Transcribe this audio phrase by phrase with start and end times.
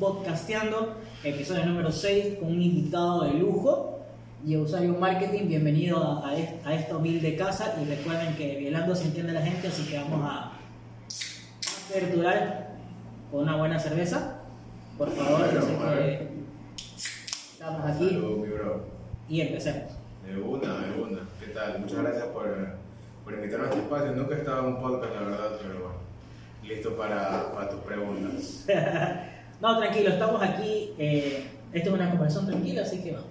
[0.00, 3.98] Podcasteando, episodio número 6 con un invitado de lujo
[4.46, 5.46] y Usuario Marketing.
[5.46, 9.42] Bienvenido a, a, est- a esta humilde casa y recuerden que violando se entiende la
[9.42, 10.52] gente, así que vamos a
[11.90, 12.76] aperturar
[13.30, 14.38] con una buena cerveza.
[14.96, 16.28] Por favor, Bueno, así que vale.
[17.52, 18.86] estamos aquí Salud, mi bro.
[19.28, 19.92] y empecemos.
[20.26, 21.20] De una, de una.
[21.38, 21.78] ¿Qué tal?
[21.78, 22.46] Muchas gracias por,
[23.22, 24.12] por invitarme a este espacio.
[24.12, 26.00] Nunca he estado en un podcast, la verdad, pero bueno.
[26.64, 28.64] Listo para, para tus preguntas.
[29.60, 30.94] No, tranquilo, estamos aquí.
[30.98, 33.28] eh, esta es una conversación tranquila, así que vamos.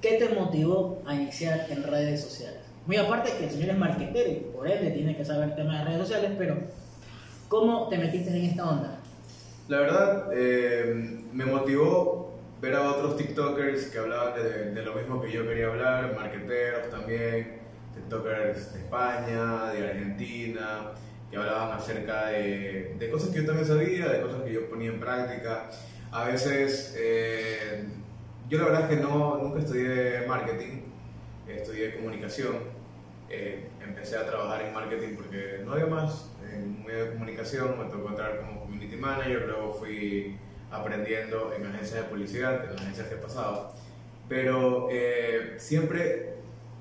[0.00, 2.60] ¿Qué te motivó a iniciar en redes sociales?
[2.86, 5.84] Muy aparte que el señor es marquetero y por ende tiene que saber temas de
[5.84, 6.56] redes sociales, pero
[7.48, 8.98] ¿cómo te metiste en esta onda?
[9.68, 15.20] La verdad, eh, me motivó ver a otros TikTokers que hablaban de, de lo mismo
[15.20, 17.60] que yo quería hablar, marqueteros también,
[17.94, 20.92] TikTokers de España, de Argentina,
[21.30, 24.90] que hablaban acerca de, de cosas que yo también sabía, de cosas que yo ponía
[24.90, 25.70] en práctica.
[26.10, 27.84] A veces, eh,
[28.48, 30.82] yo la verdad es que no, nunca estudié marketing,
[31.46, 32.56] estudié comunicación.
[33.28, 37.84] Eh, empecé a trabajar en marketing porque no había más en medio de comunicación, me
[37.90, 40.36] tocó entrar como community manager, luego fui
[40.70, 43.72] aprendiendo en agencias de publicidad, en las agencias que he pasado.
[44.28, 46.34] Pero eh, siempre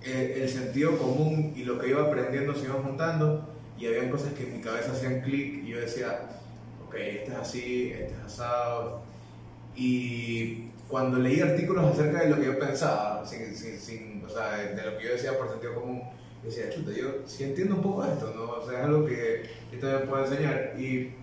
[0.04, 3.50] eh, el sentido común y lo que iba aprendiendo se iba juntando
[3.80, 6.20] y habían cosas que en mi cabeza hacían clic y yo decía,
[6.88, 9.02] ok, este es así, este es asado.
[9.76, 14.58] Y cuando leí artículos acerca de lo que yo pensaba, sin, sin, sin, o sea,
[14.58, 16.02] de lo que yo decía por sentido común,
[16.44, 18.44] yo decía, chuta, yo sí entiendo un poco esto, ¿no?
[18.64, 20.74] O sea, es algo que yo también puedo enseñar.
[20.78, 21.14] Y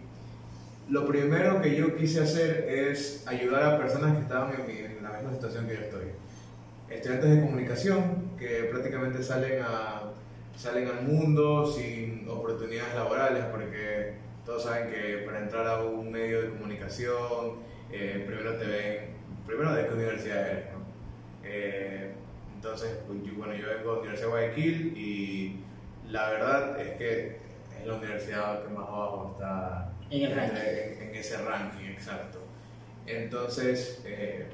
[0.89, 5.03] lo primero que yo quise hacer es ayudar a personas que estaban en, mi- en
[5.03, 6.05] la misma situación que yo estoy.
[6.91, 10.03] Estudiantes de comunicación que prácticamente salen, a,
[10.57, 16.43] salen al mundo sin oportunidades laborales, porque todos saben que para entrar a un medio
[16.43, 17.57] de comunicación,
[17.93, 18.99] eh, primero te ven,
[19.47, 20.87] primero de qué universidad eres, ¿no?
[21.45, 22.13] Eh,
[22.55, 25.61] entonces, bueno, yo vengo de la Universidad de Guayaquil y
[26.11, 27.37] la verdad es que
[27.79, 30.57] es la universidad que más abajo está En el ranking.
[30.57, 32.39] en, en ese ranking, exacto.
[33.07, 34.47] Entonces, eh,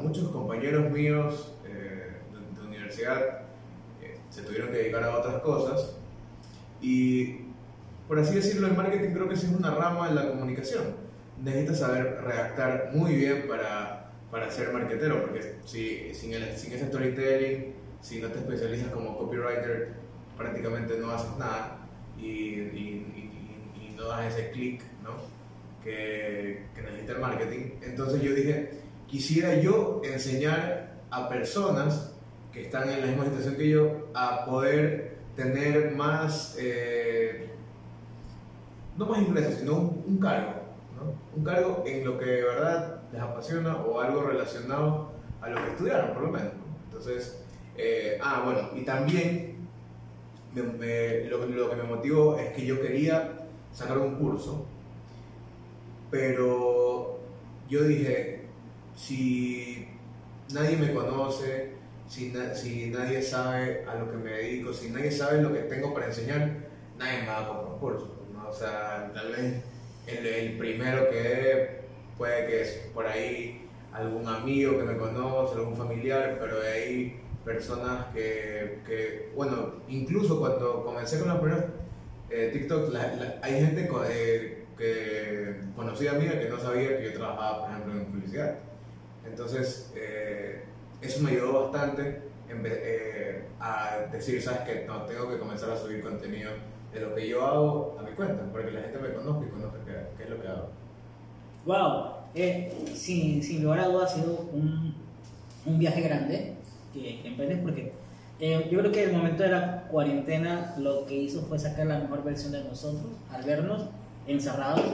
[0.00, 3.43] muchos compañeros míos eh, de, de universidad
[4.34, 5.94] se tuvieron que dedicar a otras cosas
[6.80, 7.38] y,
[8.08, 10.96] por así decirlo, el marketing creo que es una rama de la comunicación.
[11.42, 16.86] Necesitas saber redactar muy bien para, para ser marketero, porque si, sin, el, sin ese
[16.88, 19.94] storytelling, si no te especializas como copywriter,
[20.36, 21.78] prácticamente no haces nada
[22.18, 23.06] y- y-
[23.78, 25.10] y- y no das ese clic ¿no?
[25.82, 27.70] que, que necesita el marketing.
[27.82, 28.70] Entonces yo dije,
[29.06, 32.13] quisiera yo enseñar a personas
[32.54, 37.50] que están en la misma situación que yo a poder tener más, eh,
[38.96, 40.52] no más ingresos, sino un, cargo,
[41.36, 45.12] un cargo en lo que de verdad les apasiona o algo relacionado
[45.42, 46.52] a lo que estudiaron, por lo menos.
[46.54, 46.76] ¿no?
[46.84, 47.42] Entonces,
[47.76, 49.56] eh, ah, bueno, y también
[50.54, 53.32] lo, lo que me motivó es que yo quería
[53.72, 54.64] sacar un curso,
[56.08, 57.18] pero
[57.68, 58.46] yo dije,
[58.94, 59.88] si
[60.52, 61.74] nadie me conoce,
[62.08, 65.60] si, na- si nadie sabe a lo que me dedico, si nadie sabe lo que
[65.60, 66.50] tengo para enseñar,
[66.98, 68.26] nadie me va a comprar un curso.
[68.32, 68.48] ¿no?
[68.48, 69.62] O sea, tal vez
[70.06, 71.80] el, el primero que dé
[72.18, 77.20] puede que es por ahí algún amigo que me conoce, algún familiar, pero de ahí
[77.44, 81.64] personas que, que bueno, incluso cuando comencé con los primeros
[82.30, 87.12] eh, la- la- hay gente co- eh, que conocida mía que no sabía que yo
[87.14, 88.56] trabajaba, por ejemplo, en publicidad.
[89.26, 90.62] Entonces, eh,
[91.06, 94.84] eso me ayudó bastante eh, a decir, ¿sabes qué?
[94.86, 96.52] No, tengo que comenzar a subir contenido
[96.92, 99.50] de lo que yo hago a mi cuenta, para que la gente me conozca y
[99.50, 100.68] conozca qué, qué es lo que hago.
[101.66, 104.94] Wow, eh, sin, sin lugar a dudas ha sido un,
[105.66, 106.54] un viaje grande
[106.92, 107.92] que, que emprendes porque
[108.40, 111.98] eh, yo creo que el momento de la cuarentena lo que hizo fue sacar la
[111.98, 113.84] mejor versión de nosotros al vernos
[114.26, 114.84] encerrados,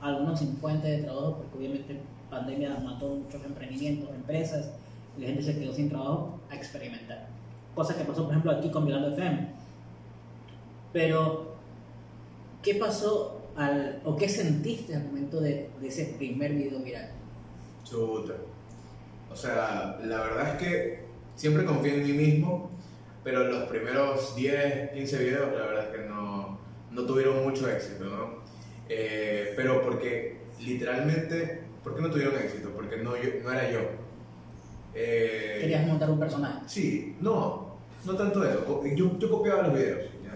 [0.00, 2.00] algunos sin fuente de trabajo porque obviamente
[2.30, 4.70] pandemia mató muchos emprendimientos, empresas
[5.18, 7.28] la gente se quedó sin trabajo a experimentar.
[7.74, 9.48] Cosa que pasó por ejemplo aquí con Violando FM.
[10.92, 11.54] Pero,
[12.62, 17.10] ¿qué pasó al, o qué sentiste al momento de, de ese primer video viral?
[17.84, 18.34] Chuta.
[19.30, 21.04] O sea, la verdad es que
[21.36, 22.70] siempre confié en mí mismo,
[23.22, 26.58] pero los primeros 10, 15 videos, la verdad es que no,
[26.90, 28.40] no tuvieron mucho éxito, ¿no?
[28.88, 32.70] Eh, pero porque literalmente, ¿por qué no tuvieron éxito?
[32.74, 33.80] Porque no, yo, no era yo.
[34.94, 36.60] Eh, Querías montar un personaje.
[36.66, 38.64] Sí, no, no tanto eso.
[38.64, 40.10] Co- Yo, yo copiaba los videos.
[40.24, 40.34] ¿ya?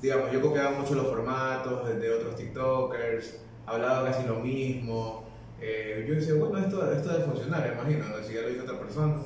[0.00, 5.24] Digamos, yo copiaba mucho los formatos de, otros TikTokers, hablaba casi lo mismo.
[5.60, 9.16] eh, yo decía, bueno, esto, esto debe funcionar, imagino, si ya lo hizo otra persona.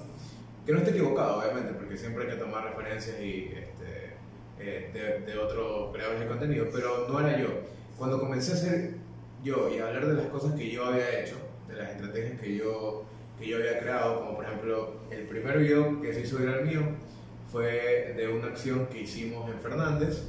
[0.65, 4.13] Que no esté equivocado, obviamente, porque siempre hay que tomar referencias y, este,
[4.61, 7.49] eh, de, de otros creadores de contenido, pero no era yo.
[7.99, 8.95] Cuando comencé a hacer
[9.43, 12.57] yo y a hablar de las cosas que yo había hecho, de las estrategias que
[12.57, 13.05] yo,
[13.41, 16.83] que yo había creado, como por ejemplo el primer video que se hizo viral mío
[17.51, 20.29] fue de una acción que hicimos en Fernández,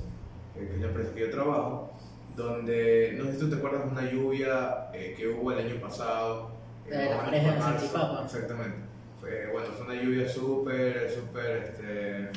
[0.55, 1.93] eh, que es la empresa que yo trabajo,
[2.35, 5.79] donde, no sé si tú te acuerdas de una lluvia eh, que hubo el año
[5.81, 6.49] pasado.
[6.89, 7.79] De la pareja de marzo.
[7.79, 8.23] Salchipapa.
[8.25, 8.77] Exactamente.
[9.19, 12.29] Fue, bueno, fue una lluvia súper, súper, este,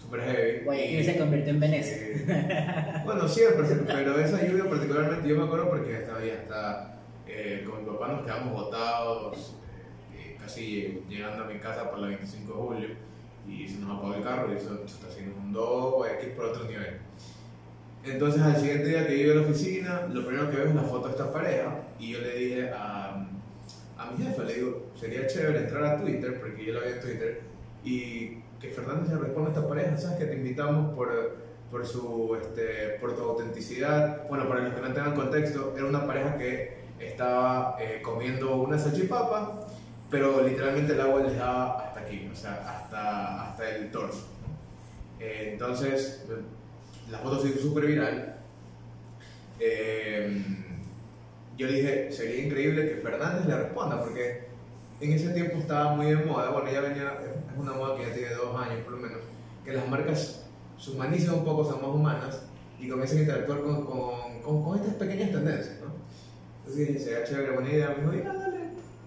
[0.00, 0.64] súper heavy.
[0.64, 1.96] Guayaquil Y- se convirtió en Venecia.
[1.98, 7.62] eh, bueno, siempre, pero esa lluvia particularmente yo me acuerdo porque estaba ahí hasta eh,
[7.68, 9.54] con mi papá nos quedamos botados,
[10.44, 12.88] casi llegando a mi casa por la 25 de julio
[13.48, 16.98] y se nos apagó el carro y eso se un dos X por otro nivel.
[18.04, 20.82] Entonces al siguiente día que llego a la oficina, lo primero que veo es la
[20.82, 23.26] foto de esta pareja y yo le dije a,
[23.96, 27.00] a mi jefe, le digo, sería chévere entrar a Twitter, porque yo lo vi en
[27.00, 27.40] Twitter,
[27.82, 31.36] y que Fernández le responda a esta pareja, sabes que te invitamos por,
[31.70, 34.28] por, su, este, por tu autenticidad.
[34.28, 38.78] Bueno, para los que no tengan contexto, era una pareja que estaba eh, comiendo una
[38.78, 39.63] salchipapa,
[40.14, 44.28] pero literalmente el agua les daba hasta aquí, o sea, hasta, hasta el torso.
[45.18, 46.24] Eh, entonces,
[47.10, 48.36] la foto se hizo súper viral.
[49.58, 50.40] Eh,
[51.56, 54.44] yo le dije, sería increíble que Fernández le responda, porque
[55.00, 57.18] en ese tiempo estaba muy de moda, bueno, ya venía,
[57.52, 59.18] es una moda que ya tiene dos años por lo menos,
[59.64, 60.46] que las marcas
[60.78, 62.42] se humanicen un poco, son más humanas
[62.78, 65.92] y comiencen a interactuar con, con, con, con estas pequeñas tendencias, ¿no?
[66.60, 68.53] Entonces dije, sería chévere, buena idea, me dijo,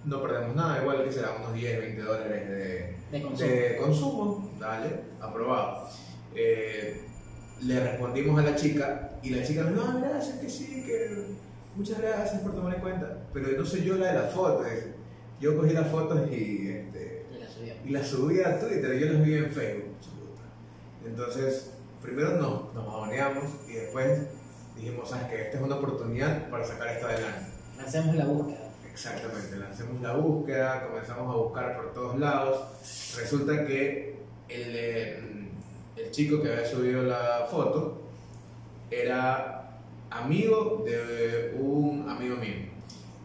[0.08, 3.50] no perdemos nada, igual que será unos 10, 20 dólares de, De consumo.
[3.50, 4.90] de consumo, dale,
[5.20, 5.90] aprobado.
[6.34, 7.04] Eh,
[7.62, 11.26] le respondimos a la chica y la chica nos dijo, no, gracias, que sí, que
[11.76, 14.66] muchas gracias por tomar en cuenta, pero no soy yo la de las fotos,
[15.42, 17.26] yo cogí las fotos y, este,
[17.86, 19.96] Y las subí a Twitter, yo las vi en Facebook.
[21.06, 21.72] Entonces,
[22.02, 24.22] primero nos, nos bajoneamos y después
[24.76, 27.52] dijimos, sabes que esta es una oportunidad para sacar esto adelante.
[27.84, 28.67] Hacemos la búsqueda.
[28.98, 33.14] Exactamente, lancemos la búsqueda, comenzamos a buscar por todos lados.
[33.16, 34.16] Resulta que
[34.50, 35.20] el, eh,
[35.98, 38.02] el chico que había subido la foto
[38.90, 39.70] era
[40.10, 42.56] amigo de un amigo mío.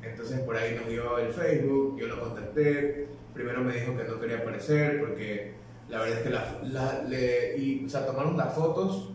[0.02, 3.06] Entonces por ahí nos dio el Facebook, yo lo contacté.
[3.32, 5.54] Primero me dijo que no quería aparecer porque
[5.88, 9.08] la verdad es que la, la- le, y, o sea, tomaron las fotos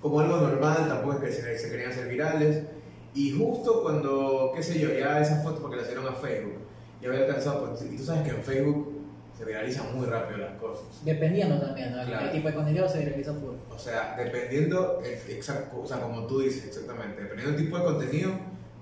[0.00, 2.64] como algo normal, tampoco es que se, se querían hacer virales.
[3.14, 6.58] Y justo cuando, qué sé yo, ya esas fotos porque las hicieron a Facebook,
[7.00, 8.98] ya había alcanzado, pues, y tú sabes que en Facebook
[9.36, 10.84] se viralizan muy rápido las cosas.
[11.04, 12.04] Dependiendo también, ¿no?
[12.04, 12.26] Claro.
[12.26, 13.54] ¿Qué tipo de contenido se viraliza full?
[13.70, 17.84] O sea, dependiendo, ex- exacto, o sea, como tú dices, exactamente, dependiendo del tipo de
[17.84, 18.30] contenido,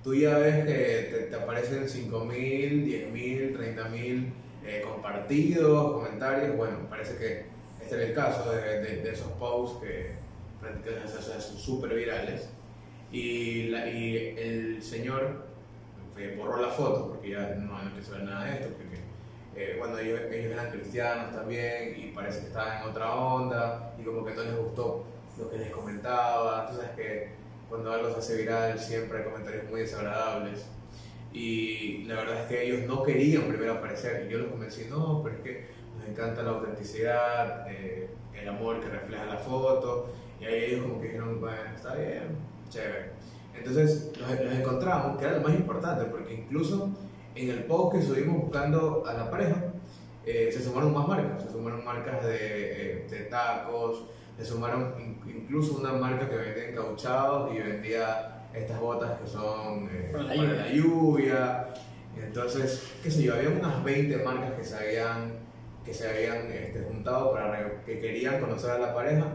[0.04, 0.72] tú ya ves que
[1.12, 4.32] te, te aparecen 5.000, 10.000, 30.000
[4.64, 6.56] eh, compartidos, comentarios.
[6.56, 7.46] Bueno, parece que
[7.82, 10.12] este era el caso de, de- de esos posts que
[10.60, 12.48] prácticamente se se hacen súper virales.
[13.12, 15.44] Y, la- y el señor
[16.16, 18.68] eh, borró la foto porque ya no, no quiso ver nada de esto.
[18.76, 18.98] Porque,
[19.56, 24.04] eh, bueno, ellos, ellos eran cristianos también y parece que estaban en otra onda y
[24.04, 25.06] como que no les gustó
[25.38, 26.66] lo que les comentaba.
[26.68, 27.28] Tú sabes que
[27.68, 30.66] cuando algo se hace viral siempre hay comentarios muy desagradables.
[31.32, 35.23] Y la verdad es que ellos no querían primero aparecer y yo los convencí, no,
[35.23, 35.66] pero es que
[35.99, 40.11] nos encanta la autenticidad, eh, el amor que refleja la foto.
[40.40, 42.37] Y ahí ellos como que dijeron, bueno, está bien,
[42.70, 43.10] chévere.
[43.56, 46.90] Entonces los, los encontramos, que era lo más importante, porque incluso
[47.34, 49.64] en el post que subimos buscando a la pareja,
[50.24, 54.04] eh, se sumaron más marcas, se sumaron marcas de, eh, de tacos,
[54.38, 59.88] se sumaron in- incluso una marca que vendía encauchados y vendía estas botas que son
[59.92, 60.56] eh, Para la para lluvia.
[60.64, 61.68] la lluvia.
[62.22, 65.32] Entonces, qué sé yo, había unas 20 marcas que se habían,
[65.84, 69.26] que se habían este, juntado para que querían conocer a la pareja.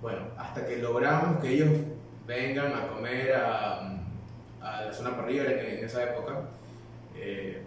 [0.00, 1.68] Bueno, hasta que logramos que ellos
[2.26, 3.98] vengan a comer a,
[4.60, 6.40] a la zona parrilla en, en esa época.
[7.16, 7.62] eh,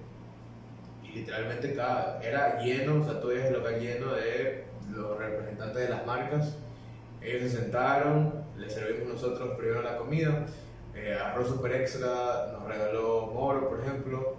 [1.04, 5.90] y literalmente cada, era lleno, o sea, tú el local lleno de los representantes de
[5.90, 6.56] las marcas.
[7.22, 10.46] Ellos se sentaron, les servimos nosotros primero la comida.
[10.96, 14.36] eh, arroz super extra nos regaló Moro, por ejemplo.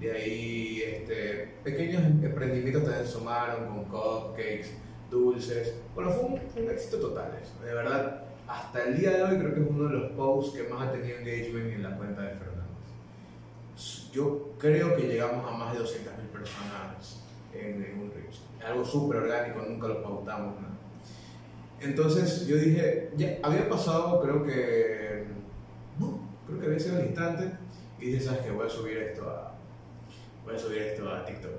[0.00, 4.74] De ahí este, pequeños emprendimientos también sumaron con cupcakes,
[5.10, 5.74] dulces.
[5.94, 6.32] Bueno, fue un,
[6.64, 7.64] un éxito total eso.
[7.64, 10.68] De verdad, hasta el día de hoy creo que es uno de los posts que
[10.68, 12.52] más ha tenido engagement en la cuenta de Fernández.
[14.12, 17.22] Yo creo que llegamos a más de 200.000 personas
[17.52, 18.12] en, en un
[18.66, 20.60] algo súper orgánico, nunca lo pautamos.
[20.60, 20.74] nada.
[21.80, 25.24] Entonces yo dije, ya había pasado, creo que,
[25.98, 27.52] no, creo que había sido el instante
[28.00, 28.50] y dices, ¿sabes qué?
[28.50, 29.54] Voy a subir esto a,
[30.44, 31.52] voy a subir esto a TikTok.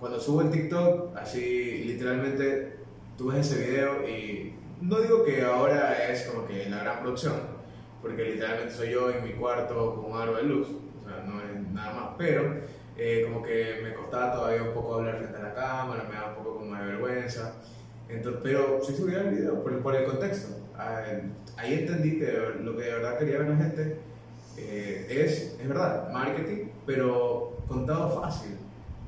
[0.00, 2.78] Cuando subo el TikTok, así literalmente
[3.16, 7.34] tú ves ese video y no digo que ahora es como que la gran producción,
[8.00, 11.40] porque literalmente soy yo en mi cuarto con un aro de luz, o sea, no
[11.40, 12.56] es nada más, pero
[12.96, 16.28] eh, como que me costaba todavía un poco hablar frente a la cámara, me da
[16.30, 17.54] un poco como de vergüenza,
[18.08, 20.56] entonces, pero sí subí el video por, por el contexto.
[20.76, 21.02] Ah,
[21.56, 23.96] Ahí entendí que lo que de verdad quería ver la gente
[24.56, 28.56] eh, es, es verdad, marketing, pero contado fácil,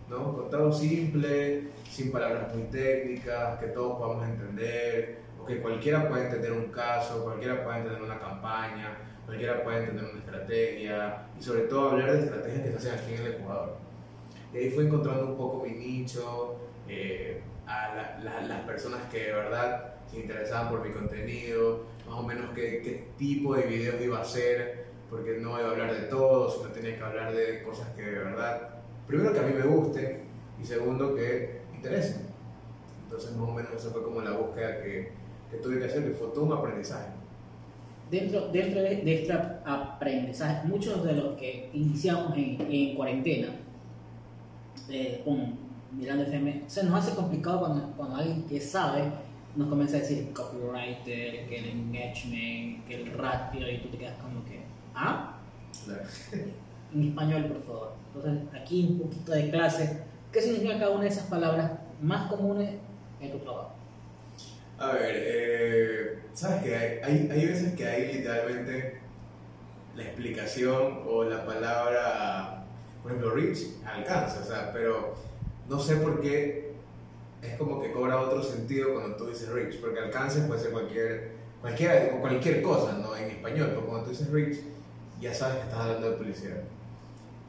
[0.08, 0.36] ¿no?
[0.36, 6.52] Contado simple, sin palabras muy técnicas, que todos podamos entender, o que cualquiera pueda entender
[6.52, 8.96] un caso, cualquiera pueda entender una campaña,
[9.26, 13.14] cualquiera pueda entender una estrategia, y sobre todo hablar de estrategias que se hacen aquí
[13.14, 13.76] en el Ecuador.
[14.54, 16.56] Y ahí fui encontrando un poco mi nicho,
[16.88, 22.18] eh, a la- la- las personas que de verdad se interesaban por mi contenido, más
[22.18, 25.92] o menos qué, qué tipo de videos iba a hacer, porque no iba a hablar
[25.94, 29.52] de todo, sino tenía que hablar de cosas que de verdad, primero que a mí
[29.52, 30.22] me gusten
[30.58, 32.28] y segundo que interesen.
[33.04, 35.12] Entonces más o menos eso fue como la búsqueda que,
[35.54, 37.08] que tuve que hacer, que fue todo un aprendizaje.
[38.10, 43.48] Dentro, dentro de, de este aprendizaje, muchos de los que iniciamos en, en cuarentena
[44.88, 45.54] eh, con
[45.92, 49.10] Miranda FM, se nos hace complicado cuando, cuando alguien que sabe
[49.56, 54.20] nos comienza a decir copywriter, que el engagement, que el ratio, y tú te quedas
[54.20, 54.62] como que,
[54.94, 55.38] ¿ah?
[56.92, 57.92] En español, por favor.
[58.14, 60.02] Entonces, aquí un poquito de clase.
[60.32, 62.74] ¿Qué significa cada una de esas palabras más comunes
[63.20, 63.70] en tu trabajo?
[64.84, 66.76] A ver, eh, ¿sabes qué?
[67.02, 69.00] Hay, hay, veces que hay literalmente
[69.96, 72.66] la explicación o la palabra,
[73.02, 75.14] por ejemplo, reach, alcanza, o sea, pero
[75.70, 76.74] no sé por qué
[77.40, 81.30] es como que cobra otro sentido cuando tú dices reach, porque alcance puede ser cualquier,
[81.62, 83.16] cualquier, cualquier cosa, ¿no?
[83.16, 84.58] En español, pero cuando tú dices reach,
[85.18, 86.60] ya sabes que estás hablando de publicidad.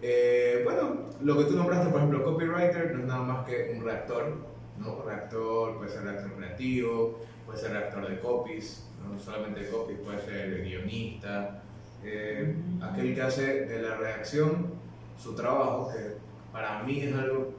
[0.01, 3.84] Eh, bueno, lo que tú nombraste, por ejemplo, copywriter, no es nada más que un
[3.84, 5.03] redactor, ¿no?
[5.03, 10.22] Redactor, puede ser redactor creativo, puede ser redactor de copies, no solamente de copies, puede
[10.22, 11.62] ser guionista,
[12.03, 14.74] eh, aquel que hace de la redacción
[15.17, 16.17] su trabajo, que
[16.51, 17.53] para mí es algo,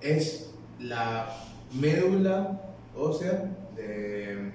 [0.00, 1.28] es la
[1.72, 2.60] médula
[2.94, 4.52] ósea de,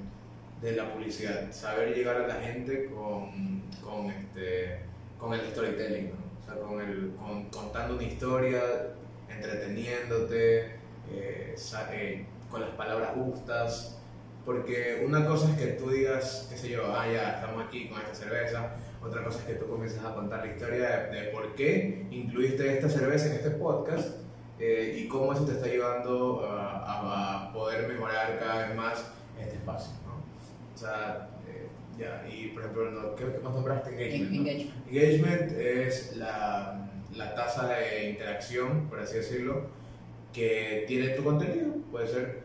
[0.61, 4.79] de la publicidad, saber llegar a la gente con, con, este,
[5.19, 6.15] con el storytelling, ¿no?
[6.39, 8.61] o sea, con el, con, contando una historia,
[9.29, 10.80] entreteniéndote,
[11.13, 13.97] eh, con las palabras justas,
[14.45, 17.99] porque una cosa es que tú digas, qué sé yo, ah, ya estamos aquí con
[18.01, 18.71] esta cerveza,
[19.03, 22.73] otra cosa es que tú comienzas a contar la historia de, de por qué incluiste
[22.73, 24.09] esta cerveza en este podcast
[24.59, 29.05] eh, y cómo eso te está ayudando a, a poder mejorar cada vez más
[29.39, 30.11] este espacio, ¿no?
[30.75, 33.89] O sea, eh, ya, y por ejemplo, no, ¿qué, qué más nombraste?
[33.91, 34.49] Engagement, En- ¿no?
[34.49, 34.87] engagement.
[34.87, 39.67] Engagement es la, la tasa de interacción, por así decirlo,
[40.33, 42.43] que tiene tu contenido, puede ser,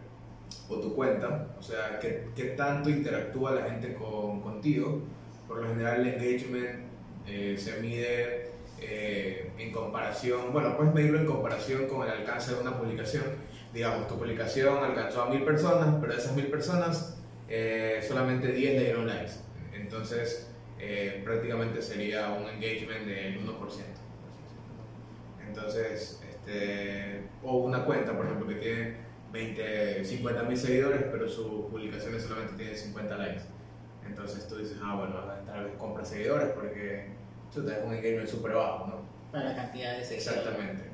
[0.68, 5.02] o tu cuenta, o sea, qué, qué tanto interactúa la gente con, contigo.
[5.46, 6.86] Por lo general el engagement
[7.26, 8.50] eh, se mide
[8.80, 13.24] eh, en comparación, bueno, puedes medirlo en comparación con el alcance de una publicación.
[13.72, 17.16] Digamos, tu publicación alcanzó a mil personas, pero de esas mil personas
[17.48, 19.32] eh, solamente 10 le dieron likes.
[19.72, 23.58] Entonces, eh, prácticamente sería un engagement del 1%.
[23.58, 24.06] por así decirlo.
[25.46, 28.96] Entonces, este, o una cuenta, por ejemplo, que tiene
[29.32, 33.42] 20, 50 mil seguidores, pero sus publicaciones solamente tienen 50 likes.
[34.06, 37.08] Entonces tú dices, ah, bueno, tal vez compra seguidores porque
[37.52, 38.94] tú te das un engagement súper bajo, ¿no?
[39.32, 40.38] Para la cantidad de seguidores.
[40.38, 40.84] Exactamente.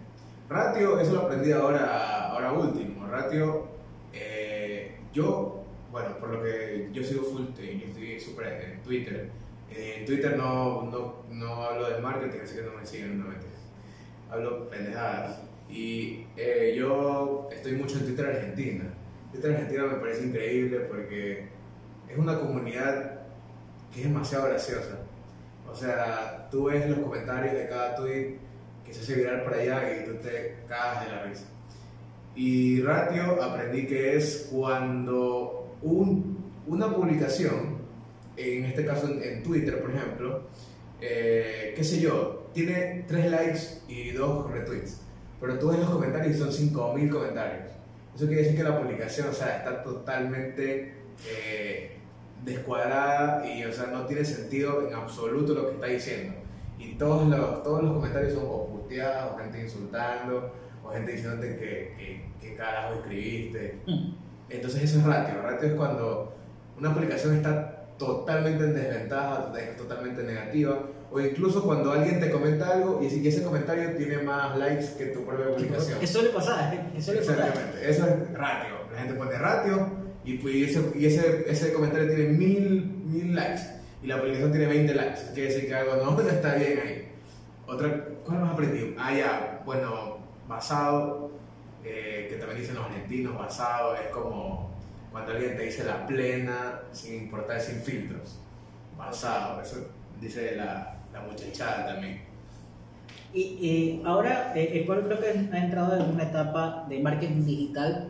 [0.49, 3.07] Ratio, eso lo aprendí ahora, ahora último.
[3.07, 3.69] Ratio,
[4.15, 9.29] eh, yo, bueno, por lo que yo sigo full, yo estoy súper en Twitter.
[9.71, 13.27] Eh, en Twitter no, no, no hablo de marketing, así que no me siguen, no
[13.27, 13.37] me
[14.33, 15.41] Hablo pendejadas.
[15.69, 18.85] Y eh, yo estoy mucho en Twitter Argentina.
[19.31, 21.49] Twitter Argentina me parece increíble porque
[22.09, 23.21] es una comunidad
[23.93, 25.01] que es demasiado graciosa.
[25.71, 28.39] O sea, tú ves los comentarios de cada tweet
[28.87, 31.45] que se hace viral por allá y tú te cagas de la risa.
[32.35, 37.83] Y ratio aprendí que es cuando un, una publicación,
[38.39, 40.49] en este caso en, en Twitter por ejemplo,
[41.03, 45.01] eh, qué sé yo, tiene 3 likes y 2 retweets,
[45.41, 47.71] pero tú ves los comentarios y son 5000 comentarios.
[48.15, 50.95] Eso quiere decir que la publicación, o sea, está totalmente
[51.27, 51.97] eh,
[52.45, 56.35] descuadrada y, o sea, no tiene sentido en absoluto lo que está diciendo.
[56.79, 60.53] Y todos los, todos los comentarios son o puteados, o gente insultando,
[60.85, 63.79] o gente diciéndote que, que, que carajo escribiste.
[63.87, 64.15] Mm.
[64.51, 65.41] Entonces eso es ratio.
[65.41, 66.35] Ratio es cuando
[66.79, 70.81] una publicación está totalmente en desventaja, es totalmente negativa,
[71.13, 74.95] o incluso cuando alguien te comenta algo y ese- y ese comentario tiene más likes
[74.97, 76.01] que tu propia publicación.
[76.01, 76.81] Que suele pasar, ¿eh?
[76.95, 77.39] que suele pasar.
[77.39, 78.75] Exactamente, eso es ratio.
[78.93, 79.89] La gente pone ratio
[80.25, 83.63] y, pues, y ese, y ese, ese comentario tiene mil, mil likes
[84.03, 85.21] y la publicación tiene 20 likes.
[85.35, 87.09] Quiere decir que algo no, no está bien ahí.
[87.67, 88.95] Otra, ¿Cuál más aprendí?
[88.99, 91.31] Ah, ya, bueno, basado,
[91.85, 94.73] eh, que también dicen los argentinos, basado, es como
[95.11, 98.39] cuando alguien te dice la plena sin importar, sin filtros.
[98.97, 99.89] Basado, eso
[100.21, 102.23] dice la, la muchachada también.
[103.35, 108.09] Y, y ahora eh, Ecuador creo que ha entrado en una etapa de marketing digital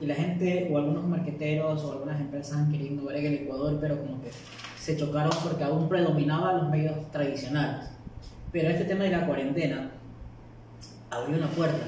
[0.00, 3.78] y la gente o algunos marqueteros o algunas empresas han querido innovar en el Ecuador,
[3.80, 4.30] pero como que
[4.78, 7.90] se chocaron porque aún predominaban los medios tradicionales.
[8.52, 9.90] Pero este tema de la cuarentena
[11.10, 11.86] abrió una puerta.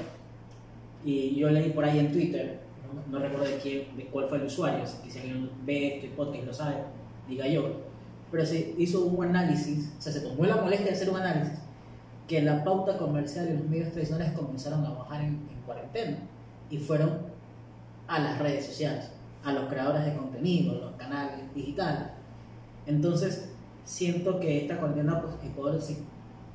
[1.03, 2.59] Y yo leí por ahí en Twitter,
[2.93, 6.45] no, no recuerdo de, quién, de cuál fue el usuario, si alguien ve este podcast
[6.45, 6.75] lo sabe,
[7.27, 7.90] diga yo.
[8.31, 11.59] Pero se hizo un análisis, o sea, se tomó la molestia de hacer un análisis
[12.27, 16.17] que la pauta comercial y los medios tradicionales comenzaron a bajar en, en cuarentena
[16.69, 17.19] y fueron
[18.07, 19.11] a las redes sociales,
[19.43, 22.07] a los creadores de contenido, los canales digitales.
[22.85, 23.49] Entonces,
[23.83, 25.97] siento que esta cuarentena, pues Ecuador se,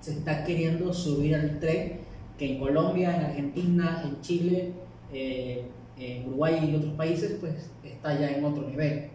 [0.00, 2.00] se está queriendo subir al tren
[2.38, 4.72] que en Colombia, en Argentina, en Chile,
[5.12, 5.66] eh,
[5.98, 9.08] en Uruguay y otros países, pues está ya en otro nivel.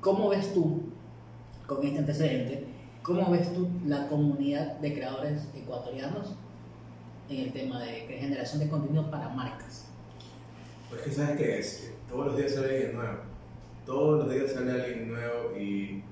[0.00, 0.82] ¿Cómo ves tú,
[1.70, 2.64] con este antecedente,
[3.02, 6.34] cómo ves tú la comunidad de creadores ecuatorianos
[7.28, 9.86] en el tema de generación de contenido para marcas?
[10.88, 13.18] Pues que sabes que es, todos los días sale alguien nuevo.
[13.86, 16.02] Todos los días sale alguien nuevo y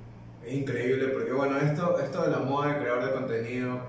[0.47, 3.81] es increíble porque bueno, esto, esto de la moda de creador de contenido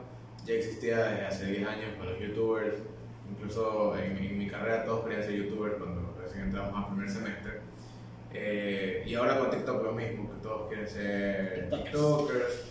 [0.45, 2.77] ya existía desde hace 10 años con los youtubers.
[3.29, 7.58] Incluso en, en mi carrera todos querían ser youtubers cuando recién entramos al primer semestre.
[8.33, 11.83] Eh, y ahora con TikTok lo mismo, que todos quieren ser TikTokers.
[11.91, 12.65] TikTokers.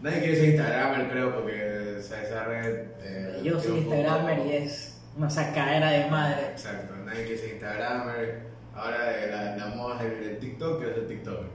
[0.00, 2.86] Nadie quiere ser Instagramer, creo, porque esa, esa red.
[3.02, 6.46] eh, Yo soy poco- Instagramer y es una sacadera de madre.
[6.52, 8.52] Exacto, nadie quiere ser Instagramer.
[8.74, 11.46] Ahora eh, la, la moda es el, TikTok, quiero ser TikToker.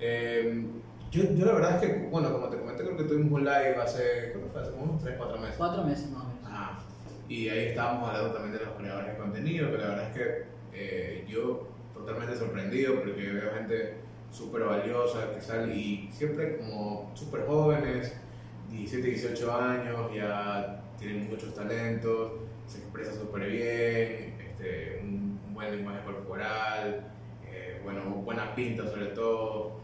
[0.00, 0.64] Eh,
[1.10, 3.76] yo, yo la verdad es que, bueno, como te comenté, creo que tuvimos un live
[3.82, 5.54] hace, creo que fue hace unos 3, 4 meses.
[5.58, 6.42] Cuatro meses más o menos.
[6.46, 6.78] Ah,
[7.28, 10.44] y ahí estábamos hablando también de los creadores de contenido, que la verdad es que
[10.72, 11.68] eh, yo
[12.04, 13.94] totalmente sorprendido porque veo gente
[14.30, 18.14] súper valiosa que sale y siempre como súper jóvenes,
[18.70, 22.32] 17, 18 años, ya tienen muchos talentos,
[22.66, 27.12] se expresa súper bien, este, un, un buen lenguaje corporal,
[27.46, 29.80] eh, bueno, buena pinta sobre todo.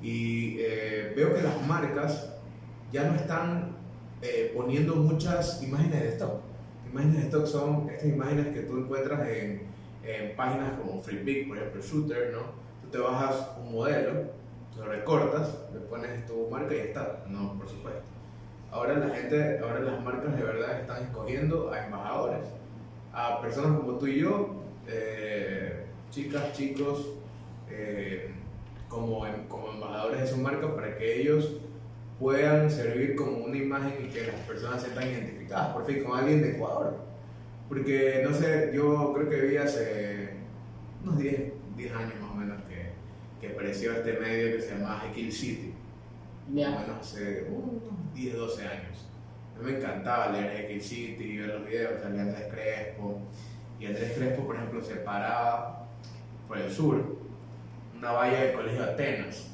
[0.00, 2.34] Y eh, veo que las marcas
[2.92, 3.76] ya no están
[4.22, 6.42] eh, poniendo muchas imágenes de stock.
[6.92, 9.67] Imágenes de stock son estas imágenes que tú encuentras en,
[10.08, 12.40] en páginas como FreePic, por ejemplo, Shooter, ¿no?
[12.82, 14.12] Tú te bajas un modelo,
[14.76, 17.24] lo recortas, le pones tu marca y ya está.
[17.28, 18.00] No, por supuesto.
[18.70, 22.44] Ahora la gente, ahora las marcas de verdad están escogiendo a embajadores,
[23.12, 27.06] a personas como tú y yo, eh, chicas, chicos,
[27.70, 28.30] eh,
[28.88, 31.56] como, em- como embajadores de su marca para que ellos
[32.18, 36.18] puedan servir como una imagen y que las personas se sientan identificadas por fin con
[36.18, 36.96] alguien de Ecuador.
[37.68, 40.30] Porque, no sé, yo creo que vi hace
[41.04, 42.92] unos 10, 10 años más o menos que,
[43.40, 45.74] que apareció este medio que se llama Jekyll City.
[46.48, 49.08] Más o menos hace unos 10, 12 años.
[49.54, 53.20] A mí me encantaba leer Jekyll City y ver los videos, salía Andrés Crespo.
[53.78, 55.88] Y Andrés Crespo, por ejemplo, se paraba
[56.46, 57.18] por el sur,
[57.96, 59.50] una valla del Colegio Atenas.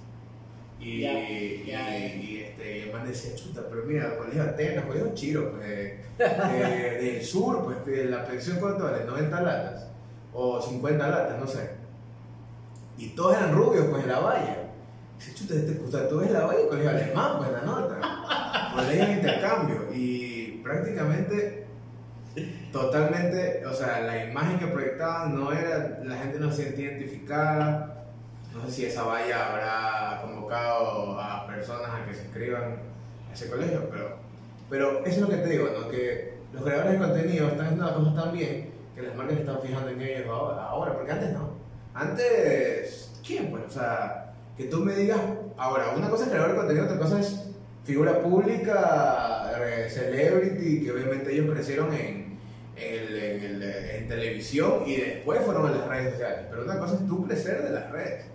[0.81, 1.97] Y, Ya, y, ya.
[1.99, 6.01] y, este, y el man decía, chuta, pero mira, Colegio Atenas, Colegio Chiro, pues, de-
[7.01, 9.89] del sur, pues, la pensión cuánto vale, 90 latas,
[10.33, 11.71] o 50 latas, no sé.
[12.99, 14.57] Y todos eran rubios, pues, en la valla.
[15.19, 18.71] Dice, chuta, este, puta, tú ves la valla y Colegio Alemán, pues, la nota.
[18.75, 19.89] Colegio de intercambio.
[19.95, 21.65] Y prácticamente
[22.73, 27.94] totalmente, o sea, la imagen que proyectaban no era, la gente no se sentía identificada.
[28.55, 32.77] No sé si esa valla habrá convocado a personas a que se inscriban
[33.29, 34.17] a ese colegio, pero,
[34.71, 35.89] pero eso es lo que te digo, ¿no?
[35.89, 39.61] que los creadores de contenido están haciendo las cosas tan bien que las marcas están
[39.61, 41.51] fijando en ellos ahora, porque antes no.
[41.95, 43.51] Antes, ¿quién?
[43.51, 45.19] Pues, o sea, que tú me digas,
[45.57, 47.51] ahora, una cosa es creador de contenido, otra cosa es
[47.85, 52.39] figura pública, eh, celebrity, que obviamente ellos crecieron en,
[52.77, 56.47] en, en televisión y después fueron a las redes sociales.
[56.49, 58.27] Pero una cosa es tú crecer de las redes.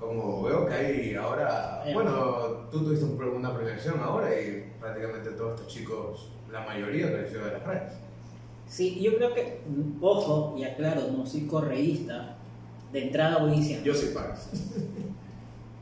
[0.00, 1.94] Como veo que hay ahora, Eh.
[1.94, 7.52] bueno, tú tuviste una proyección ahora y prácticamente todos estos chicos, la mayoría creció de
[7.52, 7.92] las redes.
[8.66, 9.60] Sí, yo creo que,
[10.00, 12.36] ojo, y aclaro, no soy correísta,
[12.92, 13.84] de entrada voy diciendo.
[13.84, 14.48] Yo soy Pax.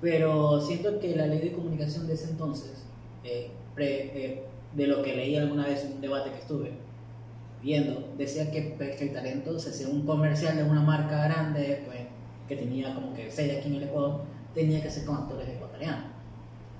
[0.00, 2.84] Pero siento que la ley de comunicación de ese entonces,
[3.24, 4.42] eh, pre- eh,
[4.74, 6.72] de lo que leí alguna vez en un debate que estuve
[7.62, 11.82] viendo, decía que, pues, que el talento se hacía un comercial de una marca grande,
[11.86, 12.00] pues,
[12.56, 14.20] que tenía como que sede aquí en el Ecuador,
[14.54, 16.04] tenía que ser con actores ecuatorianos.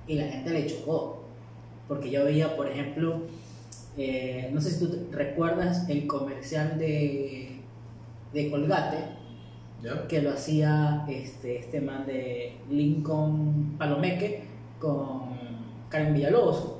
[0.07, 1.23] Y la gente le chocó.
[1.87, 3.21] Porque yo veía, por ejemplo,
[3.97, 7.59] eh, no sé si tú recuerdas el comercial de,
[8.33, 8.97] de Colgate,
[9.83, 10.07] ¿Ya?
[10.07, 14.45] que lo hacía este, este man de Lincoln Palomeque
[14.79, 15.33] con
[15.89, 16.75] Karen Villalobos,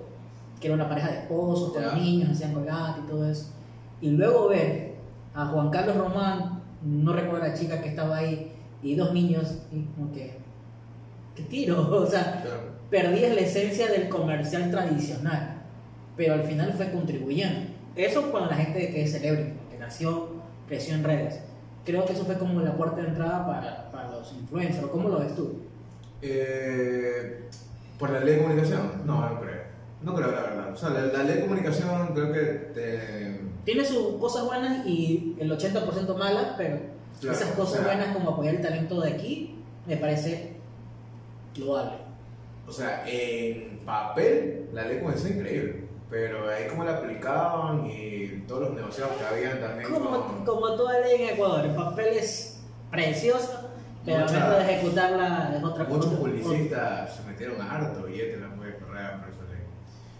[0.61, 1.93] que era una pareja de esposos con Ya.
[1.95, 3.51] niños, hacían colgate y todo eso.
[3.99, 4.93] Y luego ver
[5.33, 8.51] a Juan Carlos Román, no recuerdo la chica que estaba ahí,
[8.83, 10.37] y dos niños, y como que,
[11.35, 11.89] ¿qué tiro?
[11.91, 12.59] O sea, Claro.
[12.89, 15.61] perdías la esencia del comercial tradicional,
[16.17, 17.71] pero al final fue contribuyendo.
[17.95, 20.29] Eso cuando la gente que es celebrity, que nació,
[20.67, 21.39] creció en redes.
[21.85, 24.87] Creo que eso fue como la puerta de entrada para, para los influencers.
[24.87, 25.59] ¿Cómo lo ves tú?
[26.21, 27.43] Eh,
[27.99, 28.91] ¿Por la ley de comunicación?
[29.05, 29.61] No, no creo.
[30.01, 30.71] No creo, la verdad.
[30.73, 32.39] O sea, la, la ley de comunicación creo que
[32.73, 33.39] te...
[33.65, 36.77] Tiene sus cosas buenas y el 80% malas, pero
[37.21, 40.53] Claro, esas cosas o sea- buenas como apoyar el talento de aquí me parece
[41.57, 41.97] loable.
[42.67, 45.83] O sea, en papel la ley es increíble.
[46.09, 50.45] Pero ahí como la aplicaban y todos los negociados que habían también Como, con...
[50.45, 53.71] como toda ley en Ecuador, el papel es precioso,
[54.05, 56.17] pero al momento de ejecutarla es otra Muchos cosa.
[56.19, 59.63] publicistas se metieron harto billete en la muy correa por esa ley.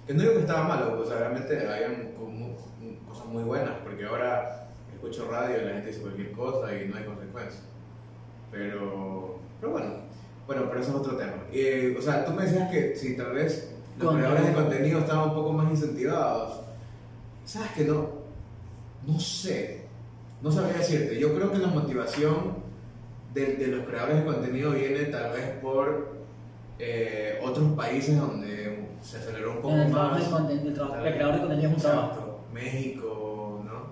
[0.08, 2.12] Que no digo que estaba malo, o sea, realmente habían
[3.08, 4.63] cosas muy buenas, porque ahora
[5.04, 7.64] escucho radio y la gente dice cualquier cosa y no hay consecuencias.
[8.52, 9.88] Pero, pero bueno,
[10.48, 11.34] bueno, pero eso es otro tema.
[11.52, 15.00] Eh, o sea, tú me decías que si tal vez los Con- creadores de contenido
[15.00, 16.62] estaban un poco más incentivados.
[17.46, 18.10] ¿Sabes que no?
[19.06, 19.84] No sé.
[20.42, 21.20] No sabría decirte.
[21.20, 22.56] Yo creo que la motivación
[23.34, 26.14] de, de los creadores de contenido viene tal vez por
[26.80, 30.48] eh, otros países donde se aceleró un poco el más.
[30.48, 32.40] de el, el creador de contenido es un trabajo.
[32.54, 33.84] México, ¿no?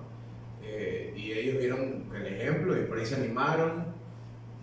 [0.64, 3.86] Eh, y ellos vieron el ejemplo y por ahí se animaron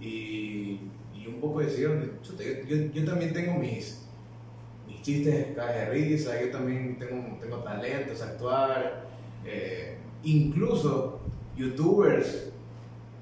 [0.01, 0.81] y,
[1.15, 4.07] y un poco decidieron, "Chuta, yo, yo- yo también tengo mis,
[4.87, 9.07] mis chistes de risa, yo también tengo, tengo talentos, actuar,
[9.45, 11.21] eh, incluso
[11.57, 12.51] youtubers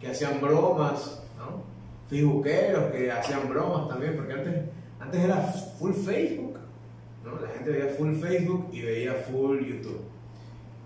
[0.00, 1.64] que hacían bromas, ¿no?
[2.08, 4.54] Facebookeros que hacían bromas también, porque antes,
[5.00, 6.58] antes era full Facebook,
[7.24, 7.40] ¿no?
[7.40, 10.02] La gente veía full Facebook y veía full YouTube.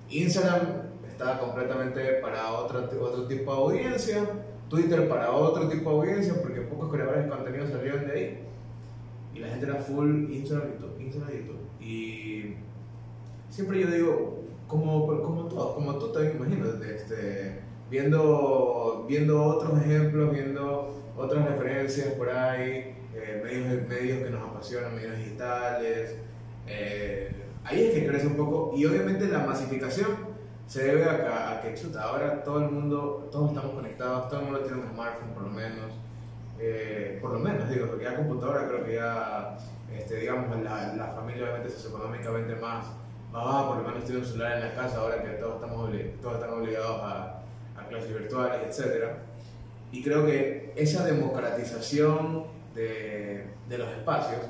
[0.09, 0.80] Instagram
[1.21, 4.27] estaba completamente para otro, otro tipo de audiencia,
[4.71, 8.39] Twitter para otro tipo de audiencia, porque pocos creadores de contenido salieron de ahí.
[9.35, 11.31] Y la gente era full Instagram, YouTube, Instagram.
[11.79, 12.55] Y
[13.51, 20.33] siempre yo digo, como, como todos, como tú también imagino, este, viendo, viendo otros ejemplos,
[20.33, 26.17] viendo otras referencias por ahí, eh, medios, medios que nos apasionan, medios digitales.
[26.67, 27.31] eh,
[27.65, 30.30] ahí es que crece un poco y obviamente la masificación
[30.71, 34.47] se debe a, a que chuta, ahora todo el mundo, todos estamos conectados, todo el
[34.47, 35.93] mundo tiene un smartphone por lo menos,
[36.61, 39.59] eh, por lo menos digo, porque ya computadora creo que ya,
[39.93, 42.87] este, digamos, la, la familia obviamente socioeconómicamente más,
[43.35, 45.91] ah, por lo menos tiene un celular en la casa ahora que todos, estamos
[46.23, 47.43] todos están obligados a,
[47.77, 49.07] a clases virtuales, etc.
[49.91, 52.45] Y creo que esa democratización
[52.77, 54.43] de, de los espacios,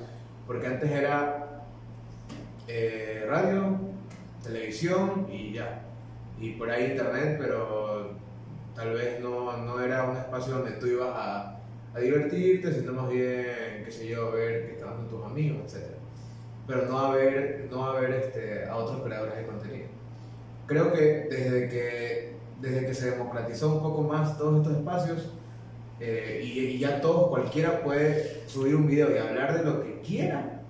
[0.46, 1.62] porque antes era
[2.68, 3.78] eh, radio,
[4.42, 5.86] televisión y ya.
[6.40, 8.12] Y por ahí internet, pero
[8.74, 11.60] tal vez no, no era un espacio donde tú ibas a,
[11.94, 15.84] a divertirte, sino más bien, qué sé yo, ver qué estaban con tus amigos, etc.
[16.66, 19.86] Pero no a ver, no a, ver este, a otros creadores de contenido.
[20.66, 25.32] Creo que desde que, desde que se democratizó un poco más todos estos espacios,
[25.98, 30.00] eh, y, y ya todos, cualquiera puede subir un video y hablar de lo que
[30.00, 30.62] quiera,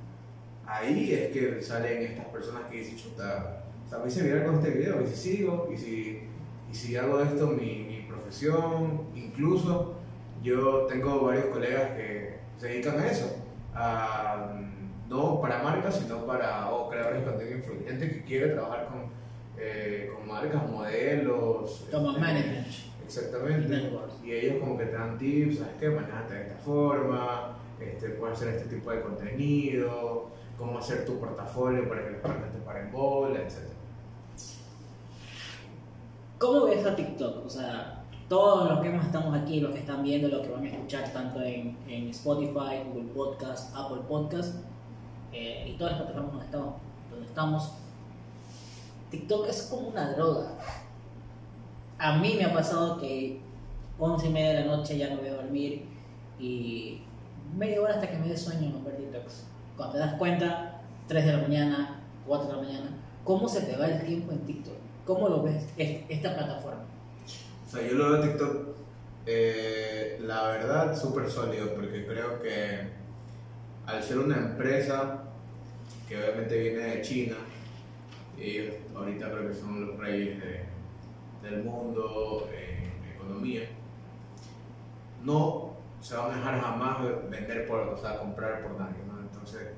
[0.66, 3.59] ahí es que salen estas personas que dicen, chuta,
[3.90, 6.22] sea, me hice viral con este video, y si sigo, y si,
[6.70, 9.96] y si hago de esto mi, mi profesión, incluso
[10.42, 13.36] yo tengo varios colegas que se dedican a eso,
[13.74, 14.60] a,
[15.08, 19.10] no para marcas, sino para o creadores de contenido influyente que quiere trabajar con,
[19.58, 21.86] eh, con marcas, modelos.
[21.90, 22.66] Como este, management.
[23.04, 23.90] Exactamente.
[24.22, 25.90] Y ellos como que te dan tips, ¿sabes qué?
[25.90, 31.88] Manejate de esta forma, este, puedes hacer este tipo de contenido, cómo hacer tu portafolio
[31.88, 33.69] para que las marcas te paren bola, etc.
[36.40, 37.44] ¿Cómo ves a TikTok?
[37.44, 40.68] O sea, todos los que estamos aquí, los que están viendo, los que van a
[40.68, 44.54] escuchar tanto en, en Spotify, Google Podcast, Apple Podcast
[45.34, 47.72] eh, y todas las plataformas donde estamos,
[49.10, 50.54] TikTok es como una droga.
[51.98, 53.42] A mí me ha pasado que
[53.98, 55.84] 11 y media de la noche ya no voy a dormir
[56.38, 57.02] y
[57.54, 59.44] media hora hasta que me dé sueño ver TikToks.
[59.76, 62.90] Cuando te das cuenta, 3 de la mañana, 4 de la mañana,
[63.24, 64.79] ¿cómo se te va el tiempo en TikTok?
[65.06, 66.82] ¿Cómo lo ves es- esta plataforma?
[67.66, 68.56] O sea, yo lo veo TikTok,
[69.26, 72.80] eh, la verdad, súper sólido, porque creo que
[73.86, 75.22] al ser una empresa
[76.08, 77.36] que obviamente viene de China,
[78.38, 80.64] y ahorita creo que son los reyes de-
[81.48, 83.62] del mundo en economía,
[85.22, 89.20] no se van a dejar jamás vender por, o sea, comprar por nadie, ¿no?
[89.20, 89.68] Entonces,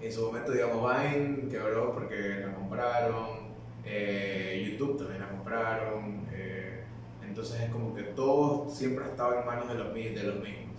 [0.00, 3.41] en su momento, digamos, Vine quebró porque la compraron,
[3.84, 6.84] eh, YouTube también la compraron, eh,
[7.26, 10.76] entonces es como que todo siempre ha estado en manos de los, de los mismos.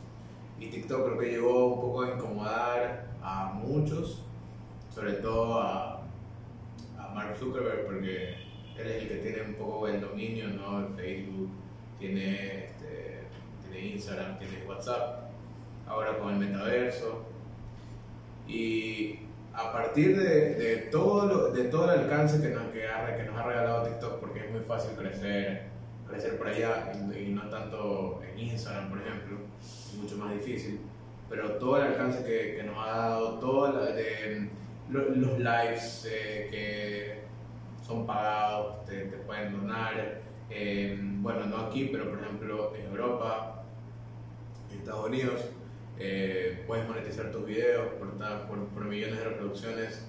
[0.59, 4.21] Y TikTok creo que llegó un poco a incomodar a muchos,
[4.93, 5.99] sobre todo a,
[7.13, 8.35] Mark Zuckerberg, porque
[8.75, 10.79] él es el que tiene un poco el dominio, ¿no?
[10.79, 11.49] En Facebook,
[11.99, 13.19] tiene, este,
[13.61, 15.29] tiene Instagram, tiene WhatsApp,
[15.87, 17.23] ahora con el metaverso.
[18.47, 19.19] Y
[19.53, 23.23] a partir de, de todo, lo- de todo el alcance que nos, que, ha, que
[23.23, 25.67] nos ha regalado TikTok, porque es muy fácil crecer,
[26.07, 30.79] crecer por allá y, no tanto en Instagram, por ejemplo, es mucho más difícil,
[31.29, 33.75] pero todo el alcance que, que nos ha dado, todos
[34.89, 37.23] los lives eh, que
[37.85, 43.63] son pagados, te, te pueden donar, eh, bueno, no aquí, pero por ejemplo en Europa,
[44.71, 45.41] en Estados Unidos,
[45.99, 48.09] eh, puedes monetizar tus videos por,
[48.47, 50.05] por, por millones de reproducciones,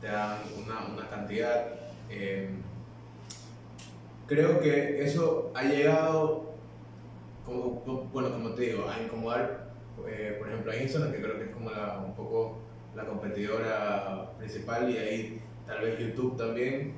[0.00, 1.66] te dan una, una cantidad.
[2.10, 2.48] eh,
[4.26, 6.54] creo que eso ha llegado,
[7.44, 9.70] como- bueno, como te digo, a incomodar,
[10.08, 12.58] eh, por ejemplo, a Instagram, que creo que es como la, un poco
[12.94, 16.94] la competidora principal, y ahí tal vez YouTube también.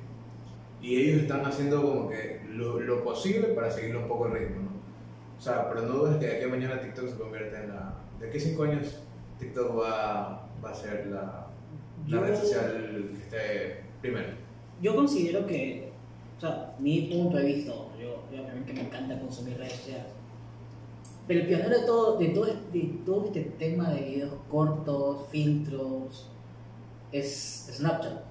[0.81, 4.61] Y ellos están haciendo como que lo, lo posible para seguirle un poco el ritmo,
[4.61, 4.69] ¿no?
[5.37, 7.93] O sea, pero no dudes que de aquí a mañana TikTok se convierte en la...
[8.19, 8.99] De aquí a 5 años
[9.39, 11.47] TikTok va, va a ser la, la
[12.07, 14.27] Yo- red social que esté primero.
[14.81, 15.91] Yo considero que,
[16.37, 20.05] o sea, mi punto de vista, yo, yo que me encanta consumir redes sociales,
[21.27, 26.29] pero el pionero de todo, de todo, de todo este tema de videos cortos, filtros,
[27.11, 28.21] es Snapchat.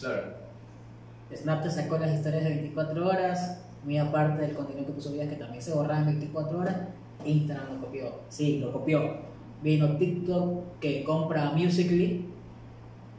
[0.00, 0.22] Claro.
[1.34, 5.36] Snapchat sacó las historias de 24 horas, muy aparte del contenido que tú subías que
[5.36, 6.76] también se borraba en 24 horas,
[7.26, 8.12] Instagram lo copió.
[8.28, 9.16] Sí, lo copió.
[9.62, 12.26] Vino TikTok que compra Musical.ly,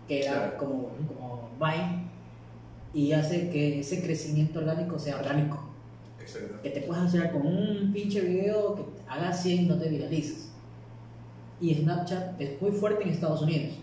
[0.07, 2.07] que era como, como Vine,
[2.93, 5.63] y hace que ese crecimiento orgánico sea orgánico.
[6.19, 6.61] Exacto.
[6.61, 10.51] Que te puedas hacer con un pinche video que haga 100 y no te viralices.
[11.59, 13.75] Y Snapchat es muy fuerte en Estados Unidos.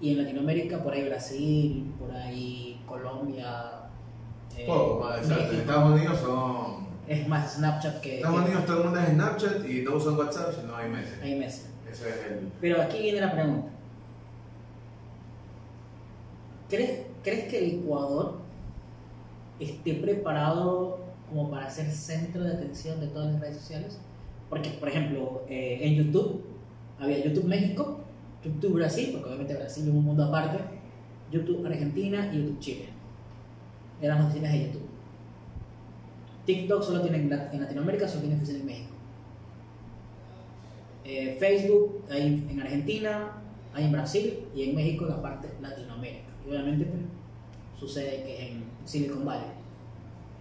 [0.00, 3.88] Y en Latinoamérica, por ahí Brasil, por ahí Colombia.
[4.56, 4.66] eh.
[5.58, 6.85] Estados Unidos son...
[7.08, 8.16] Es más Snapchat que.
[8.16, 11.68] Estados que- Unidos todo el mundo es Snapchat y no usan WhatsApp, sino hay meses.
[11.90, 12.48] Ese es el...
[12.60, 13.68] Pero aquí viene la pregunta.
[16.68, 18.38] ¿Crees, ¿Crees que el Ecuador
[19.60, 23.98] esté preparado como para ser centro de atención de todas las redes sociales?
[24.50, 26.44] Porque, por ejemplo, eh, en YouTube
[26.98, 28.00] había YouTube México,
[28.44, 30.58] YouTube Brasil, porque obviamente Brasil es un mundo aparte,
[31.30, 32.88] YouTube Argentina y YouTube Chile.
[34.00, 34.85] Eran las oficinas de YouTube.
[36.46, 38.90] TikTok solo tiene en Lat- en Latinoamérica, solo tiene oficina en México.
[41.04, 43.32] Eh, Facebook hay en Argentina,
[43.72, 46.24] hay en Brasil y en México la parte Latinoamérica.
[46.44, 47.02] Y obviamente pues,
[47.78, 49.50] sucede que es en Silicon Valley.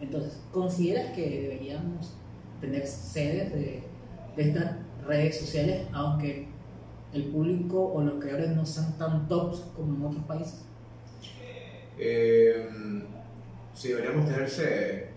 [0.01, 2.13] Entonces, ¿consideras que deberíamos
[2.61, 3.83] tener sedes de,
[4.35, 4.71] de estas
[5.07, 6.47] redes sociales, aunque
[7.13, 10.65] el público o los creadores no sean tan tops como en otros países?
[11.97, 12.67] Eh,
[13.73, 15.14] sí, deberíamos tenerse.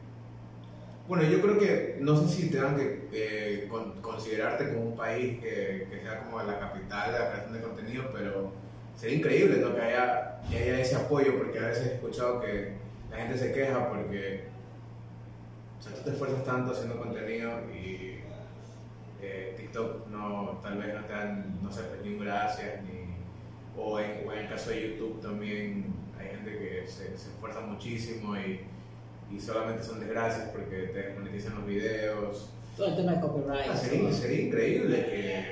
[1.09, 5.41] Bueno, yo creo que no sé si tengan que eh, con- considerarte como un país
[5.41, 8.53] que, sea como la capital de la creación de contenido, pero
[8.95, 12.75] sería increíble que, haya, que haya ese apoyo, porque a veces he escuchado que
[13.11, 14.45] la gente se queja porque
[15.79, 18.19] o sea, tú te esfuerzas tanto haciendo contenido y
[19.23, 23.15] eh, TikTok no, tal vez no te dan, no sé, pues, ni un gracias, ni,
[23.81, 25.87] o, en, o en el caso de YouTube también
[26.21, 28.61] hay gente que se, se esfuerza muchísimo y,
[29.31, 32.51] y solamente son desgracias porque te monetizan los videos.
[32.77, 33.71] Todo el tema de copyright.
[33.71, 35.45] Ah, sería, sería increíble que,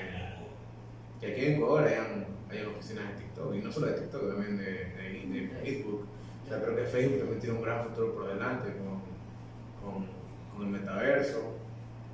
[1.26, 4.58] que aquí en Ecuador hayan, hayan oficinas de TikTok, y no solo de TikTok, también
[4.58, 6.06] de, de, de Facebook.
[6.44, 10.06] O sea, creo que Facebook también tiene un gran futuro por delante con, con,
[10.54, 11.54] con el metaverso.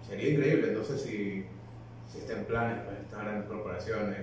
[0.09, 1.45] Sería increíble, no sé si,
[2.11, 4.19] si planes para estas grandes corporaciones,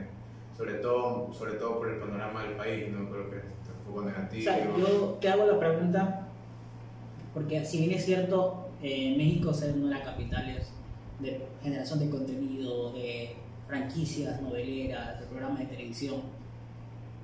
[0.57, 3.99] sobre todo, sobre todo por el panorama del país, no creo que esté un poco
[3.99, 4.43] O negativo.
[4.43, 6.27] sea, yo te hago la pregunta,
[7.39, 10.67] porque si bien es cierto, eh, México ser una de las capitales
[11.21, 13.33] de generación de contenido, de
[13.65, 16.21] franquicias noveleras, de programas de televisión,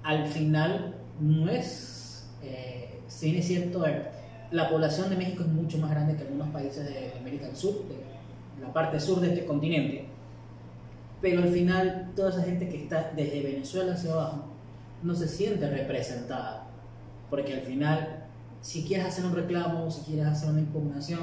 [0.03, 3.83] al final no es, eh, si bien es cierto,
[4.51, 7.73] la población de México es mucho más grande que algunos países de América del Sur,
[7.89, 10.05] de la parte sur de este continente,
[11.21, 14.45] pero al final toda esa gente que está desde Venezuela hacia abajo
[15.03, 16.67] no se siente representada,
[17.29, 18.14] porque al final
[18.65, 21.19] si quieres hacer un reclamo, si quieres hacer una impugnación,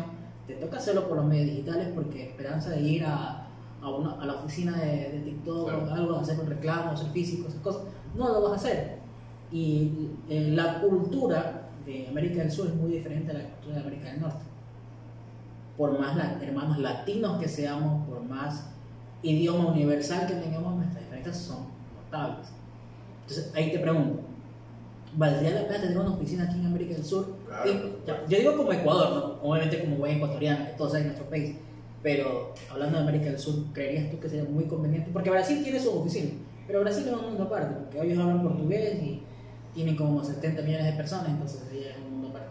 [0.47, 3.49] te toca hacerlo por los medios digitales porque esperanza de ir a,
[3.83, 7.49] a, una, a la oficina de, de TikTok o algo, hacer un reclamo, hacer físico,
[7.49, 7.83] esas cosas,
[8.15, 8.99] no lo vas a hacer.
[9.51, 13.81] Y eh, la cultura de América del Sur es muy diferente a la cultura de
[13.81, 14.45] América del Norte.
[15.77, 18.69] Por más hermanos latinos que seamos, por más
[19.21, 21.67] idioma universal que tengamos, nuestras diferencias son
[22.05, 22.51] notables.
[23.23, 24.23] Entonces ahí te pregunto,
[25.15, 27.37] ¿valdría la pena tener una oficina aquí en América del Sur?
[28.29, 29.49] yo digo como Ecuador, ¿no?
[29.49, 31.57] obviamente como buen ecuatoriano, que todos saben nuestro país,
[32.03, 35.11] pero hablando de América del Sur, ¿creerías tú que sería muy conveniente?
[35.13, 36.33] Porque Brasil tiene su oficina,
[36.67, 39.23] pero Brasil es un mundo aparte, porque ellos hablan portugués y
[39.75, 42.51] tienen como 70 millones de personas, entonces sería un mundo aparte.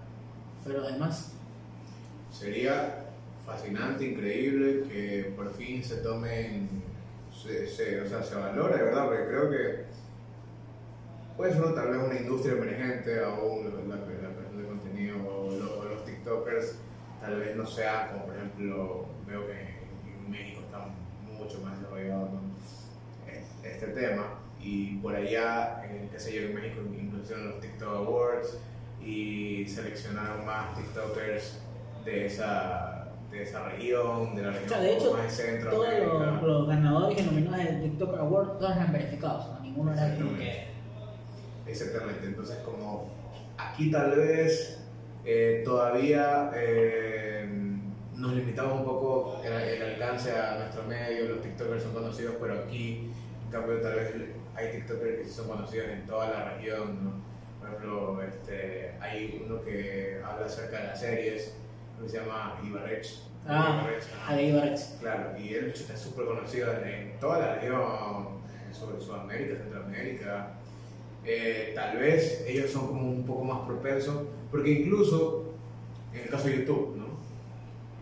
[0.65, 1.33] Pero además...
[2.31, 3.05] Sería
[3.45, 6.69] fascinante, increíble que por fin se tomen,
[7.31, 9.05] se, se, o sea, se valore, ¿verdad?
[9.05, 9.90] Porque creo que
[11.37, 16.05] puede ser tal vez una industria emergente, aún la, la, creación de contenido o los,
[16.05, 16.75] TikTokers,
[17.19, 20.87] tal vez no sea como por ejemplo, veo que en, México está
[21.37, 22.29] mucho más desarrollado
[23.63, 24.39] este tema.
[24.61, 28.57] Y por allá, en, qué sé yo, en México incluyeron los TikTok Awards
[29.03, 31.59] y seleccionaron más TikTokers
[32.05, 35.71] de esa, de esa región, de la región o sea, de hecho, más centro.
[35.71, 40.15] Todos los, los, ganadores y nominados del TikTok Award, todos eran verificados, o ninguno era
[40.15, 40.70] como que
[41.71, 43.09] Exactamente, entonces como
[43.57, 44.77] aquí tal vez
[45.23, 47.47] eh, todavía eh,
[48.13, 52.59] nos limitamos un poco el, el, alcance a nuestro medio, los TikTokers son conocidos, pero
[52.59, 53.09] aquí
[53.45, 54.13] en cambio tal vez
[54.53, 57.31] hay TikTokers que sí son conocidos en toda la región, ¿no?
[57.61, 61.55] Por ejemplo, este, hay uno que habla acerca de las series,
[62.01, 63.07] que se llama Ibarrech.
[63.47, 63.81] Ah,
[64.37, 64.99] Ibarrech.
[64.99, 70.53] Claro, y él está súper conocido en toda la región, sobre Sudamérica, Centroamérica,
[71.25, 75.45] eh, tal vez ellos son como un poco más propensos, porque incluso
[76.13, 77.05] en el caso de YouTube, ¿no?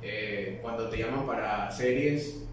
[0.02, 2.44] Eh, cuando te llaman para series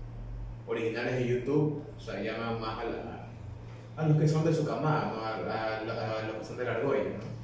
[0.66, 5.12] originales de YouTube, o sea, llaman más a, a los que son de su camada,
[5.14, 5.20] ¿no?
[5.20, 7.04] a, a, los que son de la argolla.
[7.04, 7.36] ¿no?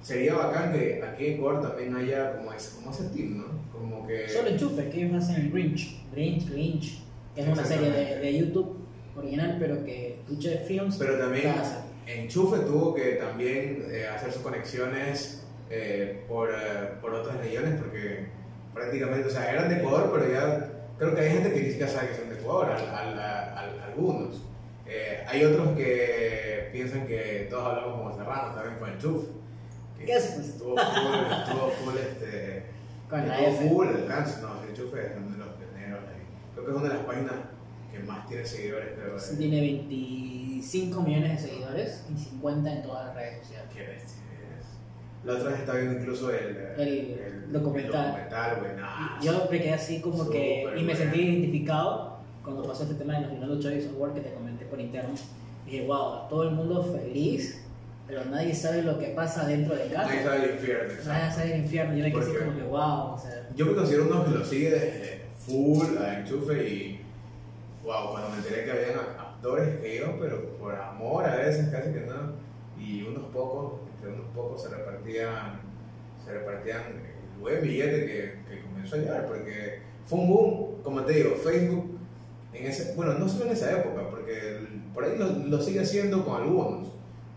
[0.00, 3.44] Sería bacán que aquí en Ecuador también haya como ese, como ese team, ¿no?
[3.72, 4.28] Como que...
[4.28, 7.02] Solo enchufe, que ellos hacen el Grinch, Grinch, Grinch,
[7.34, 8.76] que es una serie de, de, YouTube
[9.16, 10.96] original, pero que Tuche Films...
[10.98, 11.54] Pero también
[12.06, 18.26] Enchufe tuvo que también eh, hacer sus conexiones eh, por, eh, por, otras regiones porque
[18.74, 21.90] prácticamente, o sea, eran de Ecuador, pero ya creo que hay gente que ni siquiera
[21.90, 24.42] sabe que son de Ecuador, al, al, algunos.
[25.26, 29.26] hay otros que piensan que todos hablamos como serranos también con Enchufe.
[30.04, 30.34] ¿Qué haces?
[30.34, 30.48] Pues?
[30.48, 32.62] Estuvo full, estuvo full este...
[33.08, 33.68] Con la F.
[33.68, 36.26] full alcance, no, Enchufe es uno de los pioneros ahí.
[36.52, 37.34] Creo que es una de las páginas
[37.90, 39.18] que más tiene seguidores, pero...
[39.18, 39.60] Sí, tiene
[40.64, 43.68] 25 millones de seguidores y 50 en todas las redes sociales.
[43.74, 44.16] Qué bestia
[45.24, 48.28] La otra vez estaba viendo incluso el, el, el documental.
[48.30, 50.66] El documental Yo me quedé así como que...
[50.76, 54.32] Y me sentí identificado cuando pasó este tema de los Ronaldo Choice Award que te
[54.32, 55.14] comenté por interno.
[55.66, 57.60] Dije, wow, todo el mundo feliz
[58.06, 60.08] pero nadie sabe lo que pasa dentro de casa.
[60.08, 60.92] Nadie sabe el infierno.
[61.06, 61.96] Nadie sabe el infierno.
[61.96, 63.14] Yo me quedé así como que, wow.
[63.14, 67.00] O sea, yo me considero uno que lo sigue desde full a enchufe y
[67.82, 68.98] wow, cuando me enteré que habían
[69.44, 72.32] actores que iban, pero por amor a veces casi que no,
[72.78, 75.60] y unos pocos, entre unos pocos se repartían,
[76.24, 76.82] se repartían
[77.34, 81.36] el buen billete que, que comenzó a llegar, porque fue un boom, como te digo,
[81.36, 81.98] Facebook,
[82.54, 86.24] en ese, bueno, no solo en esa época, porque por ahí lo, lo, sigue haciendo
[86.24, 86.88] con algunos,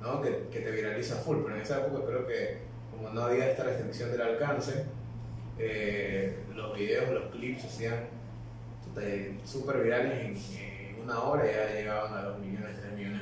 [0.02, 0.22] ¿no?
[0.22, 2.60] que, que te viraliza full, pero en esa época creo que
[2.96, 4.86] como no había esta restricción del alcance,
[5.60, 8.17] eh, los videos, los clips hacían
[9.44, 10.67] súper virales en,
[11.08, 13.21] una hora, ya llegaban a 2 millones, 3 millones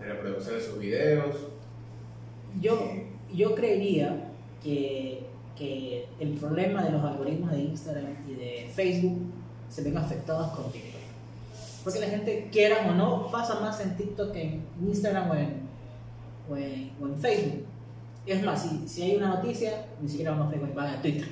[0.00, 1.36] de reproducción de sus videos.
[2.60, 2.90] Yo,
[3.32, 4.32] yo creería
[4.62, 5.24] que,
[5.56, 9.32] que el problema de los algoritmos de Instagram y de Facebook
[9.70, 11.00] se ven afectados con TikTok.
[11.84, 15.60] Porque la gente, quiera o no, pasa más en TikTok que en Instagram o en,
[16.50, 17.66] o en, o en Facebook.
[18.26, 21.28] Es más, si, si, hay una noticia, ni siquiera van a Facebook, van a Twitter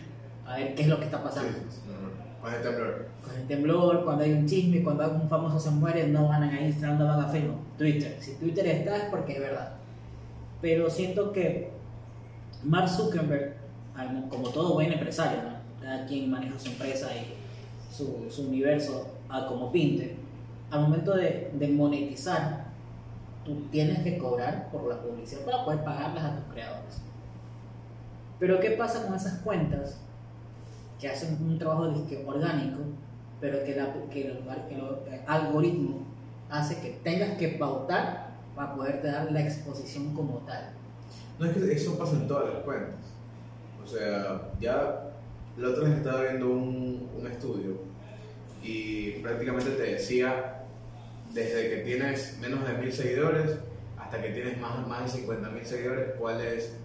[0.46, 1.50] a ver qué es lo que está pasando.
[1.68, 1.90] Sí,
[2.46, 3.13] el temblor.
[3.36, 6.98] El temblor, cuando hay un chisme, cuando un famoso se muere, no van a Instagram,
[6.98, 8.16] no van a Facebook, Twitter.
[8.20, 9.74] Si Twitter está es porque es verdad.
[10.60, 11.70] Pero siento que
[12.62, 13.56] Mark Zuckerberg,
[14.28, 15.40] como todo buen empresario,
[15.82, 17.34] cada quien maneja su empresa y
[17.94, 20.16] su, su universo a como pinte,
[20.70, 22.64] al momento de, de monetizar,
[23.44, 27.00] tú tienes que cobrar por la publicidad para poder pagarlas a tus creadores.
[28.38, 30.00] Pero ¿qué pasa con esas cuentas
[30.98, 31.92] que hacen un trabajo
[32.26, 32.80] orgánico,
[33.44, 35.98] pero que, la- que el, el algoritmo
[36.48, 40.70] hace que tengas que pautar para poderte dar la exposición como tal?
[41.38, 42.94] No es que eso pasa en todas las cuentas.
[43.84, 45.10] O sea, ya
[45.58, 47.76] la otra vez estaba viendo un, un estudio
[48.62, 50.62] y prácticamente te decía
[51.34, 53.58] desde que tienes menos de mil seguidores
[53.98, 56.76] hasta que tienes más, más de 50 mil seguidores, cuál es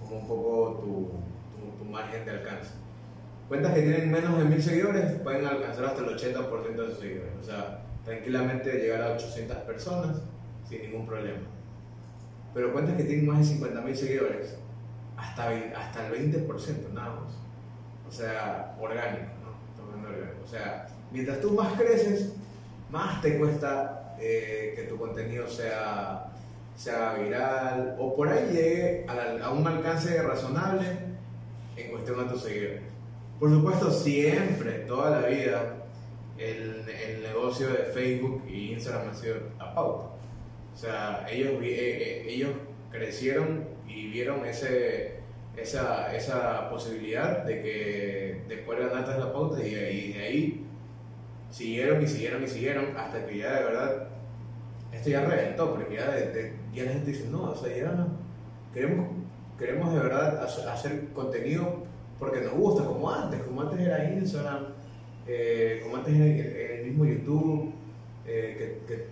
[0.00, 2.70] como un poco tu, tu margen de alcance.
[3.48, 7.32] Cuentas que tienen menos de mil seguidores pueden alcanzar hasta el 80% de sus seguidores.
[7.40, 10.16] O sea, tranquilamente llegar a 800 personas
[10.68, 11.40] sin ningún problema.
[12.54, 14.56] Pero cuentas que tienen más de 50.000 seguidores,
[15.16, 17.34] hasta, hasta el 20% nada más.
[18.08, 20.02] O sea, orgánico, ¿no?
[20.02, 20.44] De orgánico.
[20.44, 22.32] O sea, mientras tú más creces,
[22.90, 26.32] más te cuesta eh, que tu contenido sea,
[26.74, 30.86] sea viral o por ahí llegue a, a un alcance razonable
[31.76, 32.95] en cuestión a tus seguidores.
[33.38, 35.74] Por supuesto, siempre, toda la vida,
[36.38, 40.08] el, el negocio de Facebook y Instagram ha sido a pauta.
[40.74, 42.50] O sea, ellos, eh, eh, ellos
[42.90, 45.16] crecieron y vieron ese,
[45.56, 50.66] esa, esa posibilidad de que de poder ganar la pauta y, y de ahí
[51.50, 54.08] siguieron y siguieron y siguieron hasta que ya de verdad
[54.92, 57.92] esto ya reventó, porque ya, de- de- ya la gente dice, no, o sea, ya
[57.92, 58.08] no,
[58.72, 59.08] queremos,
[59.58, 61.84] queremos de verdad hacer contenido
[62.18, 64.66] porque nos gusta, como antes, como antes era Instagram,
[65.26, 67.72] eh, como antes era el, el mismo YouTube,
[68.26, 69.04] eh, que, que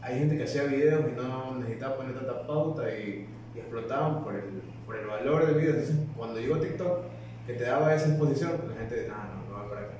[0.00, 4.34] hay gente que hacía videos y no necesitaba poner tanta pauta y, y explotaban por
[4.34, 4.42] el,
[4.84, 5.70] por el valor del video.
[5.74, 7.00] Entonces, cuando llegó TikTok,
[7.46, 9.94] que te daba esa exposición, la gente, ah, no, no va para acá.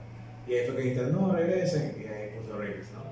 [0.48, 3.02] Y ahí fue que dijiste, no, regresen, y ahí puso Reels, ¿no?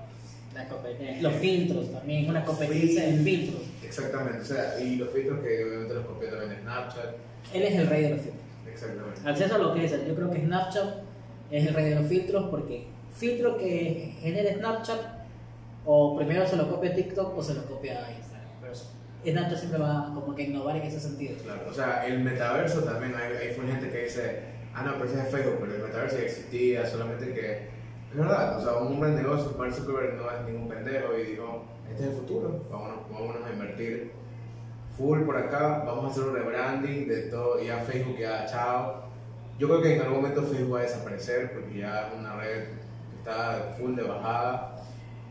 [0.54, 1.20] La.
[1.20, 3.62] Los filtros también, una competencia de filtros.
[3.84, 7.14] Exactamente, o sea, y los filtros que obviamente los copió también Snapchat,
[7.54, 8.42] Él es el rey de los filtros.
[8.82, 9.28] Exactamente.
[9.28, 10.94] Acceso a lo que es, yo creo que Snapchat
[11.50, 15.00] es el rey de los filtros porque filtro que genere Snapchat
[15.84, 18.48] o primero se lo copia TikTok o se lo copia Instagram.
[18.60, 18.74] Pero
[19.24, 21.36] Snapchat siempre va como que a innovar en ese sentido.
[21.42, 24.42] Claro, o sea, el metaverso también, hay, hay gente que dice,
[24.74, 27.80] ah, no, pero ese es Facebook, pero el metaverso ya existía, solamente que.
[28.10, 31.30] Es verdad, o sea, un hombre de negocios, Mark Zuckerberg no es ningún pendejo y
[31.30, 34.19] dijo, este es el futuro, vámonos, vámonos a invertir
[35.00, 39.04] full por acá, vamos a hacer un rebranding de todo, ya Facebook ya, chao.
[39.58, 42.64] Yo creo que en algún momento Facebook va a desaparecer porque ya es una red
[42.64, 44.76] que está full de bajada.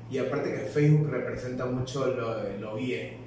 [0.09, 3.17] Y aparte que Facebook representa mucho lo, lo viejo,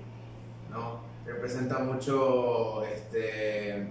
[0.69, 1.01] ¿no?
[1.25, 3.87] Representa mucho este,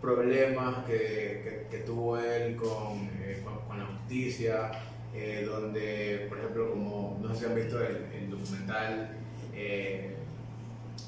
[0.00, 4.72] problemas que, que, tuvo él con, eh, con, con la justicia,
[5.14, 9.16] eh, donde, por ejemplo, como no sé si han visto el, el documental,
[9.54, 10.16] eh,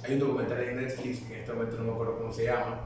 [0.05, 2.81] hay un documental en Netflix que en este momento no me acuerdo cómo se llama,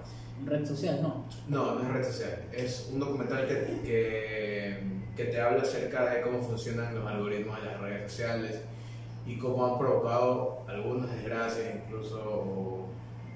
[0.46, 1.24] Red social, no.
[1.48, 2.44] no, no es red social.
[2.52, 4.78] Es un documental que, que,
[5.16, 8.62] que te habla acerca de cómo funcionan los algoritmos de las redes sociales
[9.26, 12.86] y cómo han provocado algunas desgracias, incluso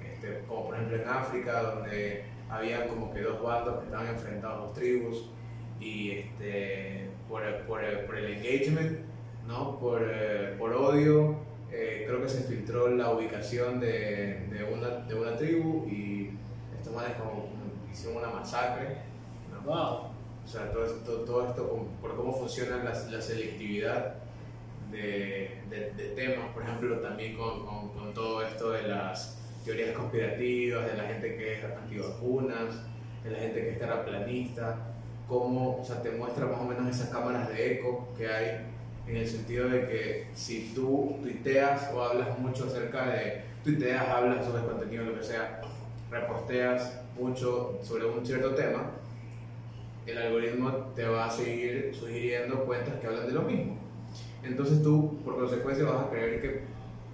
[0.01, 4.67] este, como por ejemplo en África, donde había como que dos bandos que estaban enfrentados,
[4.67, 5.29] dos tribus,
[5.81, 8.99] y este, por, el- por, por el engagement,
[9.45, 9.77] ¿no?
[9.77, 11.35] por, eh, por odio,
[11.73, 16.29] eh, creo que se filtró la ubicación de, de, una, de una tribu y
[16.77, 17.49] estos manes como
[17.91, 18.97] hicieron una masacre.
[19.51, 19.61] ¿no?
[19.69, 20.13] Wow.
[20.45, 24.15] O sea, todo esto, todo esto por cómo funciona la, la selectividad
[24.91, 29.95] de, de- de temas, por ejemplo, también con, con- con todo esto de las teorías
[29.95, 32.75] conspirativas, de la gente que es antivacunas,
[33.23, 34.77] de la gente que es terraplanista,
[35.27, 38.67] cómo o sea, te muestra más o menos esas cámaras de eco que hay,
[39.07, 44.45] en el sentido de que si tú tuiteas o hablas mucho acerca de, tuiteas, hablas
[44.45, 45.61] sobre contenido, lo que sea,
[46.09, 48.91] reposteas mucho sobre un cierto tema,
[50.05, 53.77] el algoritmo te va a seguir sugiriendo cuentas que hablan de lo mismo.
[54.43, 56.61] Entonces tú, por consecuencia, vas a creer que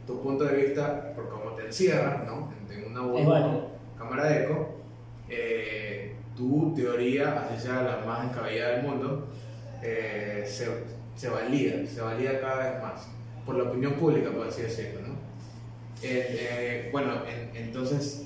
[0.07, 2.51] tu punto de vista, por cómo te encierras, ¿no?
[2.71, 3.67] En una burbuja, válido.
[3.97, 4.69] cámara de eco,
[5.29, 9.27] eh, tu teoría, así sea la más descabellada del mundo,
[9.83, 10.67] eh, se,
[11.19, 13.07] se valida, se valida cada vez más,
[13.45, 15.13] por la opinión pública, por así decirlo, ¿no?
[16.01, 18.25] Eh, eh, bueno, en- entonces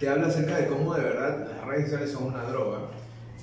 [0.00, 2.88] te habla acerca de cómo de verdad las redes sociales son una droga,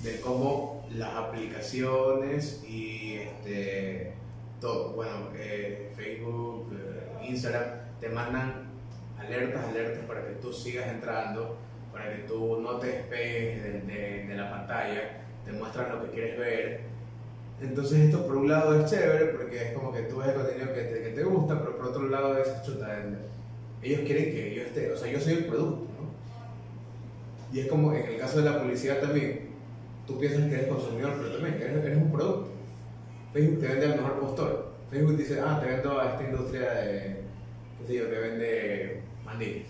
[0.03, 4.11] de cómo las aplicaciones y este,
[4.59, 6.75] todo, bueno, eh, Facebook,
[7.23, 7.63] Instagram,
[8.01, 8.65] te mandan
[9.17, 11.57] alertas, alertas para que tú sigas entrando,
[11.93, 16.11] para que tú no te despegues de, de- de la pantalla, te muestran lo que
[16.11, 16.96] quieres ver
[17.59, 20.73] Entonces esto por un lado es chévere porque es como que tú ves el contenido
[20.73, 23.03] que te, que te gusta, pero por otro lado es chuta.
[23.81, 27.55] Ellos quieren que yo esté, o sea, yo soy el producto, ¿no?
[27.55, 29.49] Y es como en el caso de la publicidad también,
[30.05, 32.49] tú piensas que eres consumidor, pero también eres, un producto.
[33.33, 34.73] Facebook te vende al mejor postor.
[34.89, 37.21] Facebook dice, ah, te vendo a esta industria de,
[37.79, 39.67] qué sé yo, te vende mandines.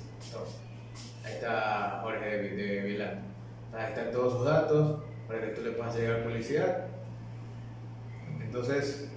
[1.24, 3.22] Ahí está Jorge de, de Vilán.
[3.74, 6.87] Ahí están todos sus datos para que tú le puedas llegar publicidad.
[8.48, 9.10] Entonces,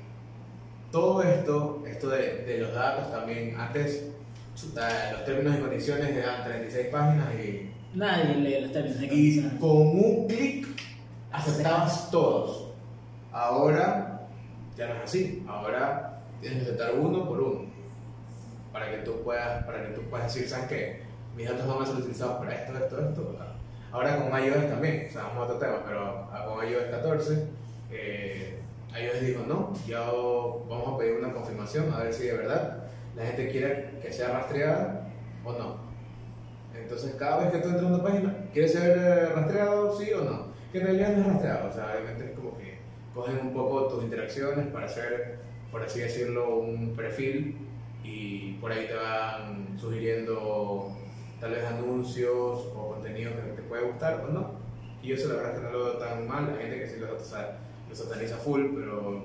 [0.90, 4.10] todo esto, esto de, de los datos también, antes
[4.56, 9.52] chuta, los términos y condiciones eran 36 páginas y, Nadie lee los términos y condiciones.
[9.60, 10.66] con un clic
[11.32, 12.72] aceptabas todos.
[13.32, 14.26] Ahora
[14.76, 15.44] ya no es así.
[15.48, 17.70] Ahora tienes que aceptar uno por uno
[18.72, 21.02] para que tú puedas, para que tú puedas decir, ¿sabes qué?
[21.36, 23.36] Mis datos van a ser utilizados para esto, esto, esto.
[23.36, 23.52] acá".
[23.92, 27.46] Ahora con iOS también, o sea, vamos a otro tema, pero con iOS 14,
[27.90, 28.49] eh,
[28.98, 32.84] iOS dijo, no, ya vamos a pedir una confirmación a ver si de verdad
[33.16, 35.08] la gente quiere que sea rastreada
[35.44, 35.76] o no.
[36.74, 40.22] Entonces, cada vez que tú entras a una página, ¿quieres ser eh, rastreado, sí o
[40.22, 40.46] no?
[40.72, 42.78] Que en realidad no es rastreado, o sea, obviamente es como que
[43.14, 45.38] cogen un poco tus interacciones para hacer,
[45.70, 47.58] por así decirlo, un perfil
[48.02, 50.96] y por ahí te van sugiriendo
[51.40, 54.60] tal vez anuncios o contenido que te puede gustar o no.
[55.02, 57.18] Y eso la verdad que no lo veo tan mal, hay gente que sí lo,
[57.18, 57.58] sea,
[57.90, 59.24] lo sataniza full, pero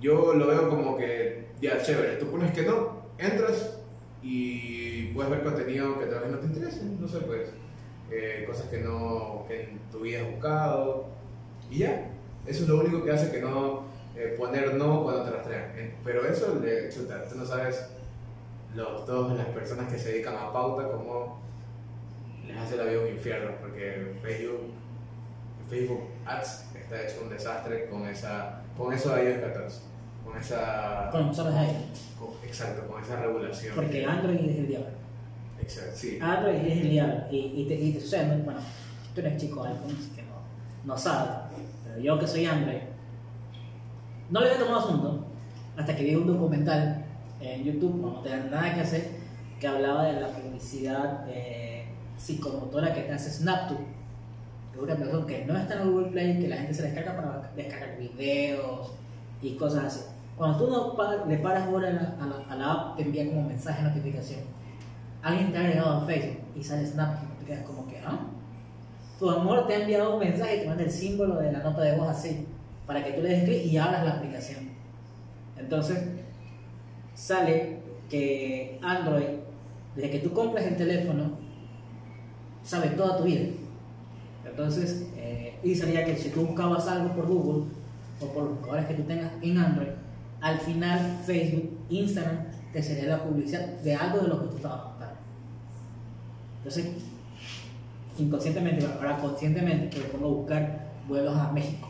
[0.00, 3.78] yo lo veo como que, ya, chévere, tú pones que no, entras
[4.22, 7.50] y puedes ver contenido que tal vez no te interese, no sé, pues,
[8.10, 10.00] eh, cosas que, no, que en tu
[10.32, 11.06] buscado,
[11.70, 12.10] y ya,
[12.46, 13.84] eso es lo único que hace que no
[14.16, 15.72] eh, poner no cuando te rastrean.
[15.76, 17.86] Eh, Pero eso, le, chuta, tú no sabes,
[18.74, 21.40] los, todas las personas que se dedican a pauta, cómo
[22.46, 24.72] les hace la vida un infierno, porque Facebook,
[25.72, 29.80] Facebook Ads está hecho un desastre con, esa, con eso de iOS 14,
[30.22, 31.08] con esa...
[31.10, 31.90] Con ahí.
[32.18, 33.74] con- exacto, con esa regulación.
[33.74, 34.88] Porque Android es el diablo.
[35.62, 36.18] Exacto, sí.
[36.20, 37.24] Android es el diablo.
[37.30, 38.44] Y, y te, y te sucede, ¿no?
[38.44, 38.60] bueno,
[39.14, 40.34] tú eres chico iPhone, así que no,
[40.84, 41.32] no sabes.
[41.86, 42.82] Pero yo que soy Android,
[44.28, 45.26] no le había tomado asunto
[45.78, 47.02] hasta que vi un documental
[47.40, 49.08] en YouTube, no tener nada que hacer,
[49.58, 51.86] que hablaba de la publicidad eh,
[52.18, 54.01] psicomotora que te hace SnapTube.
[54.80, 57.98] Una aplicación que no está en Google Play, que la gente se descarga para descargar
[57.98, 58.92] videos
[59.40, 60.00] y cosas así.
[60.36, 63.26] Cuando tú no le paras bola a la, a la- a la app, te envía
[63.28, 64.40] como mensaje notificación.
[65.22, 68.18] Alguien te ha agregado a Facebook y sale SnapTube, te quedas como que, ¿ah?
[69.18, 71.80] Tu amor te ha enviado un mensaje y te manda el símbolo de la nota
[71.82, 72.46] de voz así,
[72.86, 74.70] para que tú le des clic y abras la aplicación.
[75.56, 76.08] Entonces,
[77.14, 79.26] sale que Android,
[79.94, 81.38] desde que tú compras el teléfono,
[82.62, 83.44] sabe toda tu vida.
[84.52, 87.64] Entonces, eh, y salía que si tú buscabas algo por Google
[88.20, 89.88] o por los buscadores que tú tengas en Android,
[90.42, 94.84] al final Facebook, Instagram, te sería la publicidad de algo de lo que tú estabas
[94.84, 95.16] buscando.
[96.58, 96.86] Entonces,
[98.18, 101.88] inconscientemente, ahora conscientemente, me pongo a buscar vuelos a México.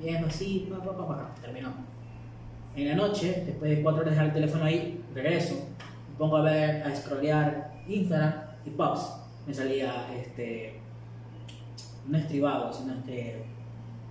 [0.00, 1.72] Bien, así, pa, pa, pa, pa, terminó.
[2.74, 5.54] En la noche, después de cuatro horas de dejar el teléfono ahí, regreso,
[6.10, 8.34] me pongo a ver, a scrollear Instagram
[8.66, 9.12] y pops.
[9.46, 10.80] Me salía este,
[12.06, 13.44] no estribado, sino este,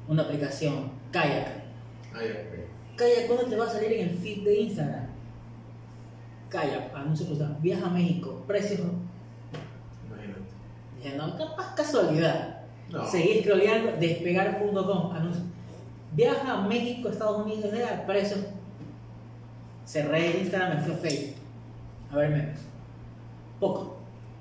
[0.08, 1.64] una aplicación, Kayak.
[2.96, 5.08] Kayak, ¿cuándo te va a salir en el feed de Instagram?
[6.50, 7.28] Kayak, anuncio
[7.60, 8.82] viaja a México, precios.
[10.08, 10.42] Imagínate.
[10.98, 12.62] Dije, no, capaz casualidad.
[12.90, 13.06] No.
[13.08, 15.44] Scrolleando, despegar.com, anuncio.
[16.12, 18.38] Viaja a México, Estados Unidos, de al precio.
[19.86, 21.36] Cerré el Instagram, me fui a Facebook.
[22.12, 22.60] A ver memes.
[23.60, 23.98] Poco.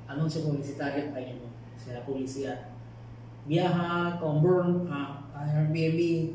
[0.07, 1.49] Anuncio publicitario, ahí mismo.
[1.75, 2.72] O sea, publicidad.
[3.47, 6.31] Viaja con Burn a, a Airbnb.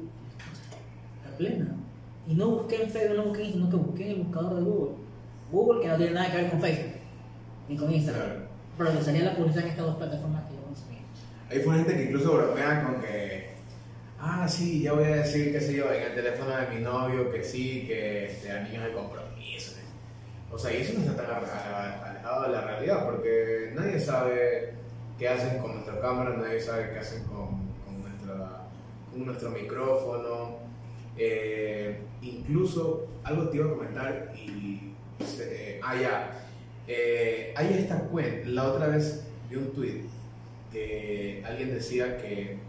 [1.26, 1.76] La plena.
[2.28, 4.55] Y no busqué en Facebook, no busqué en Instagram, no que busqué en el buscador
[4.55, 4.95] de Google.
[5.51, 6.93] Google que no tiene nada que ver con Facebook,
[7.70, 8.26] ni con Instagram.
[8.26, 8.47] Claro.
[8.78, 10.99] Pero le salía la publicidad en estas dos plataformas que yo consumía.
[11.49, 13.51] Hay fue gente que incluso bromea con que,
[14.20, 17.32] ah, sí, ya voy a decir, qué sé yo, en el teléfono de mi novio
[17.32, 19.74] que sí, que este, a niños de compromiso.
[20.51, 24.74] O sea, y eso no está tan ale- alejado de la realidad, porque nadie sabe
[25.18, 27.47] qué hacen con nuestra cámara, nadie sabe qué hacen con,
[27.86, 28.63] con, nuestra,
[29.11, 30.57] con nuestro micrófono.
[31.18, 34.93] Eh, incluso, algo te iba a comentar y...
[35.24, 36.32] se- eh, ah, ya.
[36.88, 40.03] Eh, hay esta cuenta, la otra vez vi un tweet
[40.72, 42.59] que alguien decía que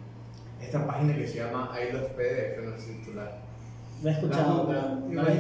[0.61, 3.39] esta página que se llama I Love PDF, no sé si tú la...
[4.05, 5.39] He escuchado, la- la-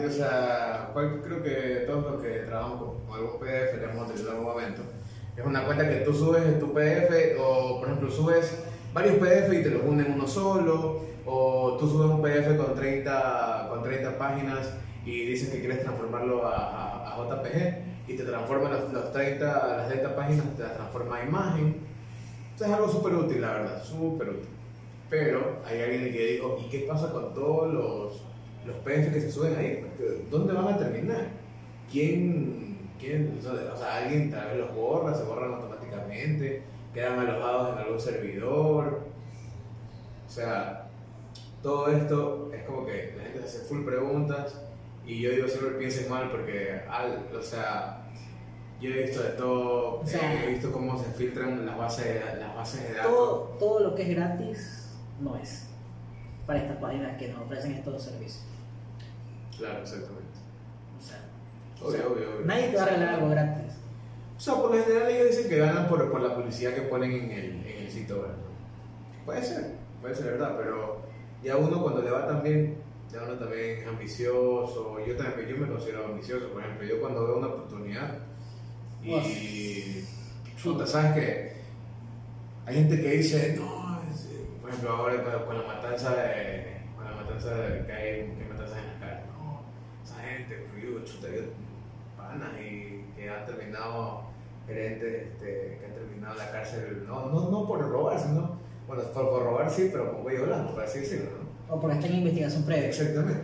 [0.00, 3.84] que, o sea, cual- creo que todos los que trabajamos con, con algún PDF le
[3.84, 4.82] hemos utilizado en algún momento.
[5.40, 8.62] Es una cuenta que tú subes tu PDF o, por ejemplo, subes
[8.92, 13.68] varios PDF y te los unen uno solo, o tú subes un PDF con 30,
[13.70, 14.74] con 30 páginas
[15.06, 20.16] y dices que quieres transformarlo a, JPG y te transforma los, los 30, las 30
[20.16, 21.76] páginas, te las transforma a imagen.
[22.52, 24.48] Esto es algo súper útil, la verdad, súper útil.
[25.08, 28.22] Pero hay alguien que dijo, ¿y qué pasa con todos los,
[28.66, 29.86] los PDF que se suben ahí?
[30.30, 31.28] ¿Dónde van a terminar?
[31.90, 32.69] ¿Quién,
[33.00, 38.00] quién, o sea, alguien tal vez los borra, se borran automáticamente, quedan alojados en algún
[38.00, 39.00] servidor?
[40.26, 40.88] O sea,
[41.62, 44.60] todo esto es como que la gente se hace full preguntas
[45.06, 48.04] y yo digo siempre piensen mal porque, al, o sea,
[48.80, 52.88] yo he visto de todo, sea, he visto cómo se filtran las bases, las bases
[52.88, 53.12] de datos.
[53.12, 54.90] Todo, todo lo que es gratis
[55.20, 55.66] no es
[56.46, 58.44] para estas páginas que nos ofrecen estos servicios.
[59.56, 60.19] Claro, exactamente.
[61.82, 62.46] Obvio, sea, obvio, obvio.
[62.46, 63.74] nadie te va a regalar algo gratis.
[64.36, 67.12] O sea, por lo general ellos dicen que ganan por, por la publicidad que ponen
[67.12, 68.30] en el, en el sitio web.
[69.26, 71.02] Puede ser, puede ser verdad, pero
[71.42, 72.76] ya uno cuando le va tan bien,
[73.12, 74.98] ya uno también es ambicioso.
[75.06, 78.14] Yo también yo me considero ambicioso, por ejemplo, yo cuando veo una oportunidad
[79.02, 80.04] y
[80.62, 81.52] puta, sabes que
[82.66, 84.28] hay gente que dice, no, es-
[84.60, 88.42] por ejemplo, ahora con, con la matanza de, con la matanza de, que hay, que
[88.42, 89.62] hay matanzas en la calle, no,
[90.04, 91.42] esa gente, pues, yo, chuta, yo,
[92.60, 94.22] y que han terminado
[94.66, 99.30] gerentes, este, que han terminado la cárcel, no, no, no por robar, sino, bueno, por,
[99.30, 101.74] por robar sí, pero con cuello blanco, por así decirlo, ¿no?
[101.74, 102.88] O porque está en investigación previa.
[102.88, 103.42] Exactamente.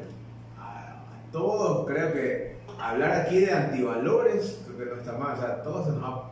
[0.59, 5.35] A, a todos creo que hablar aquí de antivalores creo que no está mal.
[5.35, 6.31] O sea, a todos se nos ha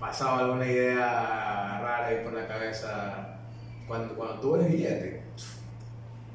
[0.00, 3.38] pasado alguna idea rara ahí por la cabeza
[3.86, 5.22] cuando, cuando tú ves billete.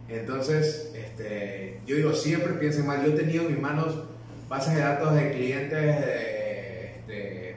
[0.07, 3.05] Entonces, este, yo digo, siempre piensen mal.
[3.05, 3.95] Yo he tenido en mis manos
[4.49, 7.55] bases de datos de clientes de, este,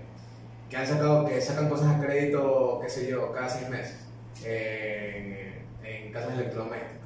[0.68, 3.96] que han sacado, que sacan cosas a crédito, qué sé yo, cada seis meses
[4.44, 7.02] en, en casas electrodomésticas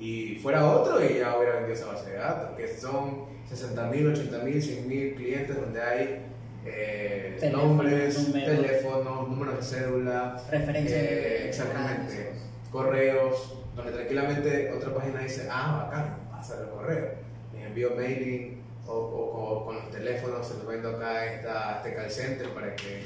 [0.00, 4.06] y fuera otro y ya hubiera vendido esa base de datos, que son 60 mil,
[4.08, 6.22] 80 mil, 100 mil clientes donde hay
[6.64, 8.56] eh, nombres, números.
[8.56, 12.32] teléfonos, números de cédula, Referencia eh, exactamente,
[12.70, 17.10] correos, donde tranquilamente otra página dice, ah, bacán, pasa el correo,
[17.54, 18.57] les envío mailing
[18.88, 22.74] o, o- o con los teléfonos, se los vendo acá esta, este call center para
[22.74, 23.02] que,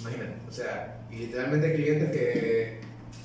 [0.00, 2.80] imagínate, o sea, y literalmente hay clientes que,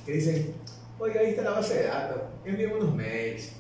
[0.06, 0.54] que dicen,
[1.00, 3.52] oiga, ahí está la base de datos, envían unos mails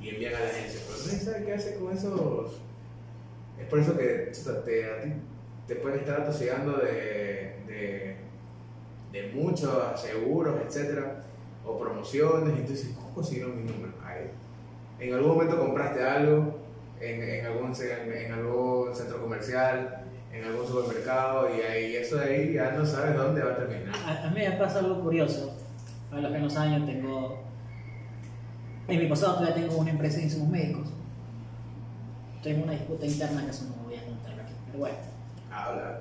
[0.00, 2.60] y envían a la agencia, pero nadie sabe qué hace con esos.
[3.60, 5.12] Es por eso que chuta, te, a ti
[5.68, 8.16] te pueden estar atosigando de, de,
[9.12, 11.22] de muchos seguros, etcétera,
[11.66, 13.92] o promociones, y tú dices, ¿cómo consiguieron mi número?
[14.04, 14.30] Ahí.
[14.98, 16.58] En algún momento compraste algo,
[17.00, 22.24] en, en, algún, en, en algún centro comercial, en algún supermercado, y ahí eso de
[22.24, 23.94] ahí ya no sabes dónde va a terminar.
[24.06, 25.56] A, a mí me pasa algo curioso.
[26.10, 27.42] Para los que no saben, yo tengo.
[28.88, 30.88] En mi pasado todavía tengo una empresa de insumos médicos.
[32.42, 34.52] Tengo una disputa interna que eso no voy a contar aquí.
[34.66, 34.96] Pero bueno.
[35.52, 36.00] Habla.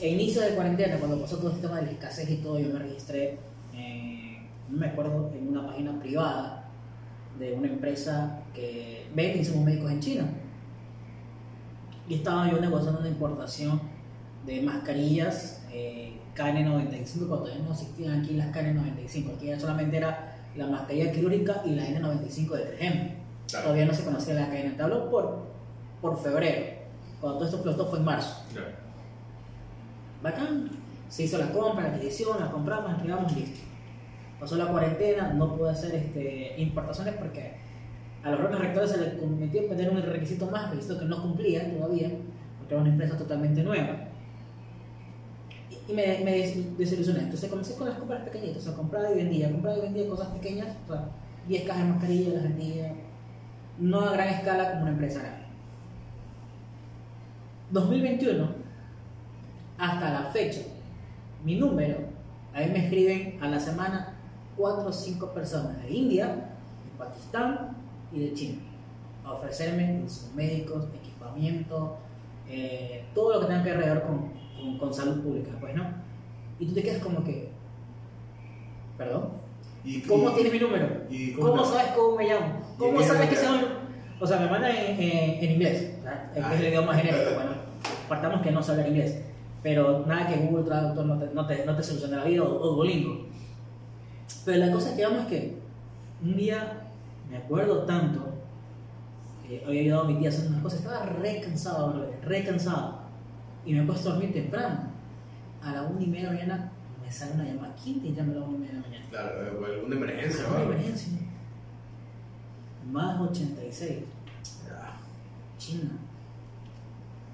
[0.00, 2.68] A inicio de cuarentena, cuando pasó todo este tema de la escasez y todo, yo
[2.72, 3.38] me registré,
[3.74, 6.59] en- no me acuerdo, en una página privada
[7.40, 10.24] de una empresa que vende insumos médicos en China.
[12.08, 13.80] Y estaba yo negociando una importación
[14.46, 20.66] de mascarillas eh, KN95, cuando todavía no existían aquí las KN95, aquí solamente era la
[20.66, 23.14] mascarilla quirúrgica y la N95 de 3M.
[23.48, 23.64] Claro.
[23.64, 24.76] Todavía no se conocía la KN.
[24.76, 25.46] Te hablo por,
[26.00, 26.66] por febrero,
[27.20, 28.44] cuando todo esto explotó fue en marzo.
[28.52, 28.68] Claro.
[30.22, 30.70] Bacán.
[31.08, 33.69] Se hizo la compra, la adquisición, la compramos, entregamos, listo.
[34.40, 37.52] Pasó la cuarentena, no pude hacer este, importaciones porque
[38.22, 41.70] a los órganos rectores se les cometió poner un requisito más, requisito que no cumplía
[41.70, 42.10] todavía,
[42.58, 43.96] porque era una empresa totalmente nueva.
[45.88, 47.20] Y, me, me des- desilusioné.
[47.20, 50.28] Entonces comencé con las compras pequeñitas, o sea, compraba y vendía, compraba y vendía cosas
[50.28, 51.04] pequeñas, o sea,
[51.48, 52.92] 10 cajas de mascarillas las vendía,
[53.78, 55.40] no a gran escala como una empresa grande.
[57.70, 58.48] 2021,
[59.78, 60.60] hasta la fecha,
[61.44, 61.98] mi número,
[62.54, 64.16] a mí me escriben a la semana
[64.56, 67.76] 4 o 5 personas de India, de Pakistán
[68.12, 68.62] y de China
[69.24, 71.96] a ofrecerme insumos médicos, equipamiento,
[72.48, 75.84] eh, todo lo que tenga que ver con, con, con salud pública, pues no.
[76.58, 77.50] Y tú te quedas como que,
[78.98, 79.28] perdón,
[79.84, 80.86] ¿Y, ¿cómo y- tienes mi número?
[81.10, 82.46] y ¿Cómo te- sabes cómo me llamo?
[82.74, 83.80] ¿Y ¿Cómo sabes que un...
[84.22, 85.94] O sea, me mandan en, en- en inglés,
[86.34, 86.54] que Ah.
[86.54, 87.52] es el idioma genérico, bueno,
[88.08, 89.22] partamos que no saber inglés,
[89.62, 92.60] pero nada que Google Traductor no te, no te, no te solucione la vida o,
[92.60, 93.26] o Duolingo.
[94.44, 95.58] Pero la cosa que vamos es que
[96.22, 96.82] un día
[97.30, 98.34] me acuerdo tanto,
[99.46, 102.44] que había ayudado a mi tía a hacer unas cosas, estaba re cansado, brother, re
[102.44, 102.98] cansado,
[103.64, 104.90] y me he puesto a dormir temprano.
[105.62, 106.72] A la una y media de la mañana
[107.04, 107.74] me sale una llamada.
[107.82, 109.06] ¿Quién te llama a la una y media de la mañana?
[109.10, 110.64] Claro, o alguna emergencia, Una ¿no?
[110.64, 111.08] emergencia.
[112.90, 113.98] Más 86.
[114.66, 114.96] Ya.
[115.58, 115.90] China.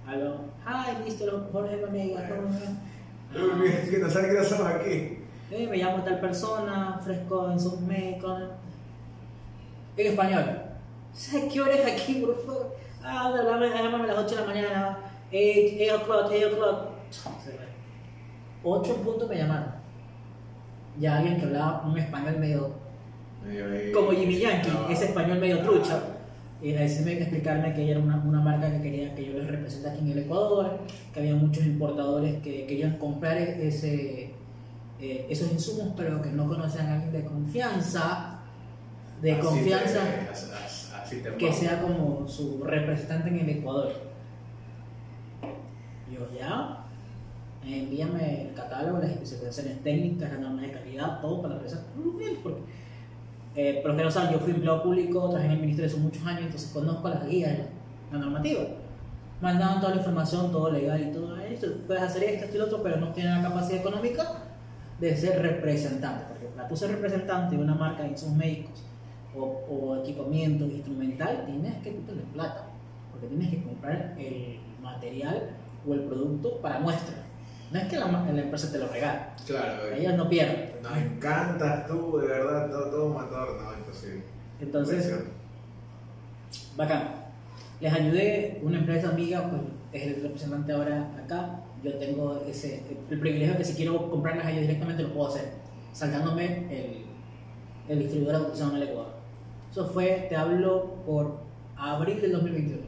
[0.06, 0.36] Aló.
[0.66, 1.48] Hi, Mr.
[1.52, 2.30] Jorge Vanegas.
[2.32, 2.70] ¿cómo estás?
[3.84, 5.18] Es que no sabe qué hacemos aquí.
[5.50, 8.42] Eh, me llamo tal persona, fresco en sus médicos.
[9.96, 10.62] En español.
[11.12, 12.76] ¿Sabes qué hora es aquí, por favor?
[13.02, 14.98] Ah, llámame, a las 8 de la mañana.
[15.30, 15.38] 8,
[15.80, 16.78] 8 o'clock, 8 o'clock.
[18.64, 19.68] 8 en punto me llamaron.
[20.98, 22.70] Ya alguien que hablaba un español medio.
[23.94, 24.88] Como Jimmy Yankee, No.
[24.88, 26.02] ese español medio trucha.
[26.60, 29.90] Y decirme, explicarme que ella era una, una marca que quería que yo les represente
[29.90, 30.78] aquí en el Ecuador,
[31.12, 34.32] que había muchos importadores que querían comprar ese,
[35.00, 38.38] eh, esos insumos, pero que no conocían a alguien de confianza,
[39.20, 43.48] de Así confianza, te- así- así- así te que sea como su representante en el
[43.50, 43.92] Ecuador.
[46.12, 46.84] Yo ya,
[47.64, 51.84] envíame el catálogo, las especificaciones técnicas, las normas de calidad, todo para la empresa.
[52.42, 52.60] Porque,
[53.56, 56.00] eh, por lo que no saben, yo fui empleado público, trabajé en el ministerio hace
[56.00, 57.58] muchos años, entonces conozco las guías,
[58.12, 58.60] la normativa.
[59.40, 61.66] Mandaban toda la información, todo legal y todo esto.
[61.86, 64.42] Puedes hacer esto, esto y lo otro, pero no tienes la capacidad económica
[65.00, 66.24] de ser representante.
[66.28, 68.82] Porque para tú ser representante de una marca de insumos médicos
[69.36, 72.64] o, o equipamiento instrumental, tienes que tener plata.
[73.12, 75.50] Porque tienes que comprar el material
[75.86, 77.14] o el producto para muestra.
[77.70, 79.20] No es que la, la empresa te lo regale.
[79.44, 80.70] Claro, eh, Ellos no pierden.
[80.82, 84.22] nos encantas tú, de verdad, todo, todo motor, no, imposible.
[84.60, 85.24] Entonces,
[86.76, 87.26] bacán.
[87.80, 91.60] Les ayudé, una empresa amiga, pues es el representante ahora acá.
[91.86, 95.52] Yo tengo ese, el privilegio que si quiero comprarlas a ellos directamente lo puedo hacer,
[95.92, 97.04] saltándome el,
[97.88, 99.12] el distribuidor autorizado en el Ecuador.
[99.70, 101.38] Eso fue, te hablo, por
[101.76, 102.82] abril del 2021.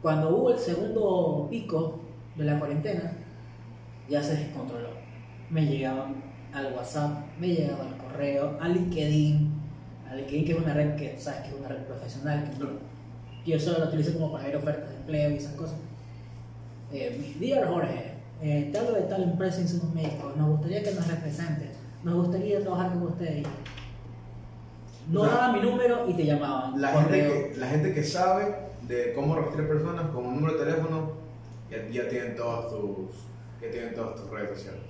[0.00, 1.98] Cuando hubo el segundo pico
[2.36, 3.12] de la cuarentena,
[4.08, 4.90] ya se descontroló.
[5.50, 9.50] Me llegaban al WhatsApp, me llegaban al correo, al LinkedIn,
[10.08, 12.48] al LinkedIn que es una red que sabes que es una red profesional,
[13.44, 15.87] que yo solo lo utilizo como para ver ofertas de empleo y esas cosas.
[16.92, 18.12] Eh, Dear Jorge,
[18.42, 21.68] eh, hablo de tal empresa insumos médicos, nos gustaría que nos representes,
[22.02, 23.46] nos gustaría trabajar con ustedes.
[25.10, 26.80] No O sea, daba mi número y te llamaban.
[26.80, 27.18] La gente,
[27.52, 28.54] que, la gente que sabe
[28.86, 31.12] de cómo registrar personas con un número de teléfono,
[31.70, 33.16] ya, ya tienen todas tus,
[33.62, 34.80] ya tienen todas tus redes sociales.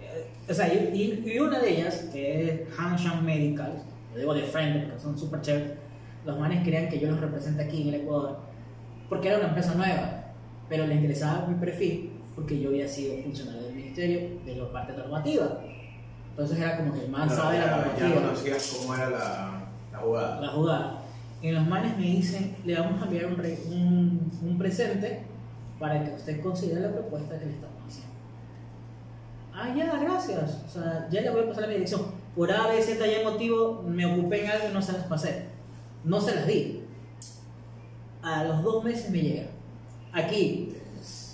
[0.00, 0.76] Eh, O sea, y,
[1.26, 3.82] y- y una de ellas, que es Hanshan Medical,
[4.12, 5.72] lo digo de frente porque son súper chéveres,
[6.26, 8.38] los manes querían que yo los represente aquí en el Ecuador,
[9.08, 10.17] porque era una empresa nueva,
[10.68, 14.92] pero les interesaba mi perfil porque yo había sido funcionario del ministerio de la parte
[14.92, 15.60] normativa.
[16.30, 19.68] Entonces era como que el man sabe la ya, ya normativa, conocías cómo era la,
[19.92, 20.40] la jugada.
[20.40, 21.02] la jugada.
[21.42, 25.22] Y los manes me dicen, le vamos a enviar un, re- un, un presente
[25.78, 28.12] para que usted considere la propuesta que le estamos haciendo.
[29.54, 30.62] Ah, ya, gracias.
[30.66, 32.02] O sea, ya le voy a pasar la dirección.
[32.36, 35.46] Por A, B, Z, Y motivo, me ocupé en algo y no se las pasé.
[36.04, 36.82] No se las di.
[38.22, 39.46] A los dos meses me llega.
[40.12, 40.74] Aquí,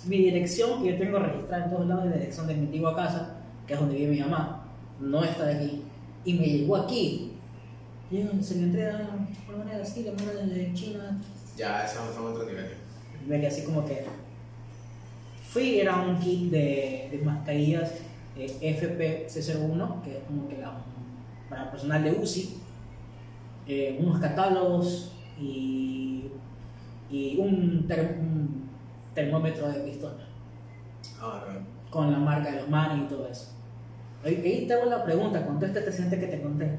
[0.05, 2.95] mi dirección que yo tengo registrada en todos lados es la dirección de mi antigua
[2.95, 4.67] casa, que es donde vive mi mamá.
[4.99, 5.81] No está de aquí.
[6.23, 7.33] Y me llegó aquí.
[8.11, 9.09] Y se le entrega
[9.45, 11.19] por manera así, la mano de China.
[11.57, 12.67] Ya, estamos en otro nivel.
[13.27, 14.05] Me quedé así como que.
[15.49, 17.93] Fui, era un kit de, de mascarillas
[18.37, 20.77] eh, FP-C01, que es como que la,
[21.49, 22.57] para personal de UCI,
[23.67, 26.25] eh, unos catálogos y,
[27.09, 27.85] y un
[29.15, 30.27] termómetro de pistola
[31.21, 31.43] Ah,
[31.89, 33.47] con la marca de los manos y todo eso.
[34.23, 36.77] Ahí, ahí te hago la pregunta, con todo este antecedente que te conté,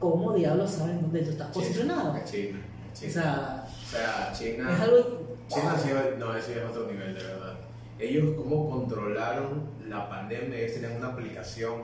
[0.00, 2.14] ¿cómo diablos saben dónde tú estás posicionado?
[2.24, 2.58] China.
[2.92, 3.12] es O China.
[3.12, 4.72] sea, O sea, China.
[4.72, 5.36] es algo...
[5.48, 7.54] China sí, no, ese es otro nivel, de verdad.
[7.98, 11.82] Ellos cómo controlaron la pandemia, ellos tenían una aplicación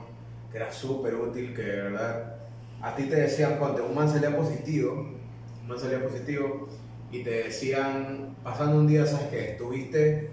[0.51, 2.35] que era súper útil, que de verdad,
[2.81, 6.67] a ti te decían cuando un man salía positivo, un man salía positivo,
[7.13, 10.31] y te decían, pasando un día, sabes que estuviste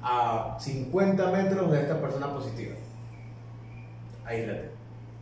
[0.00, 2.76] a 50 metros de esta persona positiva.
[4.24, 4.68] Aíslate.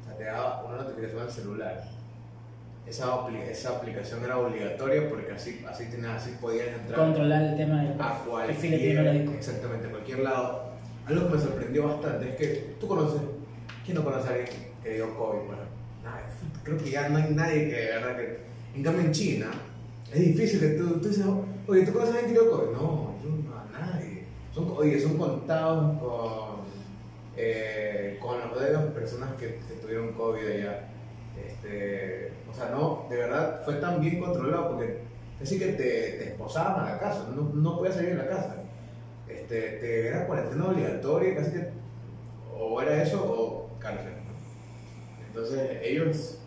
[0.02, 1.82] O sea, te daba una notificación al celular.
[2.86, 7.82] Esa, esa aplicación era obligatoria porque así, así, tenías, así podías entrar controlar el tema
[7.82, 10.72] del a cualquier, exactamente, a cualquier lado.
[11.06, 13.22] Algo que me sorprendió bastante es que tú conoces,
[13.82, 14.48] ¿quién no conoce a alguien
[14.82, 15.46] que dio COVID?
[15.46, 15.62] Bueno,
[16.04, 16.24] nadie.
[16.62, 18.48] creo que ya no hay nadie que de verdad que...
[18.74, 19.50] En cambio en China,
[20.12, 21.24] es difícil tú, tú dices,
[21.66, 22.72] oye, ¿tú conoces a dio COVID?
[22.72, 24.24] No, yo no a nadie.
[24.52, 26.60] Son, oye, son contados con,
[27.36, 30.88] eh, con los dedos personas que, tuvieron COVID allá.
[31.46, 35.02] Este, o sea, no, de verdad fue tan bien controlado porque
[35.34, 35.82] es decir que te,
[36.18, 38.56] te esposaban a la casa, no, no podías salir de la casa.
[39.28, 41.68] Este, te era cuarentena obligatoria, casi que
[42.58, 44.12] o era eso o cárcel.
[45.26, 46.37] Entonces ellos,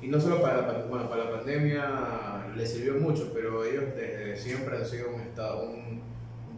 [0.00, 4.36] y no solo para la, bueno, para la pandemia les sirvió mucho, pero ellos desde
[4.36, 6.04] siempre han sido un, estado, un,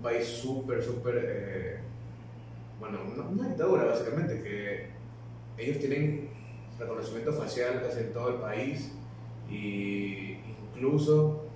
[0.03, 1.78] país súper, súper, eh,
[2.78, 3.01] bueno,
[3.32, 4.91] una, dictadura básicamente, que
[5.61, 6.28] ellos tienen
[6.78, 8.93] reconocimiento facial casi en todo el país
[9.51, 10.39] y
[10.76, 11.49] incluso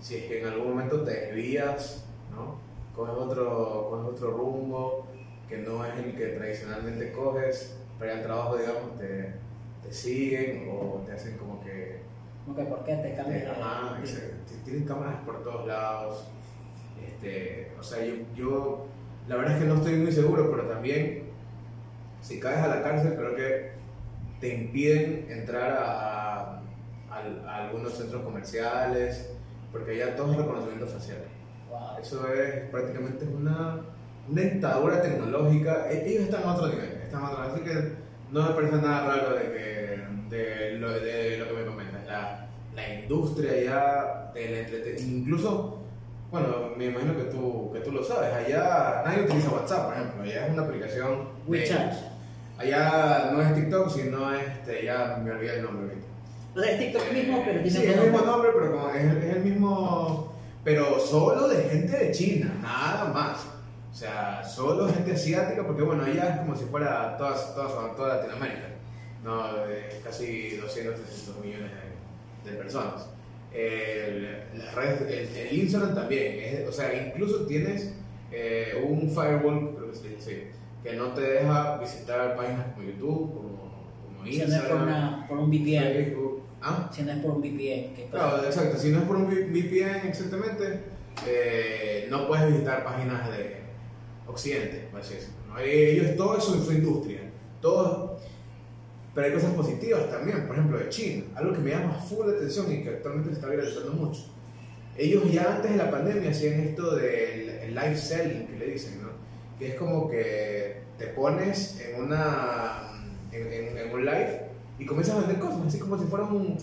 [0.00, 2.60] si es que en algún momento te desvías, ¿no?
[2.94, 5.06] coges, otro, coges otro rumbo
[5.48, 9.34] que no es el que tradicionalmente coges, para al trabajo, digamos, te,
[9.92, 12.00] te siguen o te hacen como que...
[12.46, 13.44] Como que, ¿por qué te cambias?
[13.44, 16.24] te- ajá, te- tienen cámaras por todos lados.
[17.06, 18.86] Este, o sea, yo, yo
[19.28, 21.24] la verdad es que no estoy muy seguro, pero también
[22.22, 23.72] si caes a la cárcel creo que
[24.40, 26.62] te impiden entrar a, a-
[27.10, 29.30] a- a algunos centros comerciales,
[29.70, 31.18] porque ya todo es reconocimiento facial.
[31.70, 31.98] Wow.
[32.00, 33.80] Eso es prácticamente una,
[34.28, 35.90] una dictadura tecnológica.
[35.92, 37.52] E- Ellos están a otro nivel, están a otro nivel.
[37.54, 38.01] Así que
[38.32, 42.06] no me parece nada raro de, que, de, lo, de lo que me comentas.
[42.06, 45.78] La, la industria ya del entretenimiento, incluso,
[46.30, 50.22] bueno, me imagino que tú, que tú lo sabes, allá nadie utiliza WhatsApp, por ejemplo,
[50.22, 51.10] allá es una aplicación.
[51.46, 51.92] de- WeChat.
[52.58, 56.06] Allá no es TikTok, sino este, ya me olvidé el nombre ahorita.
[56.54, 58.50] O sea, es TikTok mismo, pero tiene sí, es el mismo nombre.
[58.54, 60.32] pero como es, el- es el mismo.
[60.64, 63.46] Pero solo de gente de China, nada más.
[63.92, 68.16] O sea, solo gente asiática, porque bueno, allá es como si fuera todas, todas, toda
[68.16, 68.68] Latinoamérica.
[69.22, 69.42] No,
[70.02, 71.70] casi 200, 300 millones
[72.44, 73.06] de, de personas.
[73.52, 77.94] El, las redes, el, el Instagram también, es- o sea, incluso tienes
[78.32, 80.46] eh, un firewall, creo que se dice
[80.82, 84.82] que no te deja visitar páginas como YouTube, como, como Si no es por, Instagram,
[84.82, 85.82] una, por un VPN.
[85.92, 86.42] Facebook.
[86.62, 86.90] ¿Ah?
[86.92, 87.94] Si no es por un VPN.
[87.94, 88.78] Que Claro, exacto.
[88.78, 90.80] Si no es por un VPN exactamente,
[91.28, 93.61] eh, no puedes visitar páginas de
[94.26, 95.14] Occidente, por así.
[95.48, 95.58] ¿no?
[95.58, 97.20] Ellos, todo eso en su industria.
[97.60, 98.18] Todo,
[99.14, 101.24] pero hay cosas positivas también, por ejemplo, de China.
[101.34, 104.22] Algo que me llama full la atención y que actualmente se está viralizando mucho.
[104.96, 109.00] Ellos ya antes de la pandemia hacían esto del el live selling, que le dicen,
[109.02, 109.08] ¿no?
[109.58, 114.40] Que es como que te pones en, una, en, en- en un live
[114.78, 116.56] y comienzas a vender cosas, así como si fuera un,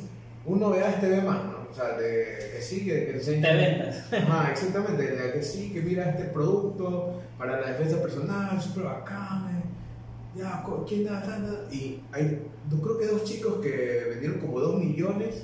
[0.46, 1.59] un novedades TV más, ¿no?
[1.70, 4.14] O sea, de, que sí, que, que te enseñan- Te ventas.
[4.14, 9.46] Ajá, exactamente, de que sí, que mira este producto para la defensa personal, súper bacán,
[9.50, 10.40] eh.
[10.40, 11.74] ya, ¿quién da, da, da?
[11.74, 12.42] Y hay,
[12.72, 15.44] yo creo que dos chicos que vendieron como 2 millones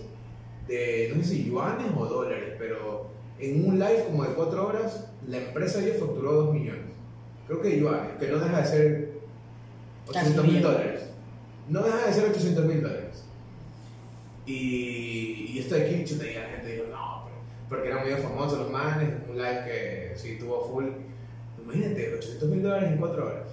[0.67, 3.07] de, no sé si yuanes o dólares, pero
[3.39, 6.81] en un live como de 4 horas, la empresa ya facturó 2 millones.
[7.47, 9.11] Creo que yuanes, que no deja de ser
[10.07, 11.01] 800 mil dólares.
[11.69, 13.24] No deja de ser 800 mil dólares.
[14.45, 17.25] Y, y esto de chuta, y la gente dijo, no,
[17.69, 20.85] porque eran medio famosos los manes, un live que sí tuvo full.
[21.63, 23.47] Imagínate, 800 mil dólares en 4 horas.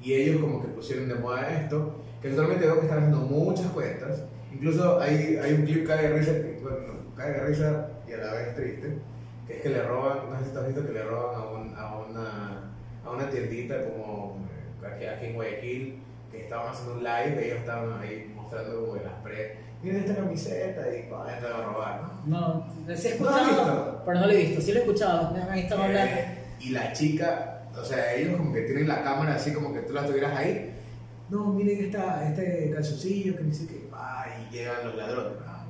[0.00, 3.66] Y ellos como que pusieron de moda esto, que actualmente veo que están haciendo muchas
[3.72, 4.22] cuentas.
[4.52, 6.32] Incluso hay, hay un clip cae risa,
[6.62, 6.78] bueno,
[7.16, 8.94] cae de risa y a la vez triste,
[9.46, 11.44] que es que le roban, no sé si te has visto que le roban a,
[11.46, 12.70] un- a, una,
[13.04, 14.38] a una tiendita como
[14.80, 15.98] eh, aquí, aquí en Guayaquil,
[16.30, 20.82] que estaban haciendo un live, ellos estaban ahí mostrando como las pre, miren esta camiseta
[20.94, 22.66] y entran a robar, ¿no?
[22.86, 24.60] No, sí he ¿No escuchado, pero no lo he visto.
[24.60, 25.30] Sí lo he escuchado.
[25.32, 26.14] Me han estado hablando.
[26.16, 29.80] Eh, y la chica, o sea, ellos como que tienen la cámara así como que
[29.80, 30.72] tú la tuvieras ahí.
[31.28, 35.32] No, miren esta, este calzoncillo que dice que va y llegan los ladrones.
[35.46, 35.64] ah,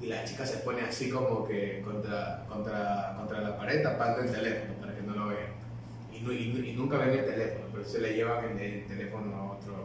[0.00, 4.30] Y la chica se pone así como que contra, contra, contra la pared tapando el
[4.32, 5.54] teléfono para que no lo vean.
[6.12, 9.52] Y, y y nunca ven el teléfono, pero se le llevan el, el teléfono a
[9.52, 9.83] otro,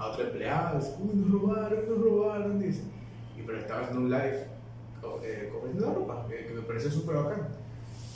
[0.00, 0.78] a otro empleado.
[0.78, 2.82] Dice, Uy, nos robaron, nos robaron, dice.
[3.38, 4.46] Y pero estaba haciendo un live
[5.22, 7.48] eh, comiendo la ropa, que, que me pareció súper bacán.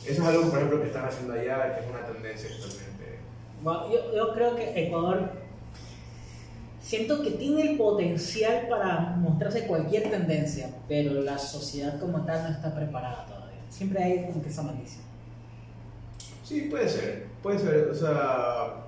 [0.06, 3.18] Eso es algo, por ejemplo, que están haciendo allá, que es una tendencia actualmente.
[3.62, 5.30] Bueno, yo, yo creo que Ecuador
[6.80, 12.50] siento que tiene el potencial para mostrarse cualquier tendencia, pero la sociedad como tal no
[12.50, 13.60] está preparada todavía.
[13.70, 15.00] Siempre hay como que esa malicia.
[16.44, 17.88] Sí, puede ser, puede ser.
[17.88, 18.84] O sea,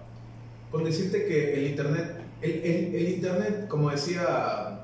[0.70, 4.80] con decirte que el Internet, el, el, el Internet, como decía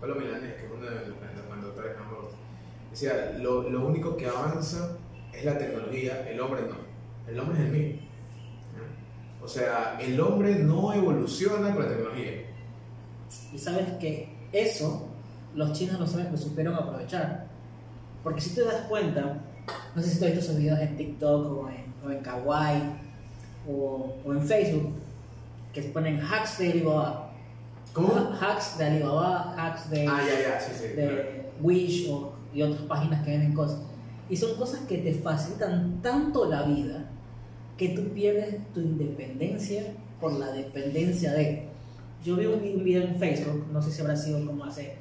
[0.00, 2.36] Pablo Milanés, que es uno de los gusta,
[2.90, 4.96] decía, lo, lo único que avanza
[5.32, 7.30] es la tecnología, el hombre no.
[7.30, 8.02] El hombre es el mismo.
[9.42, 12.32] O sea, el hombre no evoluciona con la tecnología.
[13.52, 15.08] Y sabes que eso
[15.54, 17.46] los chinos lo, saben, lo supieron aprovechar.
[18.22, 19.42] Porque si te das cuenta,
[19.94, 22.82] no sé si tú has visto esos videos en TikTok o en, o en Kawaii
[23.68, 25.01] o, o en Facebook
[25.72, 27.32] que ponen hacks de Alibaba.
[27.92, 28.14] ¿Cómo?
[28.40, 30.94] Hacks de Alibaba, hacks de, Ah, ya, ya, sí, sí.
[30.94, 31.16] claro.
[31.16, 33.80] de Wish o, y otras páginas que venden cosas.
[34.28, 37.06] Y son cosas que te facilitan tanto la vida
[37.76, 39.82] que tú pierdes tu independencia
[40.20, 41.68] por la dependencia de.
[42.24, 44.96] Yo vi un, video en Facebook, no sé si habrá sido como hace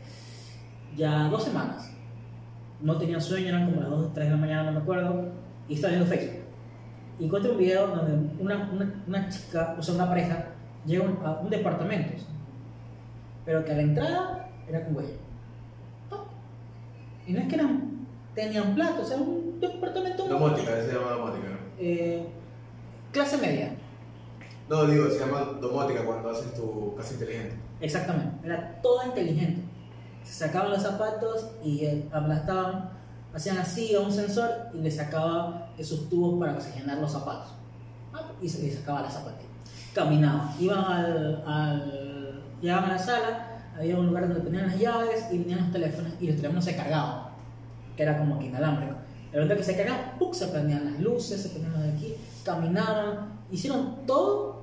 [0.98, 1.92] ya dos semanas.
[2.82, 5.32] No tenía sueño, eran como las 2 3 de la mañana, no me acuerdo,
[5.70, 6.42] y estaba viendo Facebook.
[7.20, 10.51] Y encontré un video donde una, una, una chica, o sea, una pareja,
[10.86, 12.24] llega a un- a un departamento,
[13.46, 15.14] pero que a la entrada era con huella.
[17.28, 21.48] Y no es que eran, tenían plato, o sea, un departamento Domótica, se llama domótica,
[21.50, 21.58] ¿no?
[21.78, 22.26] eh,
[23.12, 23.76] clase media.
[24.70, 27.56] No, digo, se llama domótica cuando haces tu casa inteligente.
[27.80, 29.62] Exactamente, era todo inteligente.
[30.24, 32.90] Se sacaban los zapatos y eh, aplastaban,
[33.34, 37.54] hacían así a un sensor y le sacaba esos tubos para oxigenar los zapatos.
[38.14, 39.50] Ah, Y se le sacaba la zapatilla.
[39.94, 42.44] Caminaban, iban al, al.
[42.62, 43.48] llegaban a la sala,
[43.78, 46.76] había un lugar donde ponían las llaves y venían los teléfonos y los teléfonos se
[46.76, 47.24] cargaban,
[47.98, 48.96] que era como que inalámbrico.
[49.34, 50.34] El momento que se cargaba, ¡puc!
[50.34, 54.62] se prendían las luces, se prendían las de aquí, caminaban, hicieron todo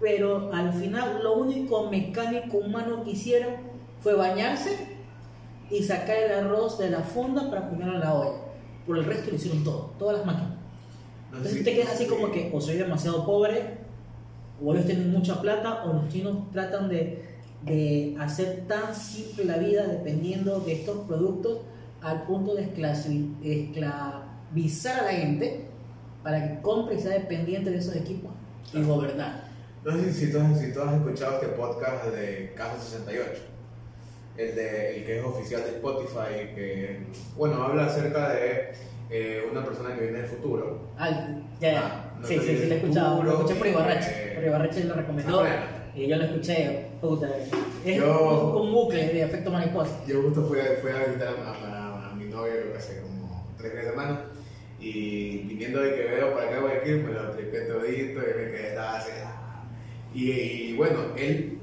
[0.00, 3.52] pero al final lo único mecánico humano que hicieron
[4.00, 4.96] fue bañarse
[5.70, 8.38] y sacar el arroz de la funda para ponerlo en la olla.
[8.86, 10.52] Por el resto lo hicieron todo, todas las máquinas.
[11.26, 13.79] Entonces si- te quedas así como que o soy demasiado pobre,
[14.62, 17.24] o ellos tienen mucha plata, o los chinos tratan de,
[17.64, 21.60] de hacer tan simple la vida dependiendo de estos productos
[22.02, 25.66] al punto de esclavi- esclavizar a la gente
[26.22, 28.30] para que compre y sea dependiente de esos equipos
[28.72, 29.44] y gobernar.
[29.84, 33.30] No sé si tú, has- si tú has escuchado este podcast de Caso 68,
[34.36, 37.06] el, de, el que es oficial de Spotify, que,
[37.36, 38.72] bueno, habla acerca de
[39.10, 40.80] eh, una persona que viene del futuro.
[40.98, 41.08] Ah,
[41.60, 41.80] ya, ya.
[41.86, 43.22] Ah, no sí, sí, sí, lo he escuchado.
[43.22, 44.32] Lo escuché por Ibarrache.
[44.34, 45.44] Por Ibarrache lo recomendó.
[45.94, 47.28] Y yo lo escuché, puta.
[47.84, 49.90] Es Yo- un, un bucle de efecto mariposa.
[50.06, 53.70] Yo justo fui a, fui a visitar a, a- a mi que hace como tres
[53.72, 54.20] fines de semana
[54.78, 58.68] y viniendo de Quevedo para acá a Guayaquil me lo tripé todito y me quedé
[58.68, 59.10] estaba así.
[60.14, 61.58] Y, y bueno, él,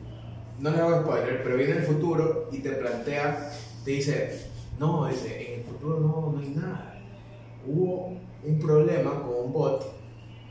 [0.59, 3.51] no le hago spoiler, pero viene el futuro y te plantea,
[3.83, 4.41] te dice,
[4.79, 6.99] no, dice, en el futuro no, no hay nada.
[7.65, 9.96] Hubo un problema con un bot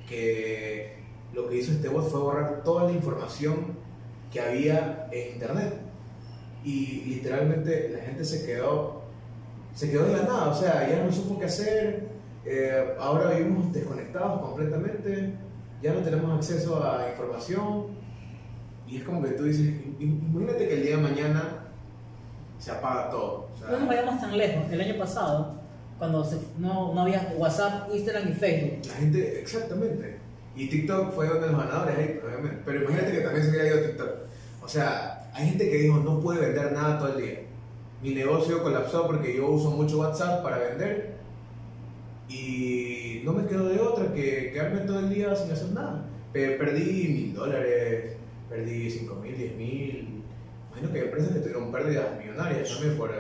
[0.09, 0.97] que
[1.35, 3.77] lo que hizo este bot fue borrar toda la información
[4.33, 5.75] que había en internet
[6.65, 9.03] y literalmente la gente se quedó
[9.75, 12.09] se quedó en la nada, o sea, ya no supo qué hacer,
[12.47, 15.35] eh, ahora vivimos desconectados completamente,
[15.83, 17.89] ya no tenemos acceso a información
[18.89, 19.67] y es como que tú dices,
[20.01, 21.43] im- imagínate que el día de mañana
[22.59, 23.49] se apaga todo.
[23.71, 24.65] No nos vayamos tan lejos.
[24.73, 25.56] El año pasado,
[25.99, 28.87] cuando se- no, no había WhatsApp, Instagram y Facebook.
[28.87, 30.17] La gente, exactamente.
[30.55, 32.59] Y TikTok fue uno de los ganadores ahí, obviamente.
[32.65, 34.11] Pero imagínate que también se hubiera ido TikTok.
[34.63, 37.41] O sea, hay gente que dijo, no puede vender nada todo el día.
[38.03, 41.17] Mi negocio colapsó porque yo uso mucho WhatsApp para vender.
[42.29, 46.05] Y no me quedo de otra que quedarme todo el día sin hacer nada.
[46.33, 48.15] Pe- Perdí mil dólares,
[48.49, 50.23] perdí cinco mil, diez mil.
[50.71, 53.11] Imagino que hay empresas que tuvieron pérdidas millonarias también por,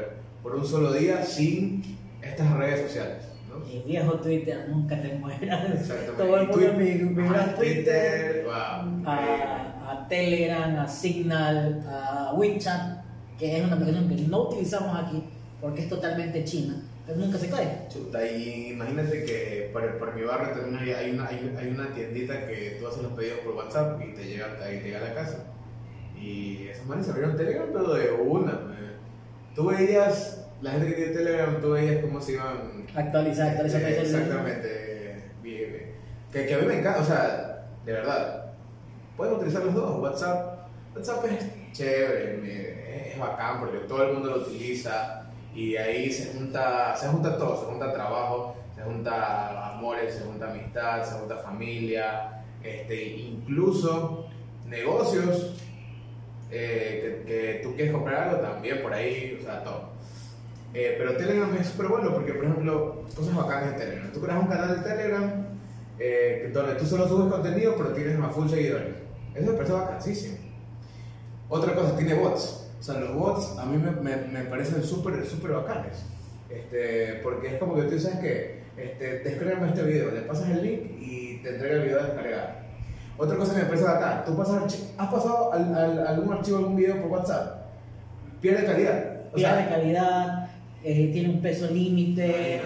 [0.42, 1.82] por un solo día sin
[2.28, 3.22] estas redes sociales.
[3.48, 3.66] ¿no?
[3.66, 5.70] Y viejo Twitter, nunca te mueras.
[5.70, 6.12] Exactamente.
[6.22, 13.04] Todo el Y mundo migra a Twitter, wow, a, a Telegram, a Signal, a WeChat,
[13.38, 15.22] que es una aplicación que no utilizamos aquí
[15.60, 17.88] porque es totalmente china, pero nunca se cae.
[17.88, 21.92] Chuta, y imagínate que por, por mi barrio también hay, hay una, hay, hay una
[21.94, 25.08] tiendita que tú haces los pedidos por WhatsApp y te llega, ahí te llega a
[25.08, 25.44] la casa.
[26.20, 28.52] Y esos manes abrieron Telegram, pero de una.
[28.52, 28.76] man.
[29.54, 32.86] Tú veías, la gente que tiene Telegram, tú veías cómo se iban.
[32.94, 34.20] Actualizar, actualizar, Eh, actualizar.
[34.22, 35.22] Exactamente.
[35.42, 35.92] Bien, bien.
[36.32, 38.52] Que, que a mí me encanta, o sea, de verdad.
[39.16, 40.00] Pueden utilizar los dos.
[40.00, 45.22] WhatsApp, WhatsApp es chévere, me- es bacán porque todo el mundo lo utiliza
[45.54, 50.50] y ahí se junta, se junta todo, se junta trabajo, se junta amores, se junta
[50.50, 54.26] amistad, se junta familia, este, incluso
[54.66, 55.54] negocios
[56.50, 59.90] eh, que, que tú quieres comprar algo también por ahí, o sea, todo.
[60.78, 64.12] Eh, pero Telegram es súper bueno porque, por ejemplo, cosas bacanas en Telegram.
[64.12, 65.46] Tú creas un canal de Telegram
[65.98, 68.94] eh, donde tú solo subes contenido, pero tienes a full seguidores.
[69.34, 70.36] Eso me parece bacanísimo.
[71.48, 72.68] Otra cosa, tiene bots.
[72.78, 76.04] O sea, los bots a mí me, me, me parecen súper, súper bacanes.
[76.50, 80.62] Este, porque es como que tú sabes que este, descargame este video, le pasas el
[80.62, 82.48] link y te entrega el video descargado.
[83.16, 86.76] Otra cosa que me parece bacán, tú pasas has pasado al- al- algún archivo, algún
[86.76, 87.64] video por WhatsApp,
[88.42, 89.12] pierde calidad.
[89.32, 90.45] O Pierde sea, calidad,
[90.86, 92.60] eh, tiene un peso límite,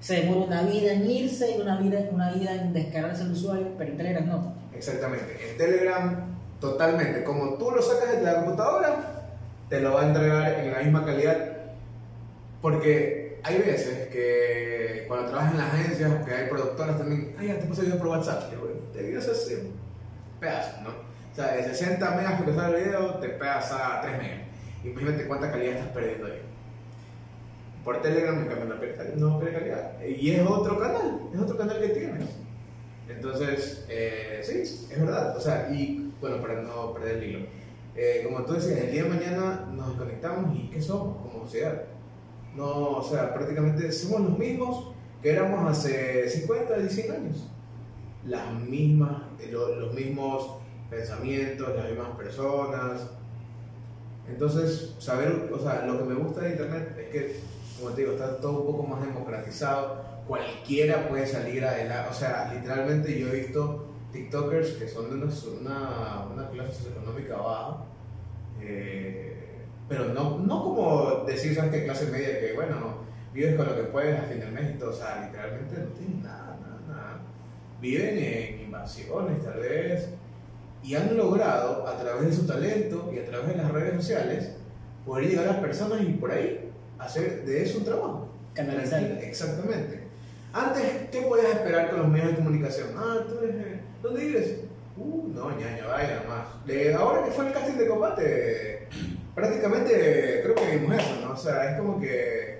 [0.00, 3.74] se demora una vida en irse y una vida, una vida en descargarse el usuario,
[3.76, 4.54] pero en Telegram no.
[4.74, 5.36] Exactamente.
[5.50, 7.22] En Telegram, totalmente.
[7.24, 9.28] Como tú lo sacas de la computadora,
[9.68, 11.36] te lo va a entregar en la misma calidad.
[12.62, 17.58] Porque hay veces que cuando trabajas en las agencias, que hay productoras también, ay, ya
[17.58, 18.50] te paso video por WhatsApp.
[18.50, 19.74] Yo, bueno, te eso así,
[20.40, 20.88] pedazo, ¿no?
[20.90, 24.38] O sea, de 60 megas que sale el video, te pegas a 3 megas.
[24.84, 26.47] Imagínate cuánta calidad estás perdiendo ahí.
[27.84, 29.92] Por Telegram, cambio, no pierde, no calidad.
[30.04, 32.24] Y es otro canal, es otro canal que tienes.
[33.08, 34.60] Entonces, eh, sí,
[34.92, 35.36] es verdad.
[35.36, 37.38] O sea, y bueno, para no perder el hilo.
[37.96, 41.82] Eh, como tú decías, el día de mañana nos desconectamos y ¿qué somos como sociedad?
[42.54, 47.48] No, o sea, prácticamente somos los mismos que éramos hace 50, 100 años.
[48.26, 50.58] Las mismas, eh, lo- los mismos
[50.90, 53.08] pensamientos, las mismas personas.
[54.28, 57.40] Entonces, saber, o sea, lo que me gusta de Internet es que,
[57.78, 60.04] como te digo, está todo un poco más democratizado.
[60.26, 62.10] Cualquiera puede salir adelante.
[62.10, 67.36] O sea, literalmente yo he visto TikTokers que son de una, una, una clase socioeconómica
[67.36, 67.84] baja.
[68.60, 69.34] eh,
[69.88, 72.40] pero no, no como decir, ¿sabes qué clase media?
[72.40, 72.98] Que bueno,
[73.32, 74.90] vives con lo que puedes a fin del mes y.
[74.90, 77.20] O sea, literalmente no tienen nada, nada, nada.
[77.80, 80.10] Viven en invasiones, tal vez.
[80.82, 84.56] Y han logrado, a través de su talento y a través de las redes sociales,
[85.06, 86.67] poder llegar a personas y por ahí
[86.98, 88.28] hacer de eso un trabajo.
[88.54, 89.02] Canalizar.
[89.22, 90.00] Exactamente.
[90.52, 90.82] Antes,
[91.12, 92.88] ¿qué podías esperar con los medios de comunicación?
[92.96, 93.54] Ah, tú eres.
[93.56, 94.54] eh, ¿Dónde vives?
[94.96, 96.66] Uh, no, ñaña, vaya nomás.
[96.66, 98.88] De, ahora que fue el casting de combate,
[99.34, 101.32] prácticamente creo que vimos eso, ¿no?
[101.32, 102.58] O sea, es como que.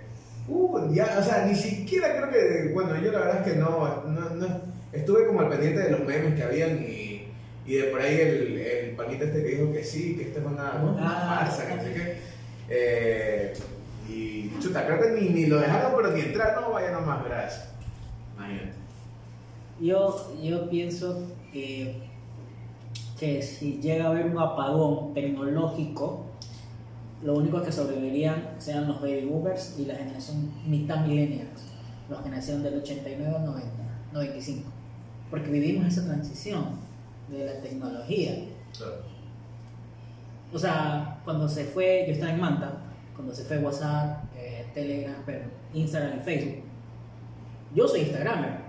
[0.49, 2.73] Uh, ya, o sea, ni siquiera creo que.
[2.73, 4.61] Bueno, yo la verdad es que no, no, no-
[4.93, 7.29] estuve como al pendiente de los memes que habían y,
[7.67, 10.47] y de por ahí el, el panita este que dijo que sí, que esto es
[10.47, 11.39] una, una Ah.
[11.45, 12.17] farsa, que no sé qué.
[12.71, 13.53] Eh,
[14.09, 17.69] y chuta, creo que ni, ni lo dejaron, pero ni entrar, no, vaya nomás, gracias.
[18.37, 18.73] Imagínate.
[19.81, 22.03] Yo, yo pienso que,
[23.19, 26.25] que si llega a haber un apagón tecnológico,
[27.23, 31.65] lo único que sobrevivirían sean los baby boomers y la generación mitad millennials,
[32.09, 33.71] los que nacieron del 89 al 90,
[34.13, 34.71] 95.
[35.31, 36.65] Porque vivimos esa transición
[37.29, 38.45] de la tecnología.
[40.53, 42.73] O sea, cuando se fue, yo estaba en Manta,
[43.19, 45.41] cuando se fue WhatsApp, eh, Telegram, pero
[45.75, 46.63] Instagram y Facebook.
[47.75, 48.61] Yo soy Instagramer.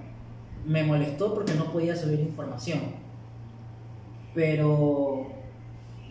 [0.66, 2.80] Me molestó porque no podía subir información.
[4.34, 5.28] Pero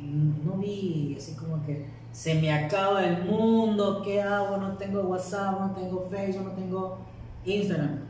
[0.00, 4.56] no vi así como que se me acaba el mundo, ¿qué hago?
[4.56, 6.98] No tengo WhatsApp, no tengo Facebook, no tengo
[7.44, 8.02] Instagram.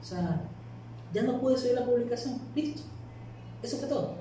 [0.00, 0.42] O sea,
[1.12, 2.40] ya no pude subir la publicación.
[2.54, 2.82] Listo.
[3.60, 4.14] Eso fue todo.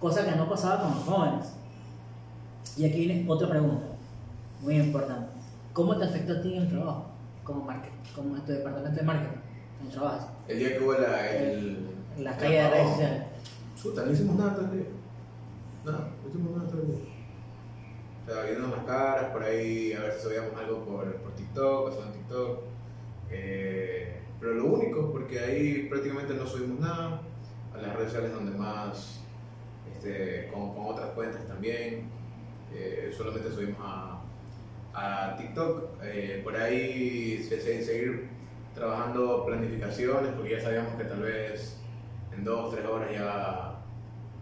[0.00, 1.52] Cosa que no pasaba con los jóvenes.
[2.78, 3.84] Y aquí viene otra pregunta,
[4.60, 5.32] muy importante.
[5.72, 7.06] ¿Cómo te afectó a ti en el trabajo?
[7.44, 7.66] Como,
[8.14, 9.38] como en tu departamento de marketing,
[9.80, 11.86] en el trabajo, El día que hubo la, el,
[12.16, 13.22] en la el calle de redes sociales.
[13.80, 14.86] Chuta, no hicimos nada todo el día.
[15.84, 16.98] Nada, no hicimos nada todo el día.
[18.26, 21.88] O sea, viendo las caras, por ahí a ver si subíamos algo por, por TikTok,
[21.88, 22.60] pasó en TikTok.
[23.30, 27.22] Eh, pero lo único, porque ahí prácticamente no subimos nada.
[27.74, 29.20] A las redes sociales donde más,
[29.92, 32.10] este, con, con otras cuentas también.
[32.74, 34.17] Eh, solamente subimos a,
[35.00, 35.98] a TikTok.
[36.02, 38.28] Eh, por ahí se, se- seguir
[38.74, 41.76] trabajando planificaciones, porque ya sabíamos que tal vez
[42.32, 43.74] en dos, tres horas ya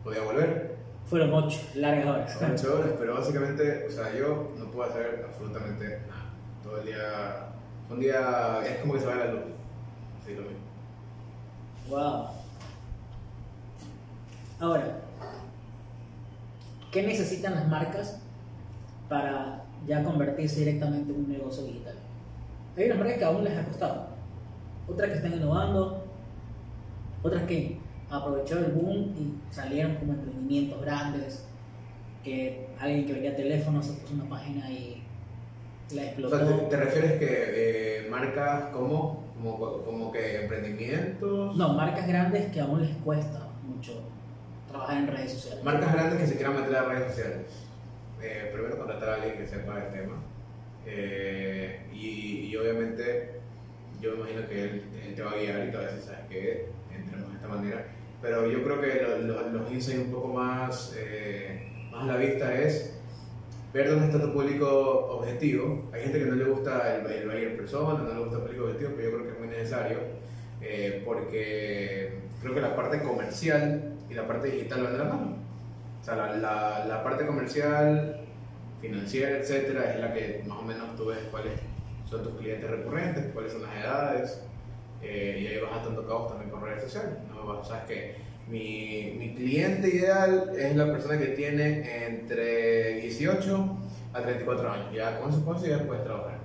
[0.05, 0.77] podía volver.
[1.07, 2.39] Fueron ocho largas horas.
[2.63, 6.25] Ocho horas, pero básicamente, o sea, yo no puedo hacer absolutamente nada.
[6.63, 7.49] Todo el día,
[7.89, 9.43] un día es como que se va la luz.
[10.25, 10.57] Sí, lo mismo.
[11.89, 12.29] Wow.
[14.59, 14.99] Ahora,
[16.91, 18.21] ¿qué necesitan las marcas
[19.09, 21.95] para ya convertirse directamente en un negocio digital?
[22.77, 24.07] Hay unas marcas que aún les ha costado,
[24.89, 26.05] otras que están innovando,
[27.23, 27.79] otras que
[28.11, 31.45] aprovecharon el boom y salieron como emprendimientos grandes,
[32.23, 35.03] que alguien que vendía teléfonos se puso una página y
[35.93, 36.37] la O explotó.
[36.39, 41.57] sea, ¿te, te refieres que eh, marcas como, como, como que emprendimientos?
[41.57, 44.03] No, marcas grandes que aún les cuesta mucho
[44.69, 45.65] trabajar en redes sociales.
[45.65, 47.66] Marcas grandes que se quieran meter a redes sociales.
[48.29, 50.17] Eh, primero contratar a alguien que sepa el tema.
[50.87, 53.31] Eh, y, y obviamente
[54.01, 56.21] yo me imagino que él, él te va a guiar y te va a ¿sabes
[56.29, 56.67] qué?
[56.95, 57.87] Entremos de esta manera.
[58.23, 62.17] Pero yo creo que lo- lo- los insights un poco más, eh, más a la
[62.17, 62.99] vista es
[63.73, 64.69] ver dónde está tu público
[65.19, 65.89] objetivo.
[65.93, 68.65] Hay gente que no le gusta el, el buyer persona, no le gusta el público
[68.65, 69.99] objetivo, pero yo creo que es muy necesario
[70.63, 72.13] eh, porque
[72.43, 75.37] creo que la parte comercial y la parte digital van de la mano.
[76.07, 78.21] O sea, la, la, la parte comercial,
[78.81, 81.55] financiera, etcétera, es la que más o menos tú ves cuáles
[82.09, 84.41] son tus clientes recurrentes, cuáles son las edades,
[85.03, 87.15] eh, y ahí vas atando cabos también con redes sociales.
[87.29, 87.45] ¿no?
[87.45, 88.15] Vas- Sabes que
[88.49, 93.77] mi, mi cliente ideal es la persona que tiene entre 18
[94.15, 94.95] a 34 años.
[94.95, 96.39] Ya con eso, con ya puedes trabajar.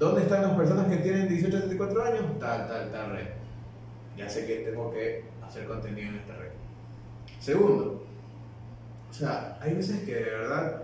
[0.00, 2.24] ¿Dónde están las personas que tienen 18 a 34 años?
[2.40, 3.26] Tal, tal, tal red.
[4.16, 6.50] Ya sé que tengo que hacer contenido en esta red.
[7.38, 8.05] Segundo,
[9.16, 10.82] O sea, hay veces que de verdad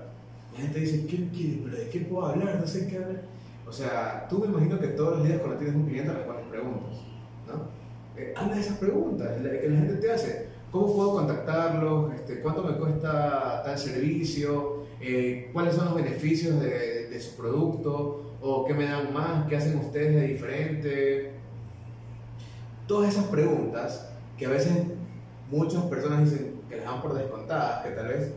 [0.55, 1.61] la gente dice, ¿qué quiere?
[1.65, 2.59] ¿Pero de qué puedo hablar?
[2.59, 3.21] No sé qué hablar.
[3.69, 6.93] O sea, tú me imagino que todos los días cuando tienes un cliente respondes preguntas,
[7.47, 7.69] ¿no?
[8.19, 10.47] Eh, habla de esas preguntas que la gente te hace.
[10.71, 12.15] ¿Cómo puedo contactarlos?
[12.15, 14.85] Este, ¿Cuánto me cuesta tal servicio?
[14.99, 18.37] Eh, ¿Cuáles son los beneficios de, de su producto?
[18.41, 19.47] ¿O qué me dan más?
[19.47, 21.33] ¿Qué hacen ustedes de diferente?
[22.87, 24.73] Todas esas preguntas que a veces
[25.51, 28.32] muchas personas dicen que las dan por descontadas, que tal vez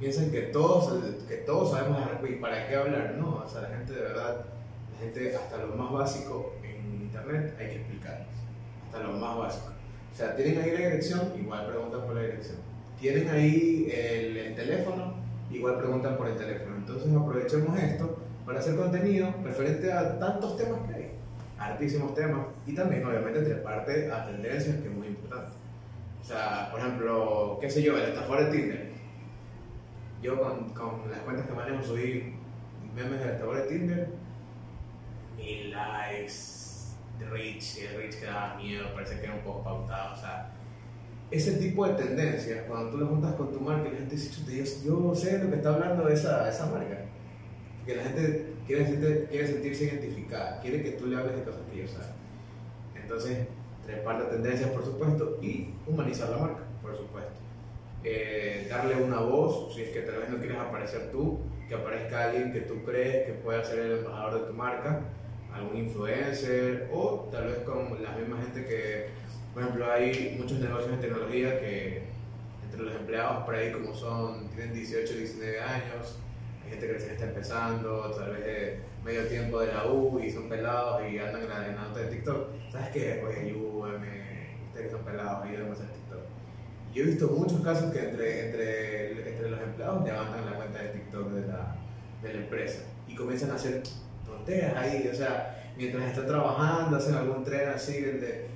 [0.00, 3.16] piensan que todos, que todos sabemos y para qué hablar.
[3.18, 4.46] No, o sea, la gente de verdad,
[4.92, 8.26] la gente hasta lo más básico en internet hay que explicarles,
[8.86, 9.72] hasta lo más básico.
[10.12, 12.56] O sea, tienen ahí la dirección, igual preguntan por la dirección.
[12.98, 15.14] Tienen ahí el, el teléfono,
[15.50, 16.76] igual preguntan por el teléfono.
[16.76, 18.16] Entonces aprovechemos esto
[18.46, 21.10] para hacer contenido referente a tantos temas que hay,
[21.58, 25.65] hartísimos temas, y también obviamente parte a tendencias que es muy importante.
[26.26, 28.90] O sea, por ejemplo, qué sé yo, el estafador de Tinder.
[30.20, 32.34] Yo con, con las cuentas que manejo subí
[32.96, 34.08] memes de estafador de Tinder,
[35.36, 36.34] mil likes,
[37.20, 40.52] de Rich, el Rich que daba miedo, parece que era un poco pautado, o sea,
[41.30, 45.10] ese tipo de tendencias, cuando tú lo juntas con tu marca, la gente dice, yo,
[45.10, 47.04] yo sé lo que está hablando de esa, esa marca,
[47.76, 51.60] porque la gente quiere, sentirse, quiere sentirse identificada, quiere que tú le hables de cosas
[51.70, 52.16] que ellos saben.
[52.96, 53.46] Entonces,
[53.86, 57.40] trepar la tendencias, por supuesto, y humanizar la marca, por supuesto.
[58.04, 62.24] Eh, darle una voz, si es que tal vez no quieres aparecer tú, que aparezca
[62.24, 65.00] alguien que tú crees que pueda ser el embajador de tu marca,
[65.52, 69.08] algún influencer o tal vez con la misma gente que,
[69.54, 72.02] por ejemplo, hay muchos negocios de tecnología que
[72.62, 76.18] entre los empleados por ahí como son, tienen 18, 19 años,
[76.64, 80.30] hay gente que recién está empezando, tal vez de medio tiempo de la U y
[80.30, 82.48] son pelados y andan en la, nota de TikTok.
[82.70, 83.24] ¿Sabes qué?
[83.26, 85.96] Oye, ayúdame, ustedes son pelados, ayúdenme a hacer
[86.96, 90.88] yo he visto muchos casos que entre, entre, entre los empleados levantan la cuenta de
[90.88, 91.76] TikTok de la,
[92.22, 93.82] de la empresa y comienzan a hacer
[94.24, 98.46] tonteras ahí, o sea, mientras están trabajando, hacen algún tren así, de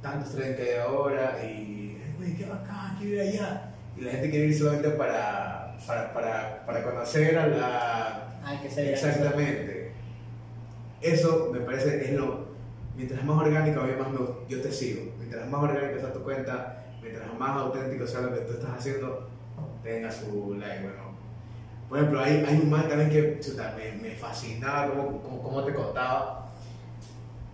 [0.00, 3.70] tantos trenes que hay ahora y, güey, qué bacán, quiero ir allá.
[3.98, 8.40] Y la gente quiere ir solamente para, para, para, para conocer a la...
[8.42, 9.79] Ay, que se Exactamente.
[11.00, 12.50] Eso me parece es lo...
[12.96, 14.18] Mientras más orgánico, a mí más me,
[14.48, 15.12] yo te sigo.
[15.18, 19.28] Mientras más orgánico está tu cuenta, mientras más auténtico sea lo que tú estás haciendo,
[19.82, 21.10] tenga su like, bueno.
[21.88, 23.40] Por ejemplo, hay, hay un man también que
[23.76, 26.48] me, me, fascinaba como, como, te contaba.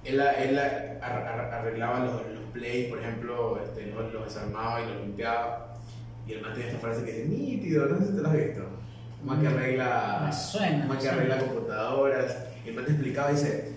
[0.05, 5.75] Él, él arreglaba los, los plays, por ejemplo, este, los, los, desarmaba y los limpiaba.
[6.27, 8.35] Y el man tenía esta frase que dice, nítido, no sé si te lo has
[8.35, 8.63] visto.
[9.25, 12.37] Man que mm, arregla, suena, man que arregla computadoras.
[12.67, 13.77] Y el man te explicaba y dice,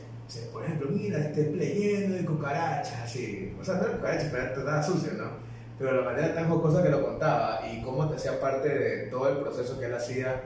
[0.52, 3.56] por ejemplo, mira, este play lleno de cucarachas, así.
[3.62, 5.50] O sea, no era cucarachas, pero estaba sucio, ¿no?
[5.80, 9.30] pero la manera tan jocosa que lo contaba y cómo te hacía parte de todo
[9.30, 10.42] el proceso que él hacía.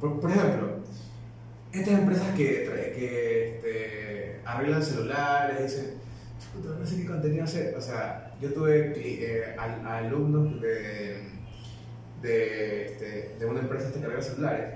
[0.00, 0.78] por, ejemplo,
[1.70, 2.64] estas empresas que,
[2.96, 5.94] que este, arreglan celulares, dicen,
[6.64, 7.74] no sé qué contenido hacer.
[7.76, 11.18] O sea, yo tuve eh, alumnos de,
[12.22, 14.74] de, este, de, una empresa que arregla celulares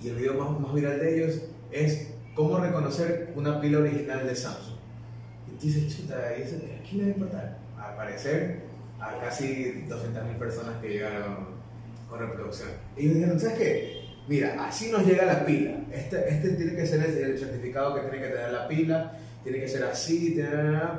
[0.00, 1.42] y el video más, más viral de ellos
[1.72, 4.76] es cómo reconocer una pila original de Samsung.
[5.48, 7.58] Y dices, chuta, ¿y eso, ¿a quién le va a importar?
[7.78, 8.60] Al parecer,
[9.00, 11.48] a casi 200.000 personas que llegaron
[12.08, 12.68] con reproducción.
[12.96, 14.02] Y dijeron, ¿sabes qué?
[14.28, 15.72] Mira, así nos llega la pila.
[15.90, 19.68] Este, este tiene que ser el, certificado que tiene que tener la pila, tiene que
[19.68, 20.40] ser así,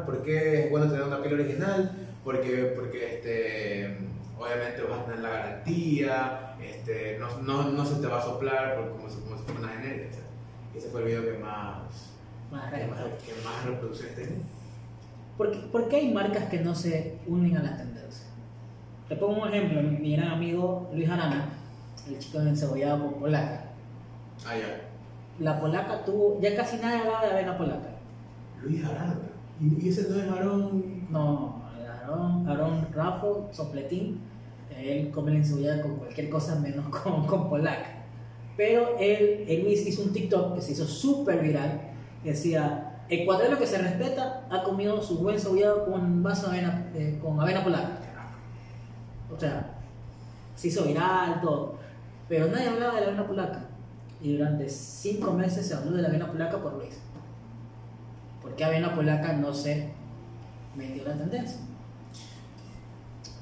[0.05, 1.91] ¿por qué es bueno tener una pila original?
[2.23, 3.97] Porque, porque este,
[4.37, 8.77] obviamente vas a tener la garantía, este, no, no, no se te va a soplar
[8.77, 10.17] como, si, como si fuera una genérica.
[10.75, 11.77] Ese fue el video que más,
[12.51, 14.37] más, que más, que más reproducciones tenía.
[15.37, 18.27] ¿Por qué, hay marcas que no se unen a las tendencias?
[19.09, 21.49] Te pongo un ejemplo, mi, gran amigo Luis Arana,
[22.07, 23.65] el chico de encebollado por polaca.
[24.45, 24.89] Ah, ya.
[25.39, 27.89] La polaca tuvo, ya casi nadie hablaba de avena polaca.
[28.61, 29.15] Luis Arana.
[29.59, 31.07] ¿Y, ese no es Aarón?
[31.09, 34.19] No, Aarón, Aarón Rafo, Sopletín,
[34.75, 37.92] él come la encebollada con cualquier cosa menos con, con polaca.
[38.55, 41.81] Pero él, él hizo un TikTok que se hizo súper viral
[42.23, 46.91] y decía, Ecuador que se respeta ha comido su buen cebollado con vaso de avena,
[46.93, 47.99] eh, con avena polaca.
[49.35, 49.71] O sea,
[50.55, 51.75] se hizo viral, todo.
[52.29, 53.65] Pero nadie hablaba de la avena polaca.
[54.21, 56.97] Y durante cinco meses se habló de la avena polaca por Luis.
[58.41, 59.89] ¿Por qué avena polaca no se
[60.75, 61.57] metió la tendencia?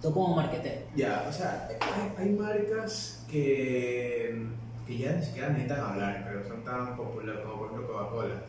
[0.02, 0.88] Tú como marketer.
[0.96, 1.70] Ya, o sea,
[2.18, 4.48] hay marcas que,
[4.86, 8.42] que ya ni siquiera necesitan hablar, pero son tan populares como por ejemplo Coca-Cola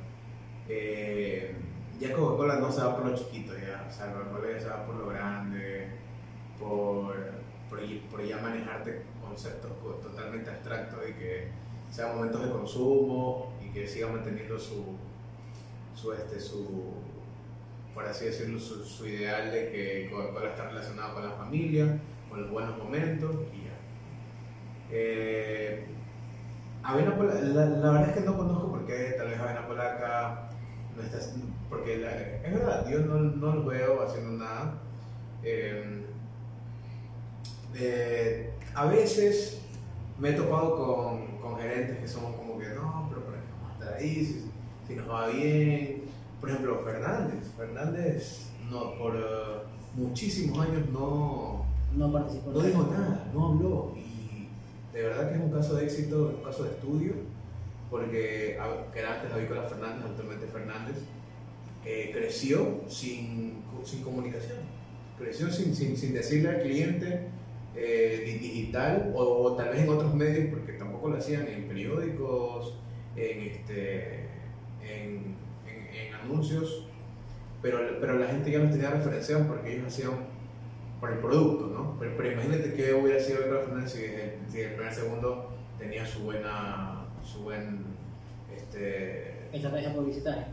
[0.68, 1.54] eh,
[2.00, 3.86] ya Coca-Cola no se va por lo chiquito, ya.
[3.88, 5.88] O sea, Coca-Cola ya se va por lo grande,
[6.58, 7.14] por,
[7.68, 7.80] por,
[8.10, 9.70] por ya manejarte conceptos
[10.02, 11.48] totalmente abstractos y que
[11.90, 14.96] sean momentos de consumo y que sigan manteniendo su,
[15.94, 16.94] su, este, su
[17.94, 22.50] por así decirlo, su, ideal de que Coca-Cola está relacionado con la familia, con los
[22.50, 23.76] buenos momentos y ya.
[24.90, 25.86] Eh,
[26.82, 30.48] Avena Polaca, la, la, verdad es que no conozco por qué tal vez Avena Polaca
[30.96, 31.18] no está,
[31.68, 34.74] porque es verdad, yo no, no lo veo haciendo nada.
[35.42, 36.04] Eh,
[37.74, 39.62] eh, a veces
[40.18, 43.70] me he topado con, con, gerentes que son como que no, pero ¿para qué vamos
[43.70, 44.24] a estar ahí?
[44.24, 44.50] Si,
[44.86, 46.02] si nos va bien.
[46.40, 47.50] Por ejemplo, Fernández.
[47.56, 51.64] Fernández no, por uh, muchísimos años no,
[51.96, 52.50] no participó.
[52.50, 53.94] No dijo nada, no habló.
[53.96, 54.11] Y
[54.92, 57.14] de verdad que es un caso de éxito, un caso de estudio,
[57.90, 58.58] porque
[58.92, 60.96] que era antes Avícola Fernández, actualmente Fernández,
[61.84, 64.58] eh, creció sin, sin comunicación.
[65.18, 67.28] Creció sin, sin, sin decirle al cliente
[67.74, 72.78] eh, digital o, tal vez en otros medios, porque tampoco lo hacían en periódicos,
[73.16, 74.26] en, este,
[74.82, 75.36] en,
[75.66, 76.86] en, anuncios,
[77.60, 80.31] pero, pero la gente ya los tenía referenciados porque ellos hacían
[81.02, 81.96] por el producto, ¿no?
[81.98, 86.20] Pero, pero imagínate que hubiera sido Víctor Fernández si, si, el primer segundo tenía su
[86.20, 87.86] buena, su buen,
[88.56, 89.48] este...
[89.52, 90.46] Estrategia publicitaria.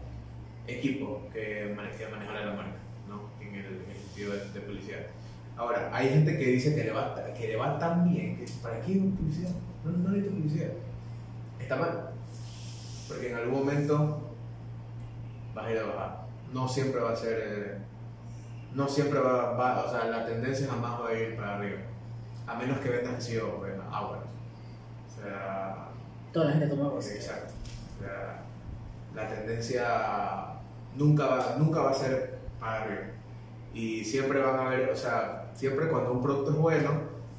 [0.65, 3.29] Equipo que, manejara la marca, ¿no?
[3.39, 5.01] En el, en el sentido de, de publicidad.
[5.55, 8.81] Ahora, hay gente que dice que le va, que le va tan bien, que ¿para
[8.81, 9.51] qué publicidad?
[9.85, 10.71] No, no necesito publicidad.
[11.59, 12.09] Está mal.
[13.07, 14.33] Porque en algún momento
[15.53, 16.21] vas a ir a bajar.
[16.51, 17.37] No siempre va a ser.
[17.39, 17.89] Eh,
[18.73, 21.79] no siempre va, va, O sea, la tendencia jamás va a ir para arriba.
[22.47, 24.23] A menos que vendas así o agua.
[25.07, 25.89] O sea.
[26.31, 26.99] Toda la gente toma agua.
[26.99, 27.53] Exacto.
[27.97, 28.41] O sea,
[29.15, 30.59] la tendencia
[30.95, 33.01] nunca va, nunca va a ser para arriba.
[33.73, 36.91] Y siempre van a haber, o sea, siempre cuando un producto es bueno,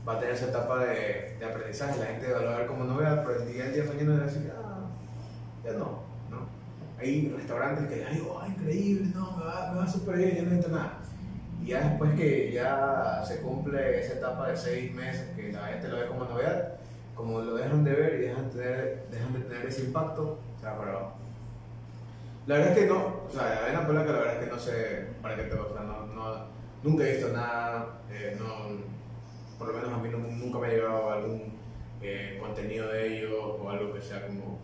[0.07, 1.99] va a tener esa etapa de, de aprendizaje.
[1.99, 4.27] La gente va a ver como novedad, pero el día el día mañana va a
[4.27, 4.81] decir, ah,
[5.65, 6.49] ya no, ¿no?
[6.99, 10.43] Hay restaurantes que les digo, ah, increíble, no, me va, me va súper bien, yo
[10.43, 11.00] no necesito nada.
[11.63, 15.89] Y ya después que ya se cumple esa etapa de seis meses, que la gente
[15.89, 16.75] lo ve como novedad,
[17.15, 20.79] como lo dejan de ver y dejan, tener, dejan de tener ese impacto, se va
[20.79, 21.13] para abajo.
[22.47, 24.59] La verdad es que no, o sea, la avena polaca la verdad es que no
[24.59, 26.47] sé para qué te o sea, no, no,
[26.83, 28.79] nunca he visto nada, eh, no,
[29.59, 31.53] por lo menos a mí nunca me ha llegado algún
[32.01, 34.59] eh, contenido de ellos o algo que sea como,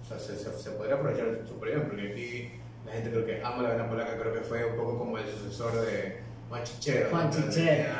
[0.00, 2.52] o sea, se, se, podría aprovechar súper bien, porque aquí
[2.86, 5.26] la gente creo que ama la vena polaca, creo que fue un poco como el
[5.26, 7.10] sucesor de Juan Chichero.
[7.10, 7.94] Juan Chichero.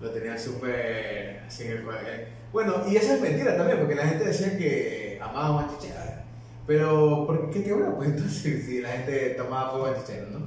[0.00, 4.06] Lo tenía súper así en el eh, Bueno, y esa es mentira también, porque la
[4.06, 6.00] gente decía que amaba a Juan Chichero.
[6.66, 7.96] Pero, ¿por qué quebró?
[7.96, 10.46] Pues entonces, si la gente tomaba fuego Juan Chichero, ¿no?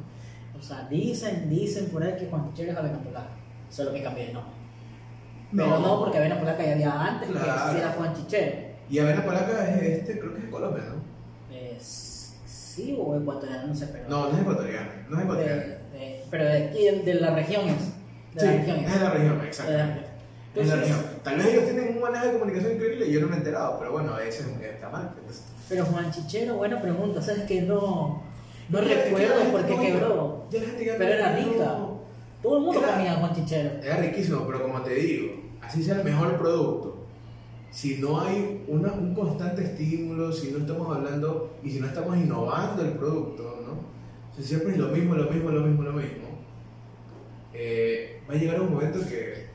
[0.58, 3.30] O sea, dicen, dicen por ahí que Juan Chichero es Avena Polaca.
[3.70, 4.54] Solo que cambié de nombre.
[5.56, 7.46] Pero no, porque Avena Polaca ya había antes claro.
[7.46, 8.58] que existiera Juan Chichero.
[8.90, 11.10] Y Avena Polaca es este, creo que es de Colombia, ¿no?
[12.80, 14.08] sí, o ecuatoriano, no sé, pero.
[14.08, 15.79] No, no es ecuatoriano, no es ecuatoriano.
[16.30, 17.86] Pero de de la región es.
[18.34, 18.94] De sí, la región es.
[18.94, 19.74] de la región, exacto.
[20.56, 21.00] Es la región.
[21.24, 23.78] Tal vez ellos tienen un manejo de comunicación increíble y yo no me he enterado,
[23.80, 25.14] pero bueno, ese está mal.
[25.26, 25.44] Pues.
[25.70, 28.24] Pero Juan Chichero, buena pregunta, ¿sabes que no?
[28.70, 30.48] No recuerdo por qué quebró.
[30.52, 31.78] pero era rica.
[32.42, 33.84] Todo el mundo comía Juan Chichero.
[33.84, 37.06] Era riquísimo, pero como te digo, así sea el mejor producto.
[37.72, 42.18] Si no hay una, un constante estímulo, si no estamos hablando y si no estamos
[42.18, 43.59] innovando el producto.
[44.40, 46.30] Si siempre es lo mismo, lo mismo, lo mismo, lo mismo.
[47.54, 49.50] Eh, va a llegar un momento que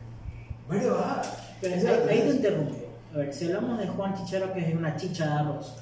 [0.71, 1.23] va a.
[1.59, 2.75] Pero ahí, ahí te interrumpo.
[3.15, 5.79] A ver, si hablamos de Juan Chichero, que es una chicha de arroz,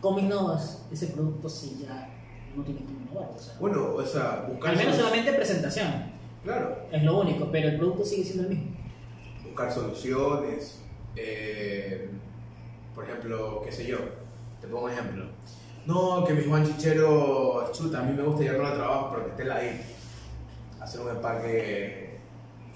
[0.00, 2.08] ¿Cómo innovas ese producto si ya
[2.56, 3.28] no tiene que innovar?
[3.58, 4.70] bueno, o sea, buscar.
[4.70, 5.88] Al menos solamente presentación.
[6.44, 6.86] Claro.
[6.90, 8.76] Es lo único, pero el producto sigue siendo el mismo.
[9.44, 10.78] Buscar soluciones.
[11.16, 12.08] Eh,
[12.94, 13.98] por ejemplo, qué sé yo,
[14.60, 15.24] te pongo un ejemplo.
[15.90, 19.42] No, que mi Juan Chichero, chuta, a mí me gusta llevarlo al trabajo, pero que
[19.42, 19.82] esté ahí.
[20.78, 22.20] Hacer un empaque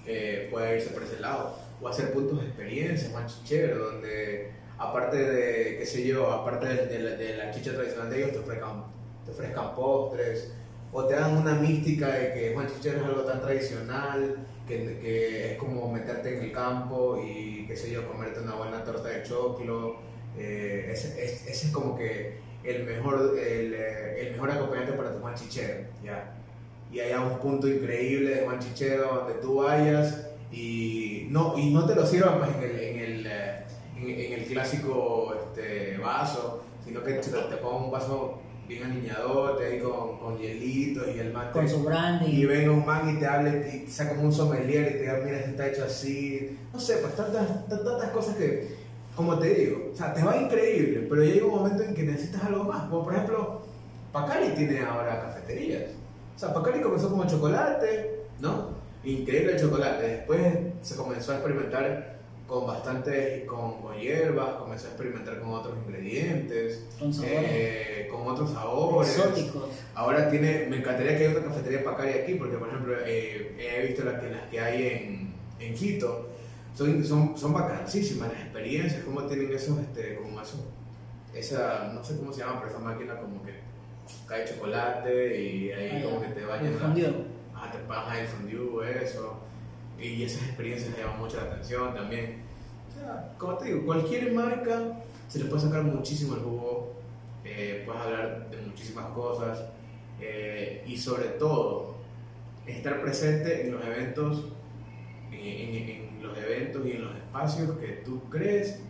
[0.04, 1.56] que pueda irse por ese lado.
[1.80, 7.36] O hacer puntos de experiencia, Juan Chichero, donde aparte de, qué sé yo, aparte de,
[7.36, 8.84] la, chicha tradicional de ellos, te ofrezcan,
[9.24, 10.52] te ofrezcan postres,
[10.92, 15.52] o te dan una mística de que Juan Chichero es algo tan tradicional, que, que,
[15.52, 19.22] es como meterte en el campo y, qué sé yo, comerte una buena torta de
[19.22, 20.00] choclo.
[20.36, 25.84] Eh, ese, es, como que el mejor, el, el, mejor acompañante para tu Juan Chichero,
[26.02, 26.34] ¿ya?
[26.90, 31.86] Y hay un punto increíble de Juan Chichero donde tú vayas y no, y no
[31.86, 33.26] te lo sirvan pues, en el, en el
[33.96, 39.80] en, el clásico este, vaso, sino que te, te pongo un vaso bien aniñadote, ahí
[39.80, 41.52] con, con hielitos y el mate.
[41.52, 42.26] Con su brandy.
[42.26, 45.00] Y venga un man y te hable y te saca como un sommelier y te
[45.00, 46.58] diga, mira, esto está hecho así.
[46.72, 48.83] No sé, pues tantas, tantas cosas que,
[49.16, 52.44] como te digo, o sea, te va increíble, pero llega un momento en que necesitas
[52.44, 52.88] algo más.
[52.88, 53.62] Como por ejemplo,
[54.12, 55.90] Pacari tiene ahora cafeterías.
[56.34, 58.70] O sea, Pacari comenzó como chocolate, ¿no?
[59.04, 60.02] Increíble el chocolate.
[60.08, 60.40] Después
[60.82, 62.14] se comenzó a experimentar
[62.48, 67.40] con bastantes, con, con hierbas, comenzó a experimentar con otros ingredientes, Con sabores.
[67.44, 69.16] eh, con otros sabores.
[69.16, 69.64] Exóticos.
[69.94, 73.86] Ahora tiene, me encantaría que haya una cafetería Pacari aquí, porque por ejemplo eh, he
[73.86, 75.34] visto las que, las que hay en,
[75.66, 76.28] en Quito,
[76.74, 80.64] son, son, son bacanísimas las experiencias, cómo tienen esos, este, como eso,
[81.34, 83.52] esa, no sé cómo se llama, pero esa máquina como que
[84.28, 87.14] cae chocolate y ahí Ah, como que te la- fondue.
[87.54, 89.38] Ah, te pagas el fondue, eso.
[90.00, 92.42] Y esas experiencias le llaman mucho la atención también.
[92.90, 96.90] O sea, como te digo, cualquier marca se le puede sacar muchísimo el jugo.
[97.46, 99.64] eh, puedes hablar de muchísimas cosas.
[100.20, 101.96] eh, y sobre todo,
[102.66, 104.46] estar presente en los eventos,
[105.30, 108.80] en, en- en los eventos y en los espacios que tú crees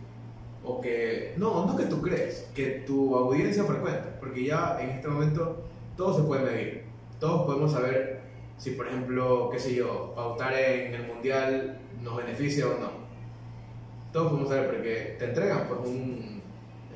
[0.63, 5.07] o que, no, no que tú crees, que tu audiencia frecuenta, porque ya en este
[5.07, 5.63] momento
[5.95, 6.83] todo se puede medir,
[7.19, 8.21] todos podemos saber
[8.57, 13.05] si, por ejemplo, qué sé yo, pautar en el mundial nos beneficia o no.
[14.11, 16.41] Todos podemos saber porque te entregan pues un,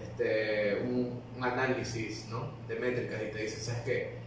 [0.01, 2.53] este, un, un análisis ¿no?
[2.67, 4.19] de métricas y te dicen, ¿sabes qué?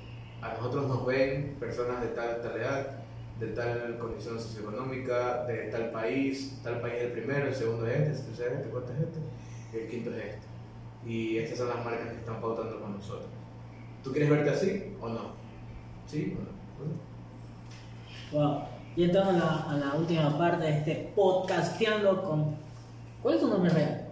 [0.43, 3.02] A nosotros nos ven personas de tal, tal edad,
[3.43, 8.09] de tal condición socioeconómica, de tal país, tal país es el primero, el segundo es
[8.09, 9.19] este, el tercero es este, el cuarto es este,
[9.73, 10.47] y el quinto es este.
[11.05, 13.27] Y estas son las marcas que están pautando con nosotros.
[14.05, 15.33] ¿Tú quieres verte así o no?
[16.07, 18.39] ¿Sí o no?
[18.39, 18.63] Wow.
[18.95, 22.55] Y entramos a la, a la última parte de este podcasteando con.
[23.23, 24.09] ¿Cuál es tu nombre real?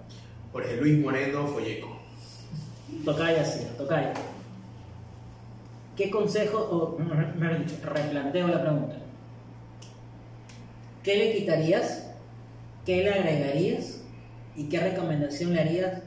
[0.53, 1.97] Jorge Luis Moreno Folleco.
[3.05, 4.13] Tocaya, sí, Tocaya.
[5.97, 9.00] ¿Qué consejo, o mejor dicho, replanteo la pregunta?
[11.03, 12.11] ¿Qué le quitarías?
[12.85, 14.03] ¿Qué le agregarías?
[14.55, 16.03] ¿Y qué recomendación le harías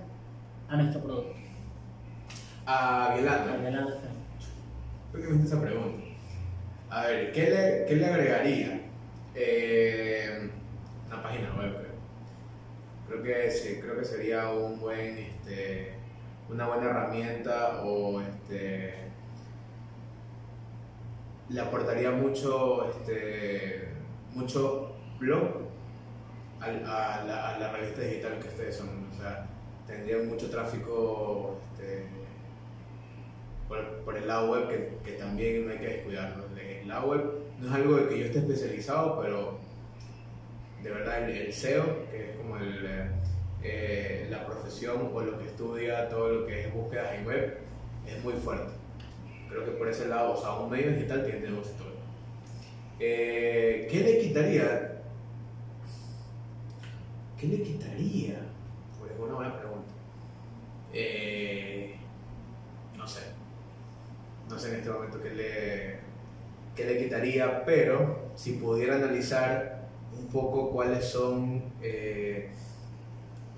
[0.70, 1.34] a nuestro producto?
[2.66, 3.54] A Violanda.
[3.54, 4.14] Adelante, Fran.
[5.12, 6.04] ¿Por qué me hiciste esa pregunta?
[6.90, 8.82] A ver, ¿qué le, qué le agregaría?
[9.34, 10.50] Eh,
[11.08, 11.94] una página web, creo.
[13.08, 15.94] Creo que sí, creo que sería un buen, este,
[16.50, 18.94] una buena herramienta o este,
[21.50, 23.93] le aportaría mucho, este,
[24.36, 25.64] mucho blog
[26.60, 26.72] a,
[27.60, 28.90] la, revista digital que ustedes son.
[29.12, 29.46] O sea,
[29.88, 32.06] tendrían mucho tráfico este,
[33.68, 36.46] por, el lado web que, que también no hay que descuidarlo.
[36.58, 39.58] El lado web no es algo de que yo esté especializado, pero
[40.82, 42.58] de verdad el, SEO, que es como
[43.64, 47.58] eh, la profesión o lo que estudia todo lo que es búsquedas en web,
[48.06, 48.74] es muy fuerte.
[49.50, 51.93] Creo que por ese lado, o sea, un medio digital tiene negocio todo.
[53.06, 55.02] Eh, ¿Qué le quitaría?
[57.38, 58.40] ¿Qué le quitaría?
[58.98, 59.92] Pues es una buena pregunta.
[60.94, 61.98] Eh,
[62.96, 63.20] no sé.
[64.50, 66.00] No sé en este momento qué le,
[66.78, 72.52] qué le quitaría, pero si pudiera analizar un poco cuáles son eh,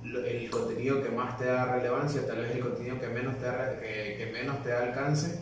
[0.04, 3.80] el contenido que más te da relevancia, tal vez el contenido que menos te da,
[3.80, 5.38] que, que menos te da alcance,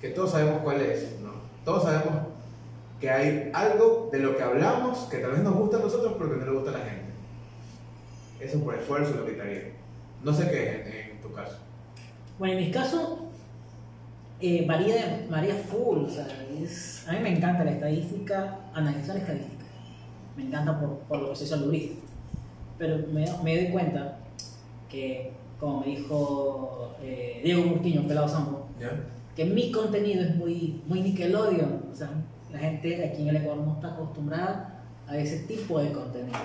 [0.00, 1.34] que todos sabemos cuál es, ¿no?
[1.64, 2.33] Todos sabemos
[3.04, 6.30] que hay algo de lo que hablamos que tal vez nos gusta a nosotros, pero
[6.30, 7.12] que no le gusta a la gente.
[8.40, 9.72] Eso por esfuerzo lo quitaría.
[10.22, 11.58] No sé qué en, en tu caso.
[12.38, 13.26] Bueno, en mi caso,
[14.40, 16.04] eh, varía, varía full.
[16.04, 16.26] O sea,
[16.62, 19.66] es- a mí me encanta la estadística, analizar estadísticas.
[20.34, 21.94] Me encanta por, por lo que soy saludista.
[22.78, 24.16] Pero me, me doy cuenta
[24.88, 28.92] que, como me dijo eh, Diego Murtiño, Pelado Sambo, ¿Ya?
[29.36, 31.82] que mi contenido es muy, muy Nickelodeon.
[31.92, 32.08] O sea,
[32.54, 36.38] la gente aquí en el Ecuador no está acostumbrada a ese tipo de contenido.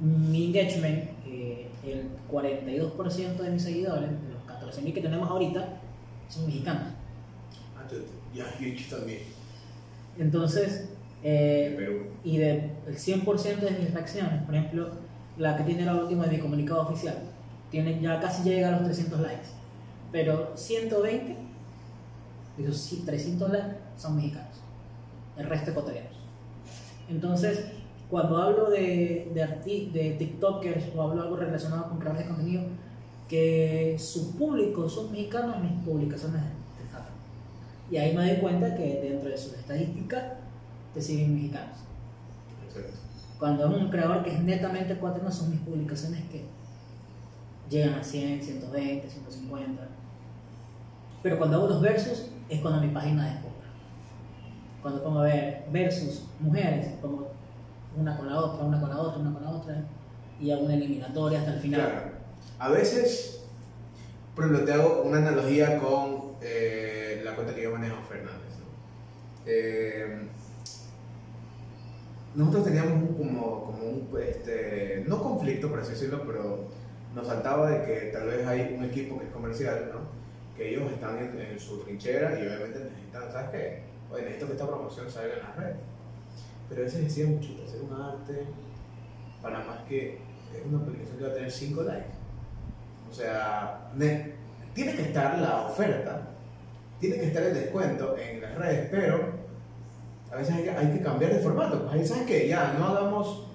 [0.00, 5.80] Mi engagement, eh, el 42% de mis seguidores, de los 14.000 que tenemos ahorita,
[6.28, 6.92] son mexicanos.
[7.76, 7.96] Ah, tú-
[8.32, 8.44] Ya,
[8.88, 9.20] también.
[10.16, 10.90] Entonces,
[11.24, 12.06] eh, Perú.
[12.22, 14.90] y del 100% de mis reacciones, por ejemplo,
[15.38, 17.16] la que tiene la última de mi comunicado oficial,
[17.72, 19.48] tiene, ya casi llega a los 300 likes,
[20.12, 21.36] pero 120,
[22.56, 24.56] de esos sí, 300 likes son mexicanos,
[25.36, 26.12] el resto ecuatorianos.
[27.10, 27.66] Entonces,
[28.08, 32.62] cuando hablo de, de, de TikTokers o hablo algo relacionado con creadores de contenido,
[33.28, 36.42] que su público son mexicanos, mis publicaciones
[36.80, 37.12] destacan.
[37.90, 40.24] Y ahí me doy cuenta que dentro de sus estadísticas
[40.94, 41.76] te siguen mexicanos.
[43.38, 46.44] Cuando es un creador que es netamente ecuatoriano, son mis publicaciones que
[47.70, 49.82] llegan a 100, 120, 150.
[51.22, 53.54] Pero cuando hago los versus es cuando mi página despoja.
[54.82, 57.30] Cuando pongo a ver versus mujeres, pongo
[57.96, 59.84] una con la otra, una con la otra, una con la otra,
[60.40, 61.80] y hago una eliminatoria hasta el final.
[61.80, 62.10] Claro.
[62.58, 63.44] A veces,
[64.34, 68.58] por ejemplo, te hago una analogía con eh, la cuenta que yo manejo, Fernández.
[68.58, 68.66] ¿no?
[69.46, 70.28] Eh,
[72.34, 76.68] nosotros teníamos un, como, como un, este, no conflicto, por así decirlo, pero
[77.14, 80.18] nos saltaba de que tal vez hay un equipo que es comercial, ¿no?
[80.56, 83.87] que ellos están en, en su trinchera y obviamente necesitan, ¿sabes qué?
[84.10, 85.76] Oye, necesito que esta promoción salga en las redes.
[86.68, 88.46] Pero a veces decían, chuta, hacer un arte
[89.42, 90.18] para más que
[90.54, 92.10] es una publicación que va a tener 5 likes.
[93.10, 94.34] O sea, ne-
[94.74, 96.28] tiene que estar la oferta,
[97.00, 99.32] tiene que estar el descuento en las redes, pero
[100.30, 101.82] a veces hay que, cambiar de formato.
[101.82, 103.46] Pues ahí sabes que ya no hagamos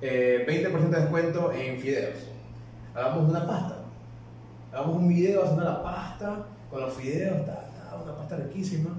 [0.00, 2.18] eh, 20% de descuento en fideos,
[2.94, 3.76] hagamos una pasta.
[4.72, 8.90] Hagamos un video haciendo la pasta con los fideos, una pasta riquísima.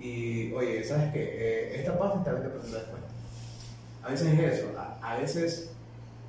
[0.00, 1.74] Y oye, ¿sabes qué?
[1.74, 3.06] esta pasta está 20% de descuento.
[4.02, 5.70] A veces es eso, a, a veces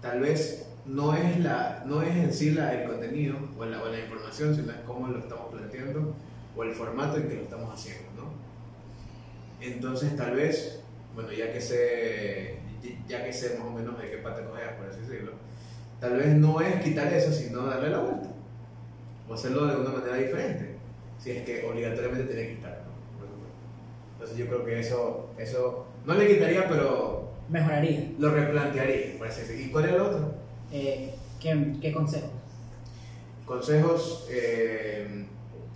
[0.02, 3.90] tal vez no es, la, no es en sí la, el contenido o la, o
[3.90, 6.16] la información, sino es cómo lo estamos planteando
[6.56, 8.32] o el formato en que lo estamos haciendo, ¿no?
[9.60, 10.80] Entonces tal vez,
[11.14, 12.60] bueno, ya que sé,
[13.08, 15.34] ya que sé más o menos de qué pata coger, por así decirlo,
[16.00, 18.30] tal vez no es quitar eso, sino darle la vuelta
[19.28, 20.78] o hacerlo de una manera diferente,
[21.20, 22.87] si es que obligatoriamente tiene que estar.
[24.18, 28.12] Entonces yo creo que eso, eso no le quitaría, pero Mejoraría.
[28.18, 29.14] lo replantearía.
[29.16, 30.34] ¿Y cuál es el otro?
[30.72, 32.28] Eh, ¿qué, ¿Qué consejo?
[33.46, 35.26] Consejos, eh,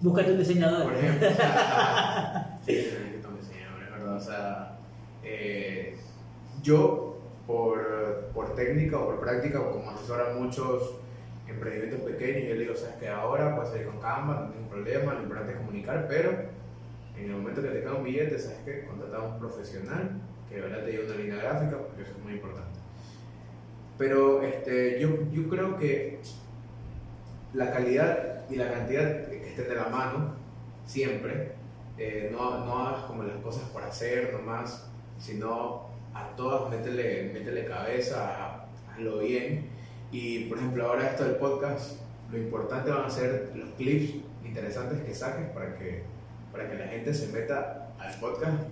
[0.01, 0.83] Búscate un diseñador.
[0.83, 1.27] por ejemplo,
[2.65, 4.79] sí, necesito un diseñador, es verdad, o sea,
[5.23, 5.95] eh,
[6.63, 10.95] yo por, por técnica o por práctica o como asesora muchos
[11.47, 15.13] emprendimientos pequeños, yo le digo, sabes que ahora puedes salir con Canva, no ningún problema,
[15.13, 16.31] lo importante es comunicar, pero
[17.23, 20.83] en el momento que te cae un billete, sabes a un profesional que de verdad
[20.83, 22.79] te lleve una línea gráfica, porque eso es muy importante.
[23.97, 26.19] Pero este, yo, yo creo que
[27.53, 30.35] la calidad y la cantidad que estén de la mano,
[30.85, 31.53] siempre,
[31.97, 34.89] eh, no, no hagas como las cosas por hacer nomás,
[35.19, 39.69] sino a todas métele, métele cabeza, hazlo bien.
[40.11, 41.99] Y por ejemplo, ahora esto del podcast,
[42.31, 46.03] lo importante van a ser los clips interesantes que saques para que,
[46.51, 48.63] para que la gente se meta al podcast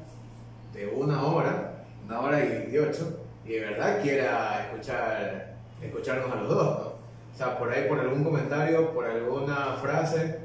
[0.73, 6.49] de una hora, una hora y dieciocho, y de verdad quiera escuchar, escucharnos a los
[6.49, 6.79] dos.
[6.79, 6.89] ¿no?
[7.33, 10.39] O sea, por ahí, por algún comentario, por alguna frase,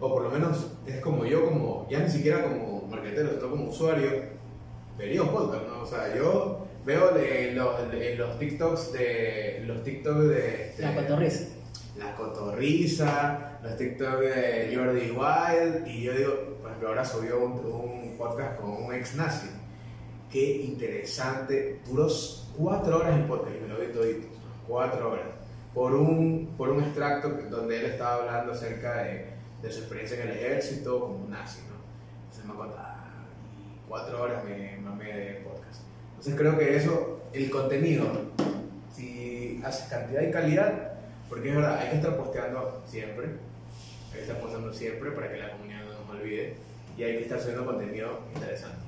[0.00, 3.68] o por lo menos es como yo, como ya ni siquiera como marketero, sino como
[3.68, 4.10] usuario,
[4.98, 5.82] vería un podcast, ¿no?
[5.82, 10.94] O sea, yo veo en los, en los TikToks de los TikToks de este, La
[10.96, 11.44] cotorriza.
[11.96, 16.51] la cotorriza, los TikToks de Jordi Wild, y yo digo,
[16.82, 19.48] ejemplo, ahora subió un, un podcast con un ex nazi.
[20.30, 22.08] Qué interesante, duró
[22.56, 24.28] cuatro horas el podcast y me lo vi todito,
[24.66, 25.26] cuatro horas,
[25.74, 29.26] por un, por un extracto donde él estaba hablando acerca de,
[29.60, 31.76] de su experiencia en el ejército como nazi, ¿no?
[32.24, 35.82] Entonces me contaba, y cuatro horas me mamé de podcast.
[36.10, 38.06] Entonces creo que eso, el contenido,
[38.94, 40.94] si haces cantidad y calidad,
[41.28, 45.36] porque es verdad, hay que estar posteando siempre, hay que estar posteando siempre para que
[45.36, 48.78] la comunidad no nos olvide y hay que estar subiendo contenido interesante.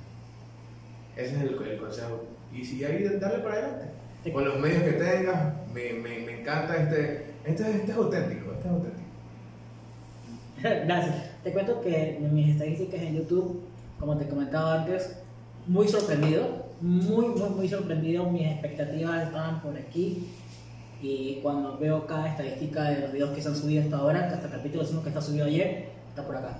[1.17, 2.25] Ese es el, el consejo.
[2.53, 3.87] Y si hay, darle para adelante.
[4.33, 8.69] Con los medios que tengas, me, me, me encanta este, este, este es auténtico, este
[8.69, 9.05] es auténtico.
[10.87, 11.15] Gracias.
[11.43, 13.61] Te cuento que en mis estadísticas en YouTube,
[14.01, 15.19] como te comentaba antes,
[15.67, 18.31] muy sorprendido, muy, muy, muy sorprendido.
[18.31, 20.27] Mis expectativas estaban por aquí.
[21.03, 24.47] Y cuando veo cada estadística de los videos que se han subido hasta ahora, hasta
[24.47, 26.57] el capítulo 5 que está subido ayer, está por acá.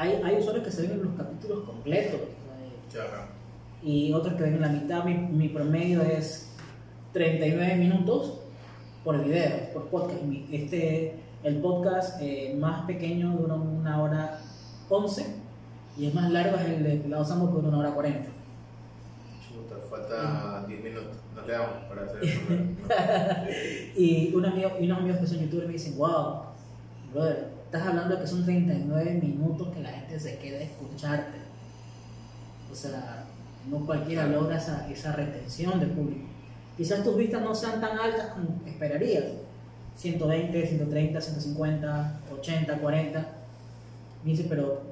[0.00, 2.20] Hay, hay usuarios que se ven en los capítulos completos.
[3.82, 5.04] y otros que ven en la mitad.
[5.04, 6.52] Mi, mi promedio es
[7.12, 8.40] 39 minutos
[9.04, 10.20] por video, por podcast.
[10.50, 14.40] Este, el podcast eh, más pequeño dura una hora
[14.88, 15.36] 11
[15.98, 18.28] y el más largo es el de Pelado Sambo que dura una hora 40.
[19.46, 21.16] Chuta, falta 10 minutos.
[21.36, 22.40] Nos quedamos para hacer eso.
[24.00, 26.44] Y, un amigo, y unos amigos que son youtubers me dicen, wow,
[27.12, 31.38] brother, estás hablando de que son 39 minutos que la gente se queda a escucharte.
[32.70, 33.24] O sea,
[33.70, 36.26] no cualquiera logra esa, esa retención del público.
[36.76, 39.24] Quizás tus vistas no sean tan altas como esperarías.
[39.96, 43.18] 120, 130, 150, 80, 40.
[44.24, 44.82] Me dice, pero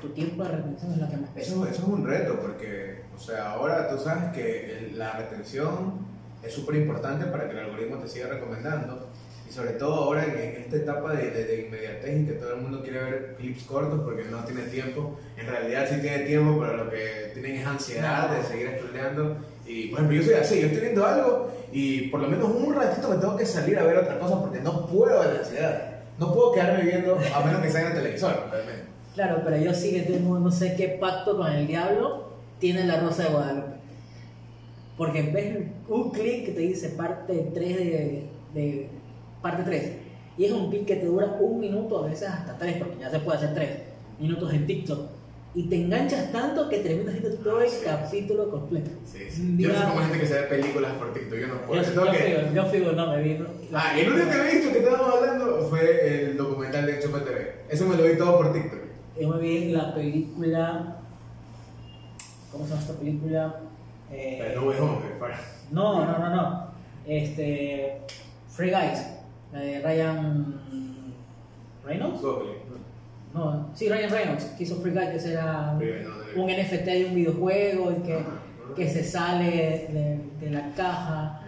[0.00, 1.52] tu tiempo de retención es la que más pesa.
[1.52, 5.94] Eso, eso es un reto porque, o sea, ahora tú sabes que el- la retención
[6.42, 9.07] es súper importante para que el algoritmo te siga recomendando.
[9.48, 12.54] Y sobre todo ahora en, en esta etapa de, de, de inmediatez y que todo
[12.54, 15.18] el mundo quiere ver clips cortos porque no tiene tiempo.
[15.36, 19.36] En realidad sí tiene tiempo, pero lo que tienen es ansiedad de seguir scrolleando.
[19.66, 22.74] Y por ejemplo, yo soy así, yo estoy viendo algo y por lo menos un
[22.74, 25.92] ratito me tengo que salir a ver otra cosa porque no puedo de la ansiedad.
[26.18, 28.82] No puedo quedarme viendo a menos que salga en el televisor, realmente.
[29.14, 33.00] Claro, pero yo sí que tengo no sé qué pacto con el diablo tiene la
[33.00, 33.78] Rosa de Guadalupe.
[34.96, 35.58] Porque ves
[35.88, 38.88] un clic que te dice parte 3 de, de
[39.42, 39.92] parte 3
[40.36, 43.10] y es un clic que te dura un minuto, a veces hasta 3, porque ya
[43.10, 43.70] se puede hacer 3
[44.20, 45.00] minutos en TikTok.
[45.54, 47.80] Y te enganchas tanto que terminas viendo todo el Sí.
[47.84, 48.90] capítulo completo.
[49.04, 49.18] Sí,
[49.56, 51.82] Yo no sé cómo gente que se ve películas por TikTok, yo no Yo, puedo.
[51.82, 53.34] yo, Tengo que- yo figo, no me vi.
[53.38, 53.46] ¿no?
[53.72, 57.54] Ah, el único que he visto que estábamos hablando fue el documental de Enchufe TV.
[57.68, 58.80] Eso me lo vi todo por TikTok.
[59.20, 60.96] Yo me vi la película.
[62.52, 63.60] ¿Cómo se llama esta película?
[64.12, 64.72] Eh, Pero
[65.18, 65.40] para.
[65.72, 66.66] no, no, no, no.
[67.06, 67.98] Este.
[68.48, 68.98] Free Guys,
[69.52, 70.60] la de Ryan
[71.84, 72.20] Reynolds.
[73.34, 75.78] No, sí, Ryan Reynolds, que hizo Free Guys, que no.
[76.42, 78.18] un NFT de un videojuego y que,
[78.76, 81.42] que se sale de, de la caja.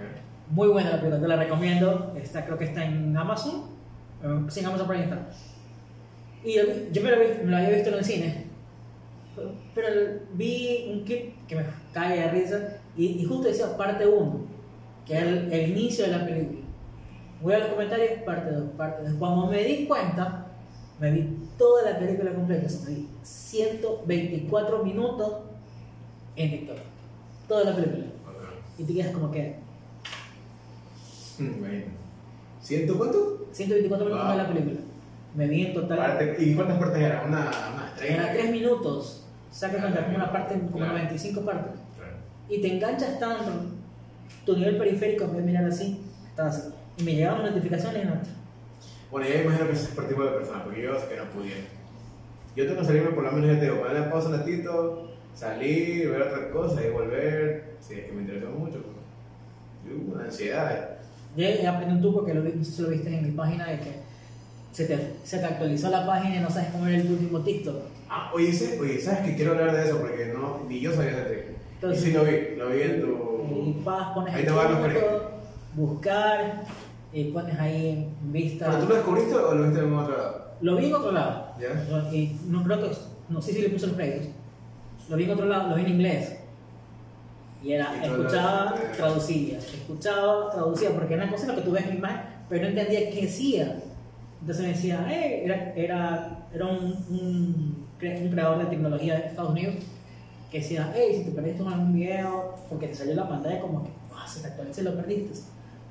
[0.51, 2.12] Muy buena la película, te la recomiendo.
[2.16, 3.62] Está, creo que está en Amazon.
[4.22, 5.28] eh, Sí, en Amazon Prime está.
[6.44, 8.44] Y yo, yo me, lo, vi- me lo había visto en el cine.
[9.36, 9.86] Pero, pero
[10.35, 11.62] vi un clip que me
[11.93, 12.77] cae de risa.
[12.97, 14.40] Y, y justo decía parte 1,
[15.06, 16.60] que era el, el inicio de la película.
[17.41, 19.15] Voy a los comentarios, parte 2, parte 2.
[19.19, 20.47] Cuando me di cuenta,
[21.01, 22.67] me vi toda la película completa.
[22.67, 25.33] o sea, me vi 124 minutos
[26.37, 26.77] en TikTok.
[27.49, 28.05] Toda la película.
[28.79, 29.57] Y te quedas como que
[31.39, 31.85] bueno.
[32.61, 33.47] ¿Ciento cuánto?
[33.53, 34.37] 124 minutos Wow.
[34.37, 34.81] de la película.
[35.35, 35.99] Me vi en total.
[35.99, 37.29] Parte- ¿Y cuántas partes eran?
[37.29, 37.41] Una,
[37.73, 39.25] una Era 3 minutos.
[39.51, 40.93] Saca cuenta como una parte, como Claro.
[40.93, 41.81] 95 partes.
[41.97, 42.12] Claro.
[42.49, 43.51] Y te enganchas tanto.
[44.45, 46.69] Tu nivel periférico en vez de mirar así, estás así.
[47.01, 48.14] Y me llegaban notificaciones y no.
[49.10, 51.60] Bueno, yo imagino que es por tipo de persona, porque yo sé que no pudiera.
[52.56, 56.10] Yo tengo que salirme por lo menos, ya te digo, ponerle pausa un ratito, salir,
[56.10, 58.82] ver otra cosa y volver, si es que me interesó mucho.
[58.82, 58.97] pues.
[59.89, 60.98] Yo, una ansiedad.
[61.36, 63.93] Yo he aprendido un truco que lo lo viste en mi página, de que
[64.72, 67.77] se te, se te actualizó la página y no sabes cómo era el último TikTok.
[68.09, 70.01] Ah, oye, oye, ¿sabes que quiero hablar de eso?
[70.01, 71.44] Porque no, ni yo sabía ese trick.
[71.74, 73.82] Entonces- y sí lo vi, lo vi en Y tu...
[73.85, 75.31] vas, pones Ahí el te van los punto,
[75.74, 76.62] buscar,
[77.12, 78.66] y pones ahí en vista.
[78.66, 80.45] ¿Pero tú lo descubriste o lo viste en otro lado?
[80.61, 81.47] Lo vi en otro lado.
[81.61, 82.12] ¿Ya?
[82.12, 82.91] Y no creo que,
[83.28, 84.28] no sé si le puse los créditos.
[85.09, 86.37] Lo vi en otro lado, lo vi en inglés.
[87.62, 91.87] Y era, Y escuchaba, lo- traducía, escuchaba, traducía, porque una cosa lo que tú ves
[91.87, 93.82] en imagen, pero no entendía qué decía.
[94.41, 99.27] Entonces me decía, eh, era, era, era un, un, cre- un creador de tecnología de
[99.27, 99.74] Estados Unidos
[100.51, 103.91] que decía, hey, si te perdiste algún video, porque te salió la pantalla como que,
[104.15, 105.39] ah, se te actualizó y lo perdiste.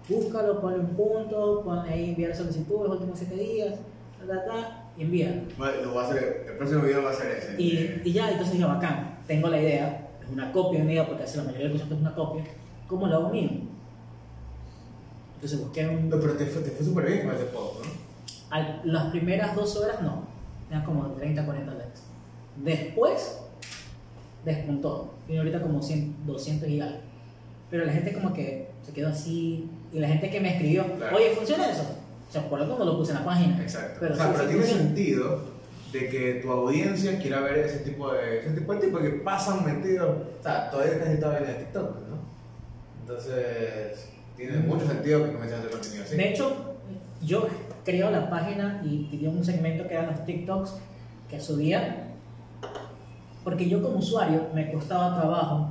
[0.09, 3.75] Búscalo, ponle un punto, ponle ahí enviar solicitud los últimos 7 días,
[4.19, 5.43] ta, ta, ta, y envía.
[5.57, 7.61] Lo voy a hacer, el próximo video va a ser ese.
[7.61, 11.37] Y, y ya, entonces dije, bacán, tengo la idea, es una copia mía, porque así
[11.37, 12.43] la mayoría del concepto es una copia,
[12.87, 13.49] ¿cómo lo hago mío?
[15.35, 16.09] Entonces busqué un...
[16.09, 17.91] No, pero te fue, te fue súper bien con ese post, ¿no?
[18.49, 20.23] al- las primeras dos horas no,
[20.69, 21.99] eran como 30, 40 likes.
[22.57, 23.39] Después
[24.43, 26.97] despuntó, tiene ahorita como 100, 200 y algo.
[27.69, 31.15] Pero la gente como que se quedó así, y la gente que me escribió, Claro.
[31.17, 31.83] oye, ¿funciona eso?
[32.29, 33.61] O sea, por no lo puse en la página.
[33.61, 33.97] Exacto.
[33.99, 34.83] Pero o sea, sí, pero sí tiene funciona.
[34.83, 35.41] sentido
[35.91, 39.65] de que tu audiencia quiera ver ese tipo de ese tipo de tipo que pasan
[39.65, 40.17] metidos.
[40.39, 42.19] O sea, todavía casi todo viene de TikTok, ¿no?
[43.01, 46.15] Entonces, tiene mucho sentido que comiences a hacer contenido así.
[46.15, 46.75] De hecho,
[47.23, 47.47] yo
[47.83, 50.75] creo la página y tenía un segmento que eran los TikToks
[51.29, 52.05] que subía,
[53.43, 55.69] porque yo como usuario me costaba trabajo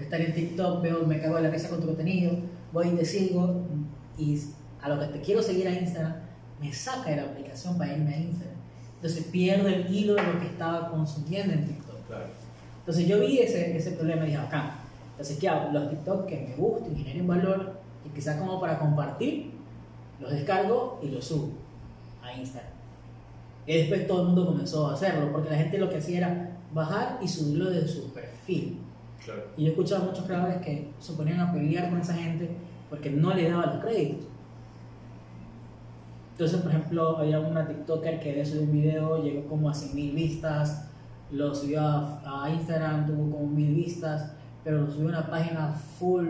[0.00, 2.32] estar en TikTok, veo, me cago en la risa con tu contenido,
[2.72, 3.62] voy y te sigo,
[4.18, 4.40] y
[4.82, 6.14] a lo que te quiero seguir a Instagram,
[6.60, 8.56] me saca de la aplicación para irme a Instagram.
[8.96, 12.06] Entonces pierdo el hilo de lo que estaba consumiendo en TikTok.
[12.06, 12.26] Claro.
[12.80, 14.74] Entonces yo vi ese, ese problema y dije, acá.
[15.12, 15.72] Entonces, ¿qué hago?
[15.72, 17.74] Los TikTok que me gusten, generen valor
[18.04, 19.52] y quizás como para compartir,
[20.18, 21.50] los descargo y los subo
[22.22, 22.70] a Instagram.
[23.66, 26.58] Y después todo el mundo comenzó a hacerlo, porque la gente lo que hacía era
[26.72, 28.78] bajar y subirlo de su perfil.
[29.56, 32.48] Y yo he escuchado a muchos creadores que se ponían a pelear con esa gente
[32.88, 34.26] porque no le daban los créditos.
[36.32, 40.14] Entonces, por ejemplo, había una TikToker que había subido un video, llegó como a 100.000
[40.14, 40.88] vistas,
[41.30, 44.32] lo subió a, Instagram, tuvo como 1.000 vistas,
[44.64, 46.26] pero lo subió a una página full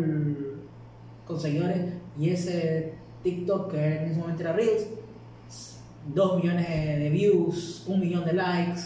[1.24, 4.88] con seguidores y ese TikTok que en ese momento era Reels,
[6.12, 8.82] 2 millones de views, 1 millón de likes,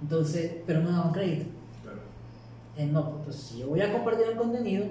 [0.00, 1.61] entonces, pero no daban crédito.
[2.74, 2.88] Claro.
[2.88, 4.84] Eh, no, pues, si yo voy a compartir el contenido,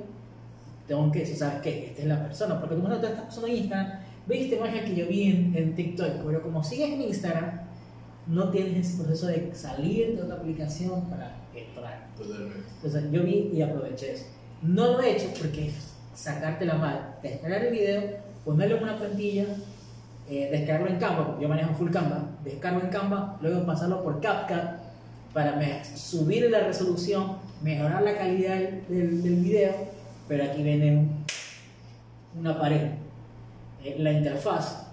[0.87, 1.87] tengo que decir, ¿sabes qué?
[1.87, 3.91] Esta es la persona, porque tú no te estás pasando en Instagram
[4.27, 7.61] viste imagen que yo vi en, en TikTok, pero como sigues en Instagram,
[8.27, 12.07] no tienes ese proceso de salir de otra aplicación para entrar.
[12.15, 12.59] Totalmente.
[12.75, 14.25] Entonces yo vi y aproveché eso.
[14.61, 18.03] No lo he hecho porque es sacarte la mal, descargar el video,
[18.45, 19.45] ponerlo en una plantilla,
[20.29, 24.21] eh, descargarlo en Canva, porque yo manejo full Canva, descargo en Canva, luego pasarlo por
[24.21, 24.79] CapCut
[25.33, 29.73] para me- subir la resolución, mejorar la calidad del, del- del video,
[30.27, 31.25] pero aquí viene un-
[32.39, 32.91] una pared.
[33.83, 34.87] Eh, la interfaz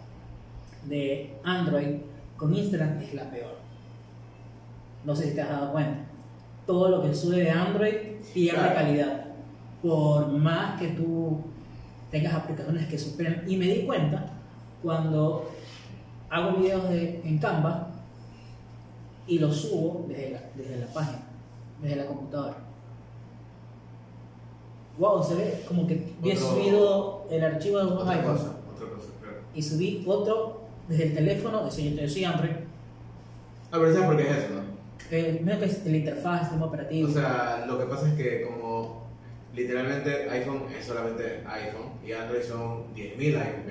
[0.86, 1.96] de Android
[2.36, 3.56] con Instagram es la peor.
[5.04, 6.00] No sé si te has dado cuenta.
[6.66, 7.94] Todo lo que sube de Android
[8.34, 8.74] pierde Claro.
[8.74, 9.24] calidad.
[9.82, 11.40] Por más que tú
[12.10, 13.44] tengas aplicaciones que superan.
[13.46, 14.26] Y me di cuenta
[14.82, 15.50] cuando
[16.30, 17.88] hago videos de- en Canva
[19.26, 21.20] y los subo desde la, desde la página,
[21.82, 22.56] desde la computadora.
[24.98, 28.88] Wow, se ve como que Otro- subido el archivo de un Otra iPhone cosa, otra
[28.96, 29.36] cosa, claro.
[29.54, 32.50] y subí otro desde el teléfono, eso yo, soy Android.
[33.70, 34.68] Ah, pero ¿sabes por qué es eso, no?
[35.10, 37.08] Eh, mira que es la interfaz, el sistema operativo.
[37.08, 39.06] O sea, lo que pasa es que como
[39.54, 43.62] literalmente iPhone es solamente iPhone y Android son 10.000 iPhone.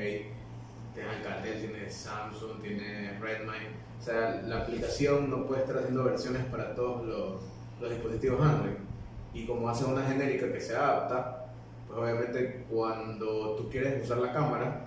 [0.93, 3.51] Tienes Alcatel, tienes Samsung, tienes Redmi.
[3.99, 7.41] O sea, la aplicación no puede estar haciendo versiones para todos los,
[7.81, 8.73] los dispositivos Android.
[9.33, 11.45] Y como hace una genérica que se adapta,
[11.87, 14.85] pues obviamente cuando tú quieres usar la cámara,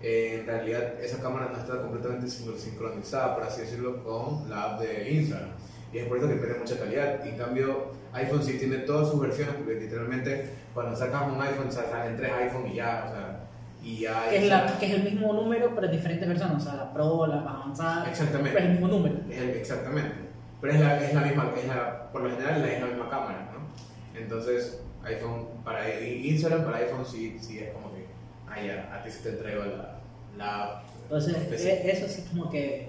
[0.00, 4.74] eh, en realidad esa cámara no está completamente sin- sincronizada, por así decirlo, con la
[4.74, 5.48] app de Instagram.
[5.92, 7.26] Y es por eso que pierde mucha calidad.
[7.26, 11.90] En cambio, iPhone sí tiene todas sus versiones, porque literalmente cuando sacas un iPhone sa-
[11.90, 13.40] salen tres iPhone y ya, o sea,
[13.82, 14.28] y ya...
[14.30, 17.26] que, es la, que es el mismo número para diferentes versiones, o sea, la Pro,
[17.26, 18.50] la más avanzada, Exactamente.
[18.52, 19.14] pero es el mismo número.
[19.30, 20.27] Es el- exactamente.
[20.60, 23.48] Pero es la, es la misma, es la, por lo general es la misma cámara,
[23.52, 24.18] ¿no?
[24.18, 28.06] Entonces, iPhone para Instagram para iPhone sí, sí es como que,
[28.48, 29.98] ah, ya, a ti se te entrega la,
[30.36, 30.82] la.
[31.04, 31.74] Entonces, específica.
[31.74, 32.88] e- eso sí como que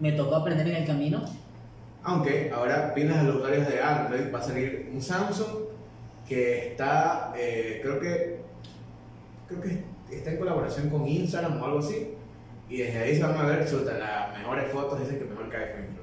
[0.00, 1.24] me tocó aprender en el camino.
[2.02, 5.64] Aunque ahora vienes a los usuarios de Android, va a salir un Samsung
[6.28, 8.40] que está, eh, creo que,
[9.48, 9.84] creo que
[10.16, 12.14] está en colaboración con Instagram o algo así.
[12.68, 15.56] Y desde ahí se van a ver chuta, las mejores fotos, dicen que mejor que
[15.56, 15.93] iPhone.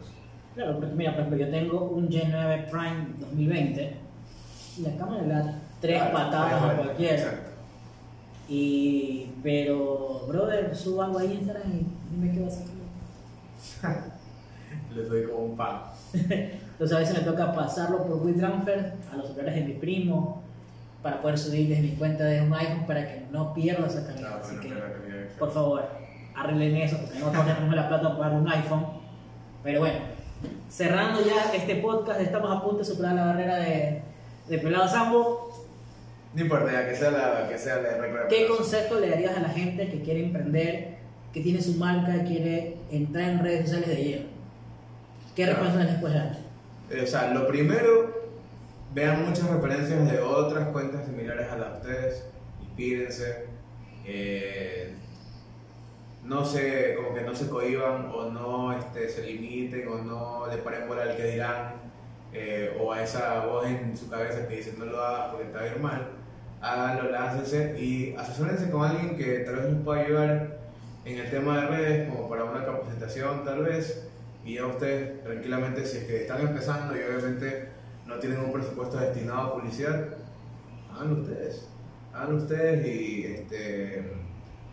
[0.55, 3.95] Claro, porque mira, por ejemplo, yo tengo un G9 Prime 2020
[4.77, 7.15] y la cámara le da tres Claro, patadas a cualquiera.
[7.15, 7.49] Exacto.
[8.49, 12.67] Y, pero, brother, subo algo a Instagram y dime qué va a hacer.
[14.95, 15.81] Les doy como un pan.
[16.13, 20.41] Entonces a veces me toca pasarlo por WeTransfer a los celulares de mi primo
[21.01, 24.33] para poder subir desde mi cuenta de un iPhone para que no pierda esa calidad.
[24.35, 25.87] Ah, Así bueno, que, por favor,
[26.35, 28.85] arreglen eso porque no tenemos la plata para un iPhone.
[29.63, 29.99] Pero bueno,
[30.69, 34.01] cerrando ya este podcast, estamos a punto de superar la barrera de,
[34.47, 35.51] de Pelado Sambo.
[36.33, 39.49] No importa, ya que sea la, que sea la ¿Qué consejo le darías a la
[39.49, 40.95] gente que quiere emprender,
[41.33, 44.25] que tiene su marca y quiere entrar en redes sociales de lleno?
[45.35, 45.59] ¿Qué Claro.
[45.59, 46.37] recomendaciones les puedes dar?
[46.89, 48.21] Eh, O sea, lo primero,
[48.93, 52.25] vean muchas referencias de otras cuentas similares a las de ustedes,
[52.61, 53.45] inspírense,
[54.05, 54.93] eh,
[56.31, 60.57] no se, como que no se cohiban o no este, se limiten o no le
[60.59, 61.73] paren bola al que dirán
[62.31, 65.79] eh, o a esa voz en su cabeza que dice no lo hagas porque ir
[65.81, 66.07] mal,
[66.61, 70.59] háganlo, láncense y asesórense con alguien que tal vez les pueda ayudar
[71.03, 74.07] en el tema de redes como para una capacitación tal vez.
[74.45, 77.67] Y ya ustedes tranquilamente si es que están empezando y obviamente
[78.07, 80.07] no tienen un presupuesto destinado a publicidad,
[80.93, 81.67] háganlo ustedes,
[82.13, 84.21] háganlo ustedes y este,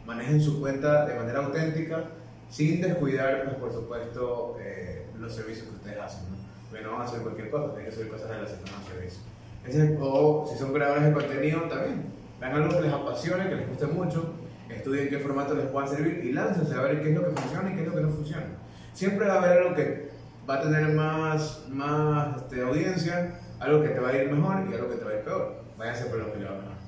[0.08, 2.04] manejen su cuenta de manera auténtica
[2.50, 6.36] sin descuidar pues por supuesto eh, los servicios que ustedes hacen, ¿no?
[6.70, 9.20] Porque no van a hacer cualquier cosa, tienen que hacer cosas relacionadas al servicio.
[9.66, 12.04] Ese- o si son creadores de contenido también,
[12.40, 14.32] vean algo que les apasione, que les guste mucho,
[14.70, 17.70] estudien qué formato les pueda servir y láncense a ver qué es lo que funciona
[17.70, 18.46] y qué es lo que no funciona.
[18.94, 20.08] Siempre va a haber algo que
[20.48, 24.74] va a tener más, más este, audiencia, algo que te va a ir mejor y
[24.74, 25.62] algo que te va a ir peor.
[25.76, 26.78] Váyanse por lo que le va mejor.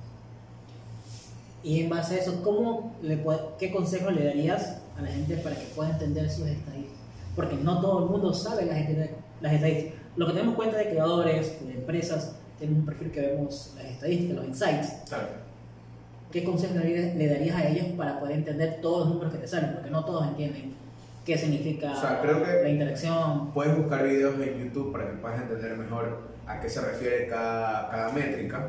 [1.63, 5.37] Y en base a eso, ¿cómo le puede- ¿qué consejo le darías a la gente
[5.37, 6.99] para que pueda entender sus estadísticas?
[7.37, 9.11] Porque no todo el mundo sabe las, estadísticas-
[9.41, 9.95] las estadísticas.
[10.17, 14.37] Lo que tenemos cuenta de creadores, de empresas, tenemos un perfil que vemos las estadísticas,
[14.37, 14.93] los insights.
[15.09, 15.27] Claro.
[16.33, 19.49] ¿Qué consejo le, le darías a ellos para poder entender todos los números que te
[19.49, 19.73] salen?
[19.75, 20.75] Porque no todos entienden
[21.27, 23.51] qué significa O sea, creo que- la interacción.
[23.53, 27.91] Puedes buscar videos en YouTube para que puedas entender mejor a qué se refiere cada,
[27.91, 28.69] cada métrica,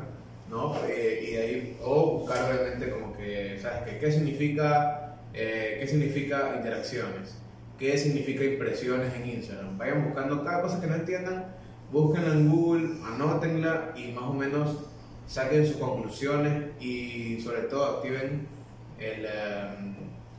[0.52, 0.76] ¿no?
[0.86, 3.98] Eh, y de ahí, o buscar realmente como que, ¿sabes qué?
[3.98, 7.38] ¿Qué significa, eh, qué significa interacciones?
[7.78, 9.78] ¿Qué significa impresiones en Instagram?
[9.78, 11.46] Vayan buscando cada cosa que no entiendan,
[11.90, 14.76] búsquenla en Google, anótenla y más o menos
[15.26, 18.46] saquen sus conclusiones y sobre todo activen
[18.98, 19.94] el, em,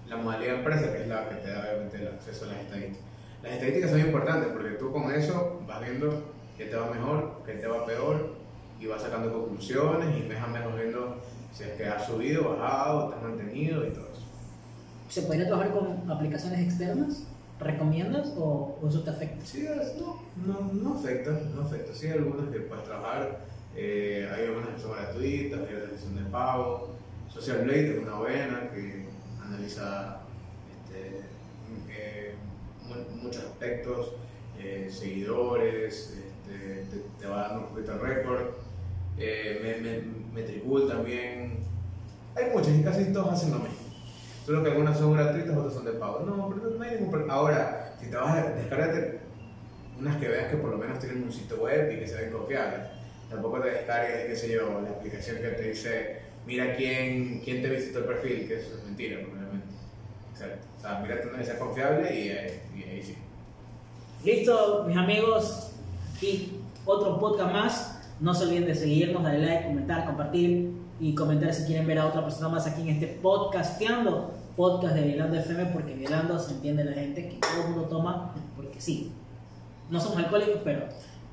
[0.08, 3.04] la modalidad empresa, que es la que te da obviamente el acceso a las estadísticas.
[3.42, 7.54] Las estadísticas son importantes porque tú con eso vas viendo qué te va mejor, qué
[7.54, 8.43] te va peor
[8.84, 11.16] y vas sacando conclusiones y mes a mes viendo
[11.54, 14.22] si es que has subido, bajado, te has mantenido y todo eso.
[15.10, 17.24] ¿Se podría trabajar con aplicaciones externas?
[17.60, 19.46] ¿Recomiendas o, o eso te afecta?
[19.46, 19.66] Sí,
[20.00, 21.94] no, no, no afecta, no afecta.
[21.94, 23.40] Sí, hay algunas que puedes trabajar,
[23.76, 26.90] eh, hay algunas que son gratuitas, hay otras que son de pago.
[27.32, 29.06] Social Blade es una buena que
[29.46, 30.18] analiza
[30.72, 31.22] este,
[31.90, 32.34] eh,
[32.88, 34.14] mu- muchos aspectos,
[34.60, 38.42] eh, seguidores, este, te, te va dando un poquito el récord.
[39.18, 41.60] Eh, me, me- Metricool también.
[42.36, 43.76] Hay muchas y casi todos hacen lo mismo.
[44.46, 46.20] Solo que algunas son gratuitas, otras son de pago.
[46.26, 47.34] No, pero no hay ningún problema.
[47.36, 49.20] Ahora, si te vas a descargarte
[50.00, 52.32] unas que veas que por lo menos tienen un sitio web y que se ven
[52.32, 52.82] confiables.
[53.30, 57.70] Tampoco te descargues, qué sé yo, la aplicación que te dice, mira quién, quién te
[57.70, 59.68] visitó el perfil, que eso es mentira, probablemente.
[60.34, 60.66] Exacto.
[60.78, 63.16] O sea, mírate una que sea confiable y, ahí- y ahí sí.
[64.24, 65.72] Listo, mis amigos.
[66.16, 67.93] Aquí otro podcast más.
[68.24, 72.06] No se olviden de seguirnos, darle like, comentar, compartir y comentar si quieren ver a
[72.06, 74.34] otra persona más aquí en este podcasteando.
[74.56, 78.34] Podcast de Vilando FM porque Vilando se entiende la gente que todo el mundo toma
[78.56, 79.12] porque sí.
[79.90, 80.86] No somos alcohólicos, pero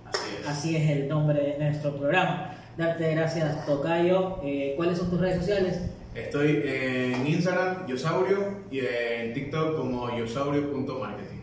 [0.04, 0.48] Así es.
[0.48, 2.54] así es el nombre de nuestro programa.
[2.76, 4.38] Darte gracias, Tocayo.
[4.42, 5.80] Eh, ¿Cuáles son tus redes sociales?
[6.12, 11.40] Estoy en Instagram, Yosaurio, y en TikTok como yosaurio.marketing.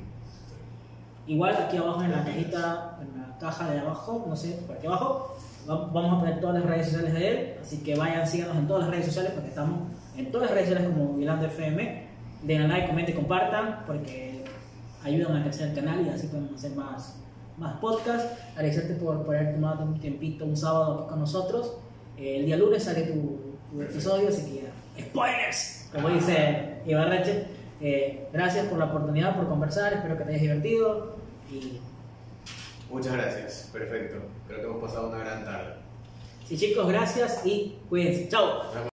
[1.28, 2.97] Igual aquí abajo en la cajita,
[3.40, 5.36] caja de abajo, no sé, por aquí abajo,
[5.70, 8.68] va- vamos a poner todas las redes sociales de él, así que vayan, síganos en
[8.68, 9.80] todas las redes sociales porque estamos
[10.18, 12.08] en todas las redes sociales como Vilando FM.
[12.44, 14.44] Den like, comenten, compartan porque
[15.04, 17.16] ayudan a crecer el canal y así podemos hacer más,
[17.58, 18.28] más podcasts.
[18.54, 21.74] Agradecerte por, por haber tomado un tiempito, un sábado con nosotros.
[22.18, 23.40] Eh, el día lunes sale tu,
[23.72, 27.46] tu episodio, así que ya, spoilers, como dice Ibarrache.
[27.82, 31.16] Eh, gracias por la oportunidad, por conversar, espero que te hayas divertido
[31.52, 31.80] y
[32.90, 34.18] Muchas gracias, perfecto.
[34.48, 35.74] Creo que hemos pasado una gran tarde.
[36.48, 38.88] sí chicos, gracias y cuídense, chao.